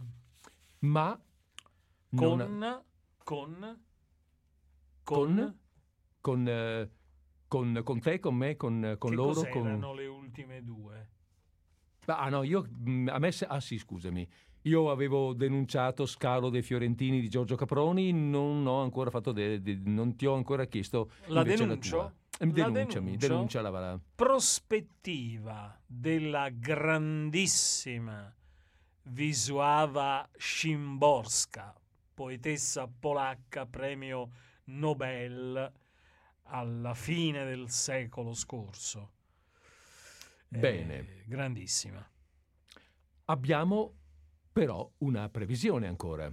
ma 0.80 1.20
Con, 2.16 2.38
non- 2.38 2.84
con, 3.24 3.84
con, 5.04 5.58
con, 6.22 6.48
eh, 6.48 6.92
con, 7.48 7.82
con 7.84 8.00
te, 8.00 8.20
con 8.20 8.36
me, 8.36 8.56
con, 8.56 8.96
con 8.98 9.10
che 9.10 9.16
loro, 9.16 9.34
cos'erano 9.34 9.88
con... 9.88 9.96
le 9.96 10.08
ultime 10.08 10.64
due? 10.64 11.10
Ah 12.06 12.30
no, 12.30 12.44
io, 12.44 12.66
mh, 12.70 13.10
a 13.12 13.20
me, 13.20 13.30
ah 13.48 13.60
sì, 13.60 13.78
scusami, 13.78 14.28
io 14.64 14.92
avevo 14.92 15.34
denunciato 15.34 16.06
Scalo 16.06 16.50
dei 16.50 16.62
Fiorentini 16.62 17.20
di 17.22 17.30
Giorgio 17.30 17.56
Caproni, 17.56 18.12
non 18.12 18.66
ho 18.68 18.82
ancora 18.82 19.10
fatto, 19.10 19.32
de- 19.32 19.62
de- 19.62 19.80
non 19.84 20.16
ti 20.16 20.26
ho 20.26 20.34
ancora 20.34 20.66
chiesto 20.66 21.12
La 21.28 21.44
denuncio? 21.44 21.98
tua. 21.98 22.14
Eh, 22.40 22.46
La 22.46 22.52
Denunciami, 22.70 23.06
denuncio? 23.18 23.28
denunciala, 23.28 23.70
va 23.70 23.80
là. 23.80 24.00
prospettiva 24.16 25.78
della 25.86 26.50
grandissima 26.50 28.34
Wisława 29.16 30.30
Szymborska, 30.38 31.74
poetessa 32.14 32.88
polacca, 32.88 33.66
premio 33.66 34.30
Nobel 34.66 35.72
alla 36.44 36.94
fine 36.94 37.44
del 37.46 37.70
secolo 37.70 38.34
scorso. 38.34 39.12
Eh, 40.52 40.58
Bene. 40.60 41.24
grandissima. 41.26 42.08
Abbiamo 43.26 43.94
però 44.60 44.92
una 44.98 45.30
previsione 45.30 45.88
ancora. 45.88 46.30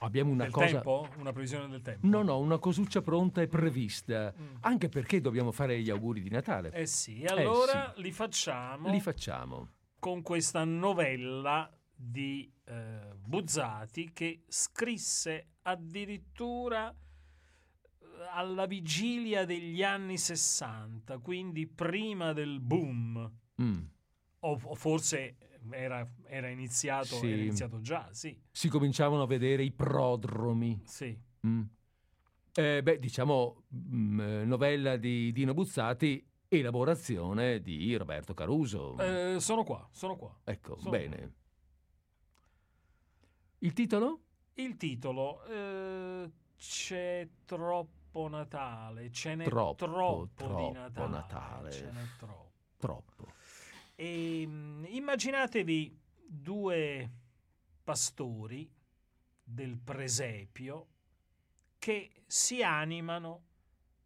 Abbiamo 0.00 0.32
una 0.32 0.42
Del 0.44 0.52
cosa... 0.52 0.66
tempo? 0.66 1.08
Una 1.18 1.30
previsione 1.30 1.68
del 1.68 1.80
tempo? 1.80 2.04
No, 2.08 2.22
no, 2.22 2.38
una 2.40 2.58
cosuccia 2.58 3.02
pronta 3.02 3.40
e 3.40 3.46
prevista, 3.46 4.34
Mm. 4.36 4.56
anche 4.62 4.88
perché 4.88 5.20
dobbiamo 5.20 5.52
fare 5.52 5.80
gli 5.80 5.90
auguri 5.90 6.20
di 6.20 6.28
Natale. 6.28 6.72
Eh 6.72 6.86
sì, 6.86 7.24
allora 7.24 7.92
li 7.98 8.10
facciamo 8.10 8.90
Li 8.90 9.00
facciamo. 9.00 9.68
con 10.00 10.22
questa 10.22 10.64
novella 10.64 11.70
di 11.94 12.52
eh, 12.64 12.98
Buzzati 13.14 14.12
che 14.12 14.42
scrisse 14.48 15.50
addirittura 15.62 16.90
eh, 16.90 18.06
alla 18.32 18.66
vigilia 18.66 19.44
degli 19.44 19.84
anni 19.84 20.18
60, 20.18 21.18
quindi 21.18 21.68
prima 21.68 22.32
del 22.32 22.58
boom, 22.58 23.30
Mm. 23.62 23.82
o, 24.40 24.58
o 24.64 24.74
forse 24.74 25.36
era, 25.70 26.06
era 26.24 26.48
iniziato, 26.48 27.16
Sì. 27.16 27.26
era 27.32 27.42
iniziato 27.42 27.80
già, 27.80 28.08
sì, 28.12 28.38
Si 28.50 28.68
cominciavano 28.68 29.22
a 29.22 29.26
vedere 29.26 29.62
i 29.62 29.70
prodromi. 29.72 30.80
sì. 30.84 31.16
Mm. 31.46 31.62
Eh, 32.54 32.82
beh, 32.82 32.98
diciamo, 32.98 33.64
mm, 33.74 34.20
eh, 34.20 34.44
novella 34.44 34.96
di 34.96 35.32
Dino 35.32 35.54
Buzzati, 35.54 36.24
elaborazione 36.48 37.60
di 37.62 37.96
Roberto 37.96 38.34
Caruso. 38.34 38.96
Eh, 38.98 39.40
sono 39.40 39.64
qua, 39.64 39.88
sono 39.90 40.16
qua. 40.16 40.38
ecco, 40.44 40.76
sono 40.76 40.90
bene. 40.90 41.32
Il 43.58 43.72
titolo? 43.72 44.20
Il 44.54 44.76
titolo 44.76 45.44
eh, 45.44 46.30
C'è 46.56 47.26
troppo 47.44 48.28
Natale, 48.28 49.10
ce 49.10 49.34
n'è 49.34 49.44
Troppo, 49.44 49.74
troppo, 49.86 50.28
troppo 50.34 50.56
di 50.66 50.70
Natale, 50.72 51.08
Natale. 51.10 51.70
ce 51.72 51.90
n'è 51.90 52.02
troppo. 52.18 52.50
Troppo. 52.76 53.26
E, 54.02 54.44
mm, 54.48 54.84
immaginatevi 54.88 55.96
due 56.26 57.10
pastori 57.84 58.68
del 59.44 59.78
presepio 59.78 60.88
che 61.78 62.24
si 62.26 62.64
animano, 62.64 63.44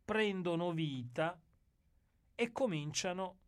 prendono 0.04 0.72
vita 0.72 1.40
e 2.34 2.52
cominciano 2.52 3.38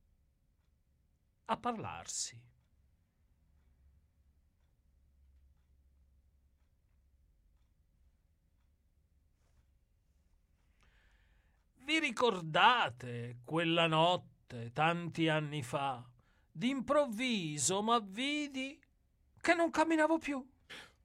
a 1.44 1.56
parlarsi. 1.58 2.40
Vi 11.74 11.98
ricordate 11.98 13.40
quella 13.44 13.86
notte, 13.86 14.72
tanti 14.72 15.28
anni 15.28 15.62
fa? 15.62 16.02
D'improvviso 16.59 17.80
m'avvidi 17.82 18.76
che 19.40 19.55
non 19.55 19.70
camminavo 19.70 20.18
più. 20.18 20.44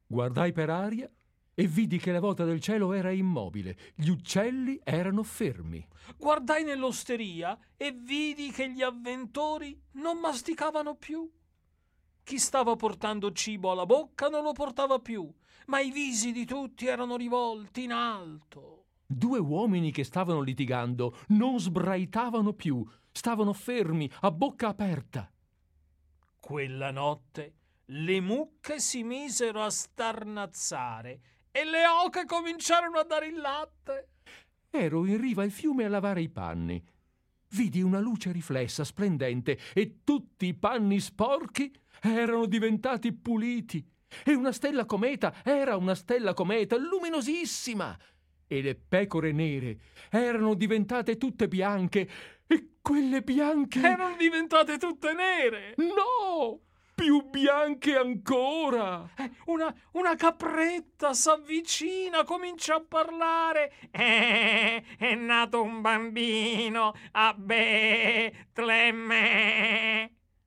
Guardai 0.08 0.52
per 0.52 0.72
aria 0.72 1.08
e 1.54 1.68
vidi 1.68 2.00
che 2.00 2.12
la 2.12 2.20
volta 2.20 2.44
del 2.44 2.60
cielo 2.60 2.92
era 2.92 3.12
immobile, 3.12 3.78
gli 3.94 4.08
uccelli 4.10 4.82
erano 4.84 5.22
fermi. 5.22 5.88
Guardai 6.18 6.64
nell'osteria 6.64 7.56
e 7.78 7.92
vidi 7.92 8.50
che 8.50 8.72
gli 8.72 8.82
avventori 8.82 9.80
non 9.92 10.18
masticavano 10.18 10.96
più. 10.96 11.32
Chi 12.24 12.40
stava 12.40 12.76
portando 12.76 13.32
cibo 13.32 13.70
alla 13.70 13.86
bocca 13.86 14.30
non 14.30 14.42
lo 14.42 14.54
portava 14.54 14.98
più, 14.98 15.32
ma 15.68 15.80
i 15.80 15.92
visi 15.92 16.32
di 16.32 16.46
tutti 16.46 16.88
erano 16.88 17.16
rivolti 17.16 17.84
in 17.84 17.92
alto. 17.92 18.86
Due 19.06 19.38
uomini 19.38 19.92
che 19.92 20.04
stavano 20.04 20.42
litigando 20.42 21.16
non 21.28 21.60
sbraitavano 21.60 22.54
più, 22.54 22.84
stavano 23.12 23.54
fermi, 23.54 24.10
a 24.22 24.32
bocca 24.32 24.70
aperta. 24.70 25.28
Quella 26.54 26.92
notte 26.92 27.54
le 27.86 28.22
mucche 28.22 28.80
si 28.80 29.02
misero 29.02 29.64
a 29.64 29.72
starnazzare 29.72 31.20
e 31.50 31.66
le 31.66 31.88
oche 31.88 32.26
cominciarono 32.26 33.00
a 33.00 33.04
dare 33.04 33.26
il 33.26 33.40
latte. 33.40 34.10
Ero 34.70 35.04
in 35.08 35.20
riva 35.20 35.42
al 35.42 35.50
fiume 35.50 35.86
a 35.86 35.90
lavare 35.90 36.22
i 36.22 36.30
panni. 36.30 36.80
Vidi 37.56 37.82
una 37.82 37.98
luce 37.98 38.32
riflessa, 38.32 38.84
splendente, 38.84 39.58
e 39.74 40.02
tutti 40.04 40.46
i 40.46 40.54
panni 40.54 41.00
sporchi 41.00 41.76
erano 42.02 42.46
diventati 42.46 43.12
puliti. 43.14 43.84
E 44.24 44.36
una 44.36 44.52
stella 44.52 44.86
cometa 44.86 45.34
era 45.44 45.76
una 45.76 45.96
stella 45.96 46.36
cometa, 46.36 46.78
luminosissima. 46.78 47.98
E 48.54 48.62
le 48.62 48.76
pecore 48.76 49.32
nere 49.32 49.80
erano 50.12 50.54
diventate 50.54 51.18
tutte 51.18 51.48
bianche. 51.48 52.08
E 52.46 52.74
quelle 52.84 53.24
bianche... 53.24 53.80
Erano 53.80 54.16
diventate 54.16 54.78
tutte 54.78 55.12
nere. 55.14 55.74
No! 55.78 56.60
più 56.94 57.28
bianche 57.28 57.96
ancora. 57.96 59.10
Eh, 59.16 59.32
una, 59.46 59.74
una 59.94 60.14
capretta 60.16 61.14
s'avvicina, 61.14 62.24
comincia 62.24 62.76
a 62.76 62.86
parlare. 62.88 63.74
Eh, 63.90 64.84
è 64.98 65.16
nato 65.16 65.64
un 65.64 65.82
bambino 65.82 66.94
a 67.14 67.34
Betlemme. 67.36 68.52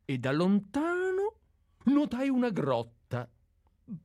E 0.05 0.19
da 0.19 0.31
lontano 0.31 1.35
notai 1.87 2.29
una 2.29 2.51
grotta. 2.51 2.96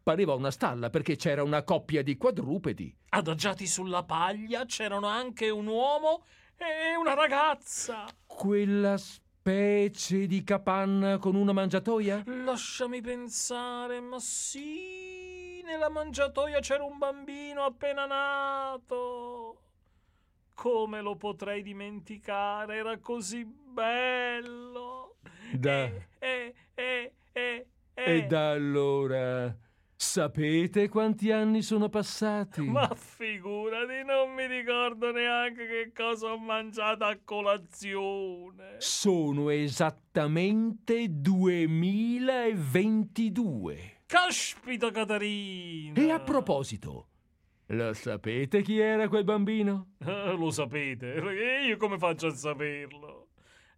Pareva 0.03 0.35
una 0.35 0.51
stalla 0.51 0.91
perché 0.91 1.15
c'era 1.15 1.41
una 1.41 1.63
coppia 1.63 2.03
di 2.03 2.15
quadrupedi. 2.15 2.95
Adagiati 3.09 3.65
sulla 3.65 4.03
paglia 4.03 4.65
c'erano 4.65 5.07
anche 5.07 5.49
un 5.49 5.65
uomo 5.65 6.23
e 6.55 6.95
una 6.95 7.15
ragazza. 7.15 8.05
Quella 8.27 8.95
specie 8.97 10.27
di 10.27 10.43
capanna 10.43 11.17
con 11.17 11.33
una 11.33 11.51
mangiatoia? 11.51 12.21
Lasciami 12.27 13.01
pensare, 13.01 13.99
ma 13.99 14.19
sì, 14.19 15.63
nella 15.63 15.89
mangiatoia 15.89 16.59
c'era 16.59 16.83
un 16.83 16.99
bambino 16.99 17.63
appena 17.63 18.05
nato. 18.05 19.61
Come 20.53 21.01
lo 21.01 21.15
potrei 21.15 21.63
dimenticare? 21.63 22.75
Era 22.75 22.99
così 22.99 23.43
bello. 23.45 25.15
Da... 25.53 25.85
E, 25.85 26.05
e, 26.19 26.53
e, 26.75 27.13
e, 27.33 27.65
e 27.93 28.25
da 28.27 28.51
allora 28.51 29.69
Sapete 30.03 30.89
quanti 30.89 31.31
anni 31.31 31.61
sono 31.61 31.87
passati? 31.87 32.61
Ma 32.61 32.89
figurati, 32.95 34.03
non 34.03 34.33
mi 34.33 34.47
ricordo 34.47 35.11
neanche 35.11 35.67
che 35.67 35.91
cosa 35.95 36.31
ho 36.31 36.39
mangiato 36.39 37.03
a 37.03 37.15
colazione. 37.23 38.77
Sono 38.79 39.51
esattamente 39.51 41.05
2022. 41.07 43.97
Caspita 44.07 44.89
Caterina! 44.89 46.01
E 46.01 46.09
a 46.09 46.19
proposito, 46.19 47.09
lo 47.67 47.93
sapete 47.93 48.63
chi 48.63 48.79
era 48.79 49.07
quel 49.07 49.23
bambino? 49.23 49.89
Eh, 50.03 50.35
lo 50.35 50.49
sapete, 50.49 51.13
e 51.13 51.67
io 51.67 51.77
come 51.77 51.99
faccio 51.99 52.25
a 52.25 52.33
saperlo? 52.33 53.20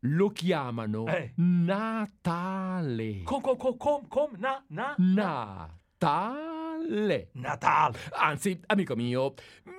Lo 0.04 0.30
chiamano 0.30 1.06
Eh. 1.06 1.32
Natale. 1.36 3.22
com, 3.22 3.40
com, 3.40 3.56
com, 3.56 3.76
com, 3.76 4.06
com, 4.08 4.30
na, 4.38 4.62
na, 4.68 4.94
Natale. 6.00 7.28
Natale. 7.34 7.96
Anzi, 8.18 8.60
amico 8.66 8.96
mio, 8.96 9.34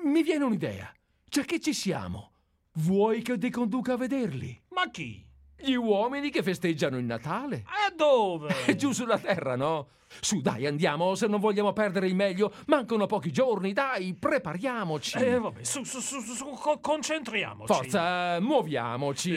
mi 0.06 0.24
viene 0.24 0.45
un'idea. 0.45 0.90
Già 1.26 1.41
che 1.44 1.60
ci 1.60 1.74
siamo, 1.74 2.32
vuoi 2.76 3.22
che 3.22 3.38
ti 3.38 3.50
conduca 3.50 3.94
a 3.94 3.98
vederli? 3.98 4.62
Ma 4.70 4.90
chi? 4.90 5.26
Gli 5.65 5.76
uomini 5.76 6.30
che 6.30 6.44
festeggiano 6.44 6.98
il 6.98 7.06
Natale? 7.06 7.64
E 7.88 7.95
dove? 7.95 8.65
È 8.65 8.76
giù 8.76 8.91
sulla 8.91 9.18
terra, 9.18 9.56
no? 9.56 9.88
Su, 10.19 10.41
dai, 10.41 10.65
andiamo, 10.68 11.15
se 11.15 11.27
non 11.27 11.40
vogliamo 11.40 11.72
perdere 11.72 12.06
il 12.07 12.15
meglio. 12.15 12.53
Mancano 12.68 13.06
pochi 13.06 13.31
giorni, 13.31 13.72
dai, 13.72 14.14
prepariamoci. 14.14 15.18
Eh, 15.18 15.40
vabbè, 15.40 15.64
su, 15.64 15.84
su, 15.84 16.02
su, 16.02 16.19
su, 16.19 16.45
co- 16.49 16.80
concentriamoci. 16.80 17.73
Forza, 17.73 18.40
muoviamoci. 18.41 19.31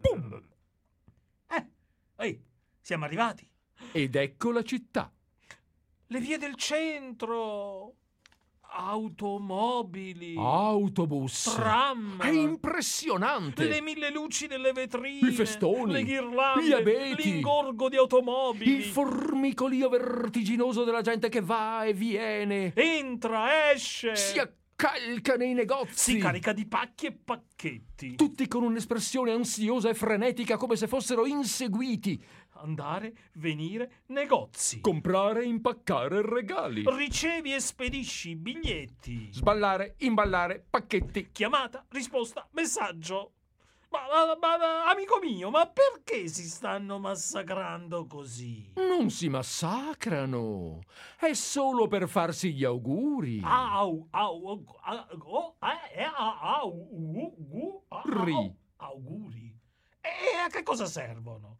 Boom. 0.00 0.42
Eh, 1.48 1.66
ehi, 2.18 2.42
siamo 2.80 3.04
arrivati. 3.04 3.48
Ed 3.92 4.14
ecco 4.14 4.52
la 4.52 4.62
città. 4.62 5.12
Le 6.12 6.18
vie 6.18 6.38
del 6.38 6.56
centro. 6.56 7.94
Automobili. 8.72 10.34
Autobus. 10.36 11.54
Tram. 11.54 12.20
È 12.20 12.28
impressionante. 12.28 13.68
Le 13.68 13.80
mille 13.80 14.10
luci 14.10 14.48
delle 14.48 14.72
vetrine. 14.72 15.28
I 15.28 15.32
festoni, 15.32 15.92
Le 15.92 16.02
ghirlande. 16.02 16.66
gli 16.66 16.72
abeti, 16.72 17.30
L'ingorgo 17.30 17.88
di 17.88 17.96
automobili. 17.96 18.74
Il 18.74 18.84
formicolio 18.86 19.88
vertiginoso 19.88 20.82
della 20.82 21.00
gente 21.02 21.28
che 21.28 21.40
va 21.42 21.84
e 21.84 21.92
viene. 21.92 22.72
Entra, 22.74 23.70
esce. 23.70 24.16
Si 24.16 24.36
accalca 24.38 25.36
nei 25.36 25.54
negozi. 25.54 26.14
Si 26.14 26.18
carica 26.18 26.52
di 26.52 26.66
pacchi 26.66 27.06
e 27.06 27.12
pacchetti. 27.12 28.16
Tutti 28.16 28.48
con 28.48 28.64
un'espressione 28.64 29.30
ansiosa 29.30 29.88
e 29.90 29.94
frenetica 29.94 30.56
come 30.56 30.74
se 30.74 30.88
fossero 30.88 31.24
inseguiti. 31.24 32.20
Andare, 32.62 33.14
venire, 33.34 34.02
negozi. 34.08 34.80
Comprare, 34.80 35.44
impaccare 35.46 36.20
regali. 36.22 36.84
Ricevi 36.86 37.54
e 37.54 37.60
spedisci 37.60 38.36
biglietti. 38.36 39.30
Sballare, 39.32 39.94
imballare, 40.00 40.62
pacchetti. 40.68 41.30
Chiamata, 41.32 41.86
risposta, 41.88 42.46
messaggio. 42.52 43.32
Ma, 43.88 44.00
ma- 44.40 44.56
ma- 44.58 44.90
amico 44.90 45.18
mio, 45.20 45.50
ma 45.50 45.66
perché 45.66 46.28
si 46.28 46.44
stanno 46.44 46.98
massacrando 46.98 48.06
così? 48.06 48.72
Non 48.76 49.10
si 49.10 49.28
massacrano. 49.28 50.80
È 51.18 51.32
solo 51.32 51.88
per 51.88 52.08
farsi 52.08 52.52
gli 52.52 52.64
auguri. 52.64 53.40
Au, 53.42 54.06
au, 54.10 54.48
au, 54.48 54.64
au, 54.82 55.56
eh, 55.60 56.02
eh. 56.02 56.10
Auguri. 58.76 59.58
E 60.02 60.08
a 60.44 60.48
che 60.48 60.62
cosa 60.62 60.86
servono? 60.86 61.58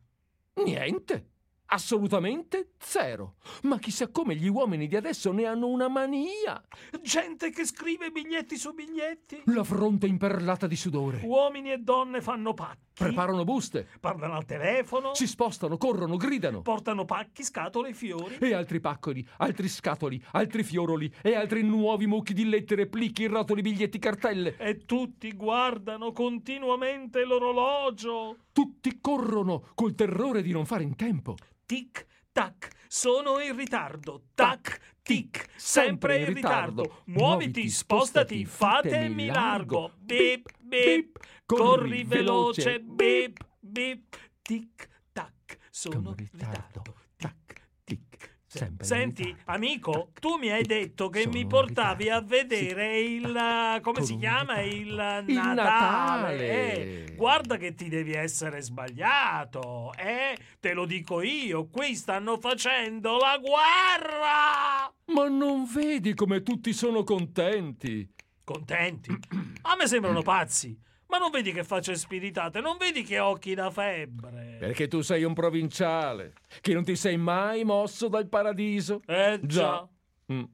Niente. 0.64 1.26
Assolutamente 1.72 2.72
zero. 2.78 3.36
Ma 3.62 3.78
chissà 3.78 4.08
come 4.08 4.34
gli 4.34 4.48
uomini 4.48 4.88
di 4.88 4.96
adesso 4.96 5.30
ne 5.30 5.44
hanno 5.44 5.68
una 5.68 5.86
mania. 5.86 6.60
Gente 7.00 7.50
che 7.50 7.64
scrive 7.64 8.10
biglietti 8.10 8.56
su 8.56 8.72
biglietti. 8.72 9.42
La 9.44 9.62
fronte 9.62 10.08
imperlata 10.08 10.66
di 10.66 10.74
sudore. 10.74 11.20
Uomini 11.22 11.70
e 11.70 11.78
donne 11.78 12.22
fanno 12.22 12.54
pacchi. 12.54 12.88
Preparano 12.94 13.44
buste. 13.44 13.86
Parlano 14.00 14.34
al 14.34 14.46
telefono. 14.46 15.14
Si 15.14 15.28
spostano, 15.28 15.76
corrono, 15.76 16.16
gridano. 16.16 16.60
Portano 16.60 17.04
pacchi, 17.04 17.44
scatole, 17.44 17.94
fiori. 17.94 18.38
E 18.40 18.52
altri 18.52 18.80
paccoli, 18.80 19.24
altri 19.36 19.68
scatoli, 19.68 20.20
altri 20.32 20.64
fioroli 20.64 21.14
e 21.22 21.36
altri 21.36 21.62
nuovi 21.62 22.08
mucchi 22.08 22.34
di 22.34 22.48
lettere, 22.48 22.88
plicchi, 22.88 23.26
rotoli, 23.26 23.62
biglietti, 23.62 24.00
cartelle. 24.00 24.56
E 24.58 24.84
tutti 24.86 25.32
guardano 25.34 26.10
continuamente 26.10 27.24
l'orologio. 27.24 28.38
Tutti 28.52 28.98
corrono 29.00 29.68
col 29.76 29.94
terrore 29.94 30.42
di 30.42 30.50
non 30.50 30.66
fare 30.66 30.82
in 30.82 30.96
tempo. 30.96 31.36
Tic, 31.70 32.04
tac, 32.32 32.68
sono 32.88 33.38
in 33.38 33.54
ritardo. 33.54 34.24
Tac, 34.34 34.96
tic, 35.04 35.46
sempre 35.54 36.18
in 36.18 36.34
ritardo. 36.34 37.02
Muoviti, 37.04 37.68
spostati, 37.68 38.44
fatemi 38.44 39.26
largo. 39.26 39.92
Bip, 39.96 40.50
bip, 40.58 41.16
corri 41.46 42.02
veloce. 42.02 42.80
Bip, 42.80 43.46
bip, 43.60 44.16
tic, 44.42 44.88
tac, 45.12 45.58
sono 45.70 46.12
in 46.18 46.26
ritardo. 46.32 46.82
Tac, 47.16 47.68
tic. 47.84 48.29
Sempre 48.52 48.84
Senti, 48.84 49.32
amico, 49.44 50.10
tu 50.18 50.34
mi 50.36 50.50
hai 50.50 50.64
detto 50.64 51.08
che 51.08 51.20
Sono 51.20 51.34
mi 51.34 51.46
portavi 51.46 52.08
a 52.10 52.20
vedere 52.20 52.96
Sì. 52.98 53.12
il... 53.12 53.78
come 53.80 54.02
si 54.02 54.16
chiama? 54.16 54.58
Il 54.60 54.88
Il 54.88 55.34
Natale. 55.34 55.54
Natale. 55.54 56.48
Eh, 56.48 57.14
guarda 57.14 57.56
che 57.58 57.76
ti 57.76 57.88
devi 57.88 58.12
essere 58.12 58.60
sbagliato, 58.60 59.92
eh? 59.96 60.36
Te 60.58 60.72
lo 60.72 60.84
dico 60.84 61.22
io, 61.22 61.68
qui 61.68 61.94
stanno 61.94 62.38
facendo 62.38 63.18
la 63.18 63.38
guerra! 63.38 64.92
Ma 65.14 65.28
non 65.28 65.64
vedi 65.72 66.14
come 66.14 66.42
tutti 66.42 66.72
sono 66.72 67.04
contenti? 67.04 68.12
Contenti? 68.42 69.16
A 69.62 69.76
me 69.76 69.86
sembrano 69.86 70.22
pazzi. 70.22 70.76
Ma 71.10 71.18
non 71.18 71.30
vedi 71.32 71.52
che 71.52 71.64
facce 71.64 71.96
spiritate? 71.96 72.60
Non 72.60 72.76
vedi 72.78 73.02
che 73.02 73.18
occhi 73.18 73.54
da 73.54 73.70
febbre? 73.70 74.58
Perché 74.60 74.86
tu 74.86 75.00
sei 75.00 75.24
un 75.24 75.34
provinciale, 75.34 76.34
che 76.60 76.72
non 76.72 76.84
ti 76.84 76.94
sei 76.94 77.16
mai 77.16 77.64
mosso 77.64 78.06
dal 78.06 78.28
paradiso. 78.28 79.02
Eh 79.06 79.40
già. 79.42 79.46
Già. 79.46 79.88
Mm. 80.32 80.44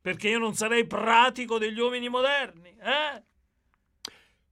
Perché 0.00 0.28
io 0.28 0.38
non 0.38 0.54
sarei 0.54 0.86
pratico 0.86 1.58
degli 1.58 1.80
uomini 1.80 2.08
moderni, 2.08 2.68
eh? 2.78 3.22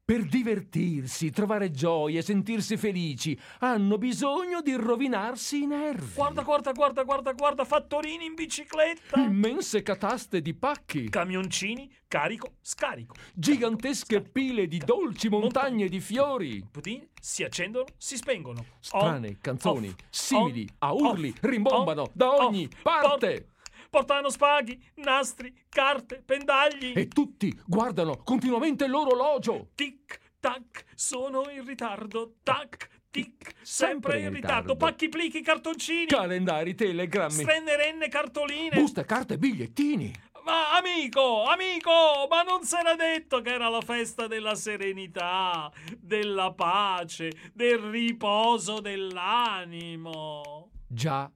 Per 0.05 0.25
divertirsi, 0.25 1.31
trovare 1.31 1.71
gioia 1.71 2.23
sentirsi 2.23 2.77
felici, 2.77 3.39
hanno 3.61 3.99
bisogno 3.99 4.61
di 4.61 4.75
rovinarsi 4.75 5.63
i 5.63 5.67
nervi. 5.67 6.15
Guarda, 6.17 6.43
guarda, 6.43 6.73
guarda, 6.73 7.03
guarda, 7.05 7.33
guarda, 7.33 7.65
fattorini 7.65 8.25
in 8.25 8.35
bicicletta. 8.35 9.21
Immense 9.21 9.81
cataste 9.85 10.43
di 10.43 10.55
pacchi, 10.55 11.09
Camioncini, 11.09 11.89
carico, 12.09 12.55
scarico. 12.61 13.15
gigantesche 13.33 14.23
pile 14.23 14.67
di 14.67 14.79
dolci 14.79 15.29
montagne 15.29 15.87
di 15.89 16.01
fiori, 16.01 16.67
Putini 16.69 17.09
si 17.21 17.45
accendono, 17.45 17.87
si 17.97 18.17
spengono. 18.17 18.65
strane 18.81 19.29
On, 19.29 19.39
canzoni, 19.41 19.87
off, 19.87 19.95
simili 20.11 20.67
on, 20.69 20.77
a 20.81 20.93
urli, 20.95 21.29
off, 21.29 21.39
rimbombano 21.43 22.03
on, 22.03 22.11
da 22.13 22.35
ogni 22.45 22.69
parte. 22.83 23.31
Port- 23.31 23.51
portano 23.93 24.31
spaghi, 24.31 24.83
nastri, 24.95 25.55
carte, 25.69 26.23
pendagli. 26.25 26.95
E 26.97 27.09
tutti 27.09 27.55
guardano 27.67 28.17
continuamente 28.25 28.87
l'orologio. 28.87 29.69
Tic, 29.75 30.19
tac, 30.41 30.87
sono 30.95 31.51
in 31.51 31.63
ritardo. 31.67 32.37
Tac, 32.43 32.89
tic, 33.11 33.53
sempre, 33.61 34.21
in 34.21 34.33
ritardo. 34.33 34.77
Pacchi, 34.77 35.11
plichi, 35.11 35.43
cartoncini. 35.43 36.07
Calendari, 36.07 36.75
telegrammi, 36.75 37.43
Strenne, 37.43 37.77
renne, 37.77 38.09
cartoline. 38.09 38.81
buste, 38.81 39.05
carte, 39.05 39.37
bigliettini. 39.37 40.11
Ma 40.43 40.75
amico, 40.75 41.45
amico, 41.45 42.27
ma 42.31 42.41
non 42.43 42.65
s'era 42.65 42.97
detto 42.97 43.43
che 43.43 43.53
era 43.53 43.69
la 43.69 43.83
festa 43.83 44.27
della 44.27 44.55
serenità, 44.55 45.71
della 45.99 46.51
pace, 46.53 47.31
del 47.53 47.77
riposo 47.77 48.81
dell'animo. 48.81 50.71
Già, 50.89 51.31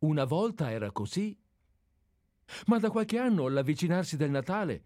una 0.00 0.24
volta 0.24 0.70
era 0.70 0.90
così. 0.92 1.36
Ma 2.66 2.78
da 2.78 2.90
qualche 2.90 3.18
anno, 3.18 3.46
all'avvicinarsi 3.46 4.16
del 4.16 4.30
Natale, 4.30 4.84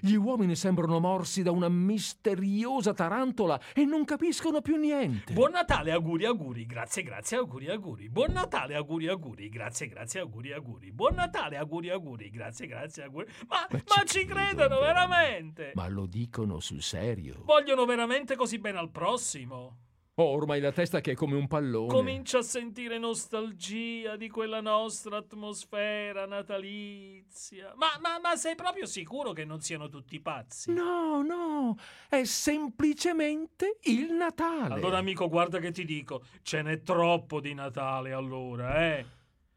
gli 0.00 0.14
uomini 0.14 0.56
sembrano 0.56 0.98
morsi 0.98 1.42
da 1.42 1.52
una 1.52 1.68
misteriosa 1.68 2.92
tarantola 2.92 3.60
e 3.72 3.84
non 3.84 4.04
capiscono 4.04 4.60
più 4.60 4.74
niente. 4.76 5.32
Buon 5.32 5.52
Natale, 5.52 5.92
auguri, 5.92 6.24
auguri, 6.24 6.66
grazie, 6.66 7.04
grazie, 7.04 7.36
auguri, 7.36 7.70
auguri. 7.70 8.08
Buon 8.08 8.32
Natale, 8.32 8.74
auguri, 8.74 9.08
auguri, 9.08 9.48
grazie, 9.48 9.86
grazie, 9.86 10.20
auguri, 10.20 10.52
auguri. 10.52 10.90
Buon 10.90 11.14
Natale, 11.14 11.56
auguri, 11.56 11.90
auguri, 11.90 12.30
grazie, 12.30 12.66
grazie, 12.66 13.04
auguri. 13.04 13.26
Ma, 13.46 13.66
Ma 13.70 13.82
ma 13.96 14.04
ci 14.04 14.24
credono 14.24 14.80
veramente? 14.80 15.70
Ma 15.74 15.86
lo 15.86 16.06
dicono 16.06 16.58
sul 16.58 16.82
serio. 16.82 17.42
Vogliono 17.44 17.84
veramente 17.84 18.34
così 18.34 18.58
bene 18.58 18.78
al 18.78 18.90
prossimo? 18.90 19.76
Ho 20.18 20.30
ormai 20.30 20.60
la 20.60 20.72
testa 20.72 21.02
che 21.02 21.10
è 21.10 21.14
come 21.14 21.36
un 21.36 21.46
pallone. 21.46 21.88
Comincia 21.92 22.38
a 22.38 22.42
sentire 22.42 22.96
nostalgia 22.96 24.16
di 24.16 24.30
quella 24.30 24.62
nostra 24.62 25.18
atmosfera 25.18 26.24
natalizia. 26.24 27.74
Ma, 27.76 27.88
ma, 28.00 28.18
ma 28.22 28.34
sei 28.34 28.54
proprio 28.54 28.86
sicuro 28.86 29.32
che 29.32 29.44
non 29.44 29.60
siano 29.60 29.90
tutti 29.90 30.18
pazzi? 30.20 30.72
No, 30.72 31.20
no, 31.20 31.76
è 32.08 32.24
semplicemente 32.24 33.76
il 33.82 34.14
Natale. 34.14 34.72
Allora, 34.72 34.96
amico, 34.96 35.28
guarda 35.28 35.58
che 35.58 35.70
ti 35.70 35.84
dico, 35.84 36.22
ce 36.40 36.62
n'è 36.62 36.80
troppo 36.80 37.38
di 37.38 37.52
Natale 37.52 38.12
allora, 38.14 38.96
eh? 38.96 39.04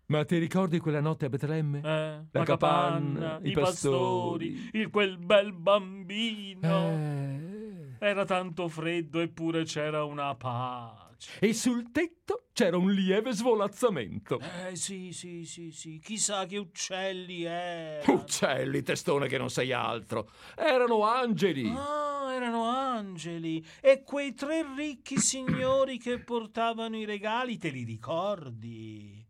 Ma 0.07 0.25
ti 0.25 0.39
ricordi 0.39 0.79
quella 0.79 0.99
notte 0.99 1.27
a 1.27 1.29
Betlemme? 1.29 1.77
Eh, 1.77 1.81
La 1.83 2.25
la 2.31 2.43
capanna, 2.43 3.19
capanna, 3.19 3.39
i 3.43 3.49
i 3.49 3.53
pastori, 3.53 4.69
il 4.73 4.89
quel 4.89 5.17
bel 5.19 5.53
bambino. 5.53 6.67
Eh. 6.67 7.58
Era 7.99 8.23
tanto 8.23 8.69
freddo 8.69 9.19
eppure 9.19 9.65
c'era 9.65 10.05
una 10.05 10.33
pace. 10.35 11.39
E 11.39 11.53
sul 11.53 11.91
tetto 11.91 12.47
c'era 12.53 12.77
un 12.77 12.91
lieve 12.91 13.33
svolazzamento. 13.33 14.39
Eh 14.39 14.75
sì, 14.77 15.11
sì, 15.11 15.43
sì, 15.43 15.71
sì, 15.71 15.99
chissà 15.99 16.45
che 16.45 16.57
uccelli 16.57 17.43
erano. 17.43 18.21
Uccelli, 18.21 18.81
testone 18.83 19.27
che 19.27 19.37
non 19.37 19.49
sei 19.49 19.73
altro. 19.73 20.29
Erano 20.55 21.03
angeli. 21.03 21.69
Ah, 21.75 22.31
erano 22.31 22.63
angeli. 22.63 23.65
E 23.81 24.03
quei 24.03 24.33
tre 24.33 24.65
ricchi 24.75 25.17
signori 25.17 25.97
che 25.97 26.19
portavano 26.19 26.95
i 26.95 27.03
regali, 27.03 27.57
te 27.57 27.69
li 27.69 27.83
ricordi? 27.83 29.27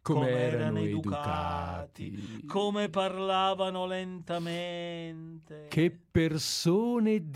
come 0.00 0.30
erano 0.30 0.78
educati. 0.78 2.44
Come 2.46 2.88
parlavano 2.88 3.86
lentamente. 3.86 5.66
Che 5.68 5.90
persone 6.10 7.30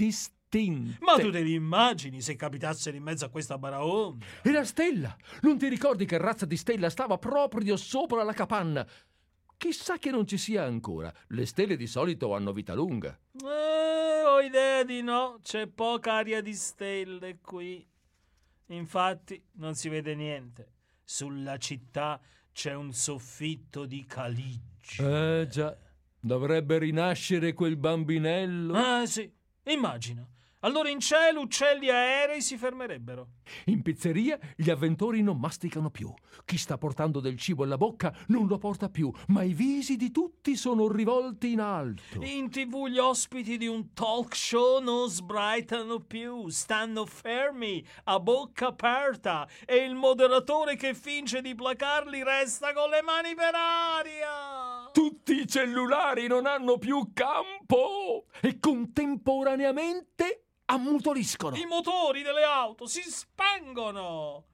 distinte. 0.53 0.99
Ma 1.01 1.15
tu 1.15 1.31
te 1.31 1.41
li 1.41 1.55
immagini 1.55 2.21
se 2.21 2.37
capitassero 2.37 2.97
in 2.97 3.03
mezzo 3.03 3.25
a 3.25 3.31
questa 3.31 3.57
baraonda? 3.57 4.25
E 4.43 4.51
la 4.51 4.65
stella? 4.65 5.17
Non 5.41 5.59
ti 5.59 5.69
ricordi 5.69 6.05
che 6.05 6.19
razza 6.19 6.45
di 6.45 6.57
stella 6.57 6.91
stava 6.91 7.17
proprio 7.17 7.77
sopra 7.77 8.23
la 8.23 8.35
capanna? 8.35 8.87
Chissà 9.57 9.97
che 9.97 10.11
non 10.11 10.27
ci 10.27 10.37
sia 10.37 10.65
ancora. 10.65 11.13
Le 11.29 11.47
stelle 11.47 11.77
di 11.77 11.87
solito 11.87 12.35
hanno 12.35 12.53
vita 12.53 12.75
lunga. 12.75 13.19
Eh, 13.41 14.25
ho 14.25 14.41
idea 14.41 14.83
di 14.83 15.03
no. 15.03 15.39
C'è 15.41 15.69
poca 15.69 16.15
aria 16.15 16.43
di 16.43 16.53
stelle 16.53 17.39
qui. 17.41 17.87
Infatti 18.67 19.43
non 19.53 19.75
si 19.75 19.89
vede 19.89 20.15
niente. 20.15 20.73
Sulla 21.05 21.59
città 21.59 22.21
c'è 22.53 22.75
un 22.75 22.93
soffitto 22.93 23.87
di 23.87 24.05
caligge. 24.05 25.41
Eh 25.43 25.47
già, 25.49 25.77
dovrebbe 26.19 26.79
rinascere 26.79 27.53
quel 27.53 27.77
bambinello. 27.77 28.75
Ah 28.75 29.07
sì, 29.07 29.31
immagina. 29.65 30.27
Allora 30.65 30.89
in 30.89 31.01
cielo 31.01 31.41
uccelli 31.41 31.91
aerei 31.91 32.41
si 32.41 32.57
fermerebbero. 32.57 33.29
In 33.67 33.83
pizzeria 33.83 34.39
gli 34.55 34.71
avventori 34.71 35.21
non 35.21 35.39
masticano 35.39 35.91
più. 35.91 36.13
Chi 36.45 36.57
sta 36.57 36.79
portando 36.79 37.19
del 37.19 37.37
cibo 37.37 37.65
alla 37.65 37.77
bocca 37.77 38.15
non 38.29 38.47
lo 38.47 38.59
porta 38.59 38.89
più, 38.89 39.11
ma 39.29 39.43
i 39.43 39.55
visi 39.55 39.97
di 39.97 40.13
tutti 40.13 40.55
sono 40.55 40.87
rivolti 40.87 41.53
in 41.53 41.61
alto. 41.61 42.23
In 42.23 42.49
tv 42.49 42.87
gli 42.87 42.99
ospiti 42.99 43.57
di 43.57 43.67
un 43.67 43.93
talk 43.93 44.37
show 44.37 44.81
non 44.81 45.09
sbraitano 45.09 45.99
più, 45.99 46.49
stanno 46.49 47.07
fermi, 47.07 47.85
a 48.05 48.21
bocca 48.21 48.69
aperta, 48.69 49.49
e 49.67 49.79
il 49.79 49.97
moderatore 49.97 50.77
che 50.77 50.95
finge 50.95 51.41
di 51.41 51.57
placarli 51.57 52.23
resta 52.23 52.73
con 52.73 52.89
le 52.89 53.03
mani 53.03 53.35
per 53.35 53.53
aria. 53.55 54.91
Tutti 54.93 55.41
i 55.41 55.47
cellulari 55.49 56.29
non 56.29 56.47
hanno 56.47 56.79
più 56.79 57.11
campo 57.13 58.27
e 58.41 58.61
contemporaneamente 58.61 60.45
ammutoliscono. 60.73 61.57
I 61.57 61.67
motori 61.67 62.23
delle 62.23 62.45
auto 62.45 62.87
si 62.87 63.03
spengono. 63.03 64.47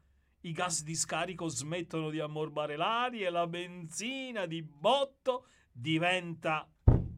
I 0.43 0.53
gas 0.53 0.83
di 0.83 0.95
scarico 0.95 1.49
smettono 1.49 2.11
di 2.11 2.21
ammorbare 2.21 2.77
l'aria 2.77 3.29
e 3.29 3.31
la 3.31 3.47
benzina 3.47 4.47
di 4.47 4.63
botto 4.63 5.47
diventa 5.71 6.69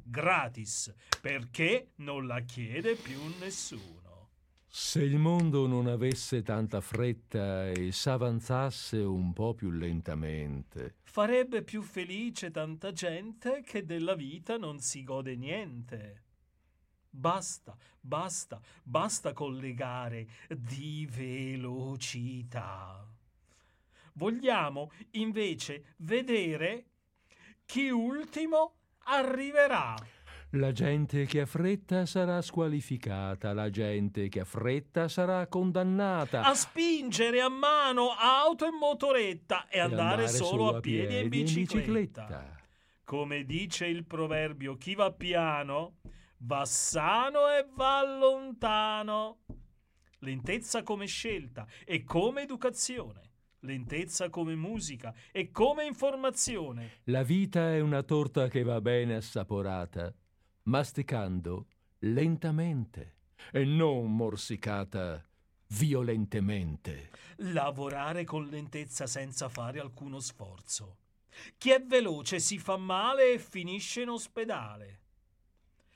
gratis 0.03 0.93
perché 1.21 1.93
non 1.97 2.27
la 2.27 2.41
chiede 2.41 2.95
più 2.95 3.19
nessuno. 3.39 3.99
Se 4.67 5.03
il 5.03 5.19
mondo 5.19 5.67
non 5.67 5.87
avesse 5.87 6.43
tanta 6.43 6.81
fretta 6.81 7.71
e 7.71 7.91
s'avanzasse 7.91 8.99
un 8.99 9.33
po' 9.33 9.55
più 9.55 9.71
lentamente, 9.71 10.97
farebbe 11.03 11.63
più 11.63 11.83
felice 11.83 12.51
tanta 12.51 12.93
gente 12.93 13.63
che 13.65 13.85
della 13.85 14.15
vita 14.15 14.57
non 14.59 14.79
si 14.79 15.03
gode 15.03 15.35
niente. 15.35 16.25
Basta, 17.11 17.77
basta, 18.01 18.61
basta 18.83 19.33
collegare 19.33 20.29
di 20.49 21.09
velocità. 21.11 23.05
Vogliamo 24.15 24.93
invece 25.13 25.95
vedere 25.99 26.85
chi 27.65 27.91
ultimo 27.91 28.75
arriverà. 29.05 29.97
La 30.55 30.73
gente 30.73 31.27
che 31.27 31.43
ha 31.43 31.47
fretta 31.47 32.07
sarà 32.07 32.43
squalificata, 32.43 33.53
la 33.53 33.71
gente 33.71 34.29
che 34.29 34.41
ha 34.41 34.45
fretta 34.45 35.07
sarà 35.07 35.47
condannata. 35.47 36.43
A 36.43 36.55
spingere 36.55 37.41
a 37.41 37.49
mano 37.49 38.11
auto 38.11 38.67
e 38.67 38.71
motoretta 38.73 39.69
e, 39.69 39.79
e 39.79 39.81
andare, 39.81 40.27
solo 40.27 40.77
a 40.77 40.81
piedi, 40.81 41.07
piedi 41.07 41.15
e 41.15 41.23
in 41.23 41.29
bicicletta. 41.29 41.77
bicicletta. 41.77 42.57
Come 43.05 43.45
dice 43.45 43.87
il 43.87 44.05
proverbio, 44.05 44.77
chi 44.77 44.95
va 44.95 45.13
piano 45.13 45.99
va 46.43 46.65
sano 46.65 47.49
e 47.49 47.67
va 47.75 48.03
lontano. 48.05 49.39
Lentezza 50.21 50.83
come 50.83 51.07
scelta 51.07 51.67
e 51.85 52.05
come 52.05 52.43
educazione. 52.43 53.29
Lentezza 53.61 54.31
come 54.31 54.55
musica 54.55 55.15
e 55.33 55.51
come 55.51 55.85
informazione. 55.85 57.01
La 57.05 57.23
vita 57.23 57.73
è 57.73 57.81
una 57.81 58.03
torta 58.03 58.49
che 58.49 58.63
va 58.63 58.81
bene 58.81 59.17
assaporata 59.17 60.15
masticando 60.65 61.67
lentamente 62.01 63.17
e 63.53 63.65
non 63.65 64.15
morsicata 64.15 65.23
violentemente. 65.69 67.11
Lavorare 67.37 68.25
con 68.25 68.47
lentezza 68.47 69.07
senza 69.07 69.49
fare 69.49 69.81
alcuno 69.81 70.21
sforzo. 70.21 70.97
Chi 71.57 71.71
è 71.71 71.83
veloce 71.83 72.39
si 72.39 72.59
fa 72.59 72.77
male 72.77 73.35
e 73.35 73.39
finisce 73.39 74.03
in 74.03 74.11
ospedale. 74.11 75.00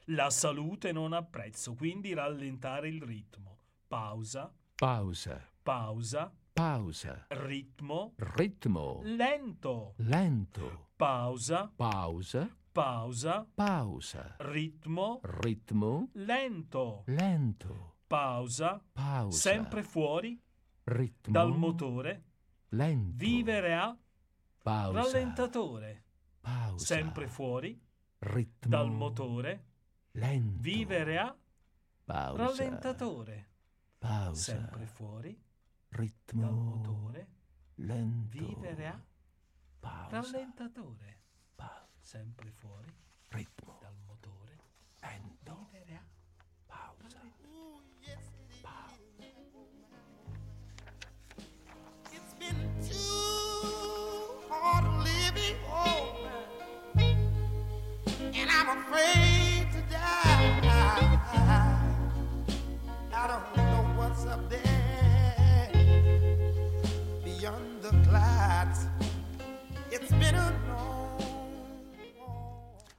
La 0.08 0.28
salute 0.28 0.92
non 0.92 1.14
ha 1.14 1.22
prezzo, 1.22 1.74
quindi 1.74 2.12
rallentare 2.12 2.88
il 2.88 3.00
ritmo. 3.00 3.60
Pausa. 3.88 4.52
Pausa. 4.74 5.40
Pausa. 5.62 6.30
Pausa. 6.52 7.26
Ritmo. 7.30 8.12
Ritmo. 8.16 9.00
Lento. 9.04 9.94
Lento. 9.96 10.88
Pausa. 10.94 11.72
Pausa. 11.74 12.54
Pausa. 12.70 13.46
Pausa. 13.54 14.36
Ritmo. 14.40 15.20
Ritmo. 15.22 16.10
Lento. 16.12 17.02
Lento. 17.06 17.94
Pausa. 18.06 18.84
Pausa. 18.92 19.38
Sempre 19.38 19.82
fuori. 19.82 20.38
Ritmo. 20.84 21.32
Dal 21.32 21.56
motore. 21.56 22.24
Lento. 22.70 23.16
Vivere 23.16 23.74
a. 23.74 23.96
Pausa. 24.62 25.00
Rallentatore. 25.00 26.04
Pausa. 26.40 26.84
Sempre 26.84 27.26
fuori. 27.26 27.80
Ritmo. 28.18 28.70
Dal 28.70 28.90
motore. 28.90 29.72
Lento. 30.16 30.60
Vivere 30.60 31.18
a. 31.18 31.36
Pausa. 32.04 32.44
Rallentatore. 32.44 33.48
Pausa. 33.98 34.52
Sempre 34.52 34.86
fuori. 34.86 35.42
Ritmo. 35.88 36.40
Dal 36.42 36.54
motore. 36.54 37.28
Lento. 37.76 38.38
Vivere 38.38 38.86
a. 38.86 39.00
Pausa. 39.80 40.20
Rallentatore. 40.20 41.20
Pausa. 41.54 41.88
Sempre 41.98 42.50
fuori. 42.52 42.94
Ritmo. 43.30 43.78
Dal 43.80 43.96
motore. 44.06 44.58
Lento. 45.00 45.70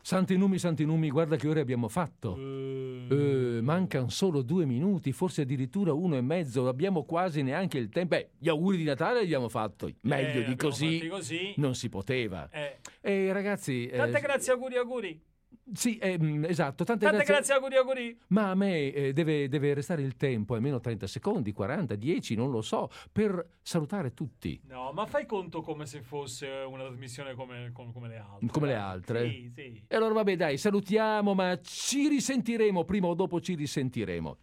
Santi 0.02 0.86
numi, 0.86 1.10
guarda 1.10 1.36
che 1.36 1.48
ore 1.48 1.60
abbiamo 1.62 1.88
fatto. 1.88 2.36
Eh, 2.38 3.60
mancano 3.62 4.10
solo 4.10 4.41
due 4.41 4.66
minuti, 4.66 5.12
forse 5.12 5.41
addirittura 5.41 5.94
uno 5.94 6.16
e 6.16 6.22
mezzo. 6.22 6.68
Abbiamo 6.68 7.03
quasi 7.03 7.41
neanche 7.41 7.78
il 7.80 7.90
tempo. 7.90 8.16
Beh, 8.16 8.30
gli 8.38 8.49
auguri 8.49 8.78
di 8.78 8.84
Natale 8.84 9.20
li 9.20 9.26
abbiamo 9.26 9.49
fatti. 9.49 9.95
Meglio 10.02 10.41
Eh, 10.41 10.45
di 10.45 10.56
così. 10.56 11.07
così. 11.07 11.53
Non 11.57 11.74
si 11.76 11.90
poteva. 11.90 12.48
Eh, 12.52 12.78
E 13.02 13.34
ragazzi. 13.34 13.88
eh, 13.88 13.98
tante 13.98 14.20
grazie, 14.20 14.53
auguri, 14.53 14.76
auguri. 14.78 15.22
Sì, 15.73 15.98
eh, 15.98 16.18
mm, 16.19 16.45
esatto. 16.45 16.84
Tante, 16.84 17.06
Tante 17.06 17.23
grazie. 17.23 17.34
grazie, 17.34 17.53
auguri, 17.53 17.76
auguri. 17.76 18.19
Ma 18.27 18.49
a 18.52 18.56
me 18.56 18.91
eh, 18.91 19.14
deve, 19.14 19.48
deve 19.49 19.73
restare 19.73 20.02
il 20.02 20.15
tempo, 20.15 20.56
almeno 20.56 20.80
30 20.80 21.07
secondi, 21.07 21.52
40, 21.52 21.95
10, 21.95 22.36
non 22.36 22.52
lo 22.52 22.61
so, 22.61 22.90
per 23.11 23.57
salutare 23.61 24.14
tutti. 24.14 24.60
No, 24.68 24.91
ma 24.94 25.06
fai 25.06 25.26
conto 25.26 25.61
come 25.61 25.86
se 25.86 26.02
fosse 26.02 26.48
una 26.48 26.86
trasmissione 26.86 27.34
come, 27.34 27.72
come- 27.73 27.91
come 27.91 28.07
le 28.07 28.18
altre. 28.18 28.48
Come 28.48 28.68
le 28.68 28.73
eh? 28.73 28.76
altre? 28.76 29.30
Sì, 29.30 29.52
sì. 29.53 29.84
E 29.88 29.95
allora 29.95 30.14
vabbè, 30.14 30.36
dai, 30.36 30.57
salutiamo, 30.57 31.34
ma 31.34 31.60
ci 31.61 32.07
risentiremo, 32.07 32.84
prima 32.84 33.07
o 33.07 33.14
dopo 33.14 33.40
ci 33.41 33.56
risentiremo. 33.56 34.38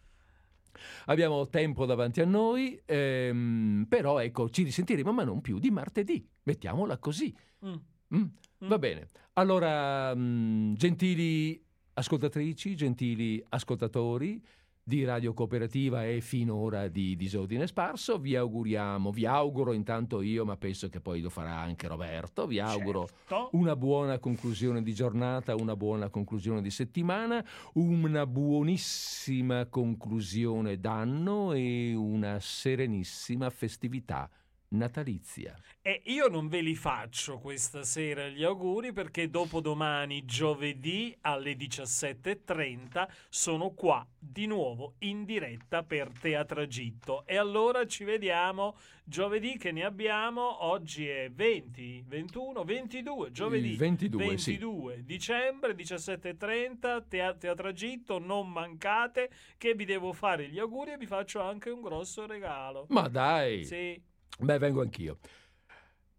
Abbiamo 1.06 1.48
tempo 1.48 1.86
davanti 1.86 2.20
a 2.20 2.24
noi, 2.24 2.80
ehm, 2.84 3.86
però 3.88 4.18
ecco, 4.20 4.48
ci 4.50 4.62
risentiremo, 4.62 5.12
ma 5.12 5.24
non 5.24 5.40
più 5.40 5.58
di 5.58 5.70
martedì. 5.70 6.26
Mettiamola 6.44 6.98
così. 6.98 7.34
Mm. 7.64 7.74
Mm? 8.14 8.24
Va 8.68 8.78
bene. 8.78 9.08
Allora, 9.34 10.14
mm, 10.14 10.74
gentili 10.74 11.58
ascoltatrici, 11.94 12.76
gentili 12.76 13.42
ascoltatori 13.48 14.38
di 14.84 15.04
Radio 15.04 15.32
Cooperativa 15.32 16.04
e 16.04 16.20
finora 16.20 16.88
di 16.88 17.16
Disordine 17.16 17.66
Sparso, 17.66 18.18
vi 18.18 18.36
auguriamo, 18.36 19.10
vi 19.10 19.24
auguro 19.24 19.72
intanto 19.72 20.20
io, 20.20 20.44
ma 20.44 20.58
penso 20.58 20.90
che 20.90 21.00
poi 21.00 21.22
lo 21.22 21.30
farà 21.30 21.56
anche 21.56 21.88
Roberto, 21.88 22.46
vi 22.46 22.58
auguro 22.58 23.08
Certo. 23.26 23.48
una 23.52 23.74
buona 23.74 24.18
conclusione 24.18 24.82
di 24.82 24.92
giornata, 24.92 25.54
una 25.54 25.76
buona 25.76 26.10
conclusione 26.10 26.60
di 26.60 26.70
settimana, 26.70 27.42
una 27.74 28.26
buonissima 28.26 29.64
conclusione 29.66 30.78
d'anno 30.78 31.54
e 31.54 31.94
una 31.94 32.38
serenissima 32.38 33.48
festività 33.48 34.28
natalizia. 34.72 35.56
E 35.80 36.02
io 36.06 36.28
non 36.28 36.48
ve 36.48 36.60
li 36.60 36.74
faccio 36.74 37.38
questa 37.38 37.82
sera 37.82 38.28
gli 38.28 38.44
auguri 38.44 38.92
perché 38.92 39.28
dopodomani, 39.28 40.24
giovedì 40.24 41.16
alle 41.22 41.54
17.30, 41.54 43.08
sono 43.28 43.70
qua 43.70 44.06
di 44.18 44.46
nuovo 44.46 44.94
in 44.98 45.24
diretta 45.24 45.82
per 45.82 46.10
Teatragitto. 46.18 47.24
E 47.26 47.36
allora 47.36 47.86
ci 47.86 48.04
vediamo 48.04 48.76
giovedì 49.04 49.56
che 49.58 49.72
ne 49.72 49.84
abbiamo. 49.84 50.64
Oggi 50.64 51.08
è 51.08 51.30
20, 51.30 52.04
21, 52.06 52.64
22, 52.64 53.30
giovedì. 53.32 53.70
Il 53.70 53.76
22, 53.76 54.38
sì. 54.38 54.50
22 54.52 55.04
dicembre, 55.04 55.74
17.30, 55.74 57.04
Tea- 57.08 57.34
Teatragitto, 57.34 58.18
non 58.18 58.50
mancate 58.50 59.30
che 59.58 59.74
vi 59.74 59.84
devo 59.84 60.12
fare 60.12 60.48
gli 60.48 60.58
auguri 60.58 60.92
e 60.92 60.96
vi 60.96 61.06
faccio 61.06 61.40
anche 61.40 61.70
un 61.70 61.80
grosso 61.80 62.26
regalo. 62.26 62.86
Ma 62.88 63.08
dai, 63.08 63.64
Sì, 63.64 64.00
beh, 64.38 64.58
vengo 64.58 64.80
anch'io. 64.80 65.18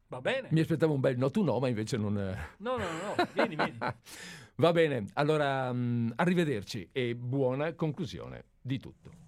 va 0.07 0.22
bene. 0.22 0.48
Mi 0.52 0.61
aspettavo 0.61 0.94
un 0.94 0.99
bel 0.99 1.18
no 1.18 1.30
to 1.30 1.44
no, 1.44 1.60
ma 1.60 1.68
invece 1.68 1.98
non... 1.98 2.14
No, 2.14 2.77
no, 2.77 2.77
no, 2.77 3.15
no, 3.15 3.27
vieni, 3.34 3.56
vieni. 3.56 3.77
Va 4.57 4.72
bene, 4.72 5.06
allora 5.14 5.73
mm, 5.73 6.11
arrivederci 6.15 6.90
e 6.91 7.15
buona 7.15 7.73
conclusione 7.73 8.44
di 8.61 8.77
tutto. 8.77 9.22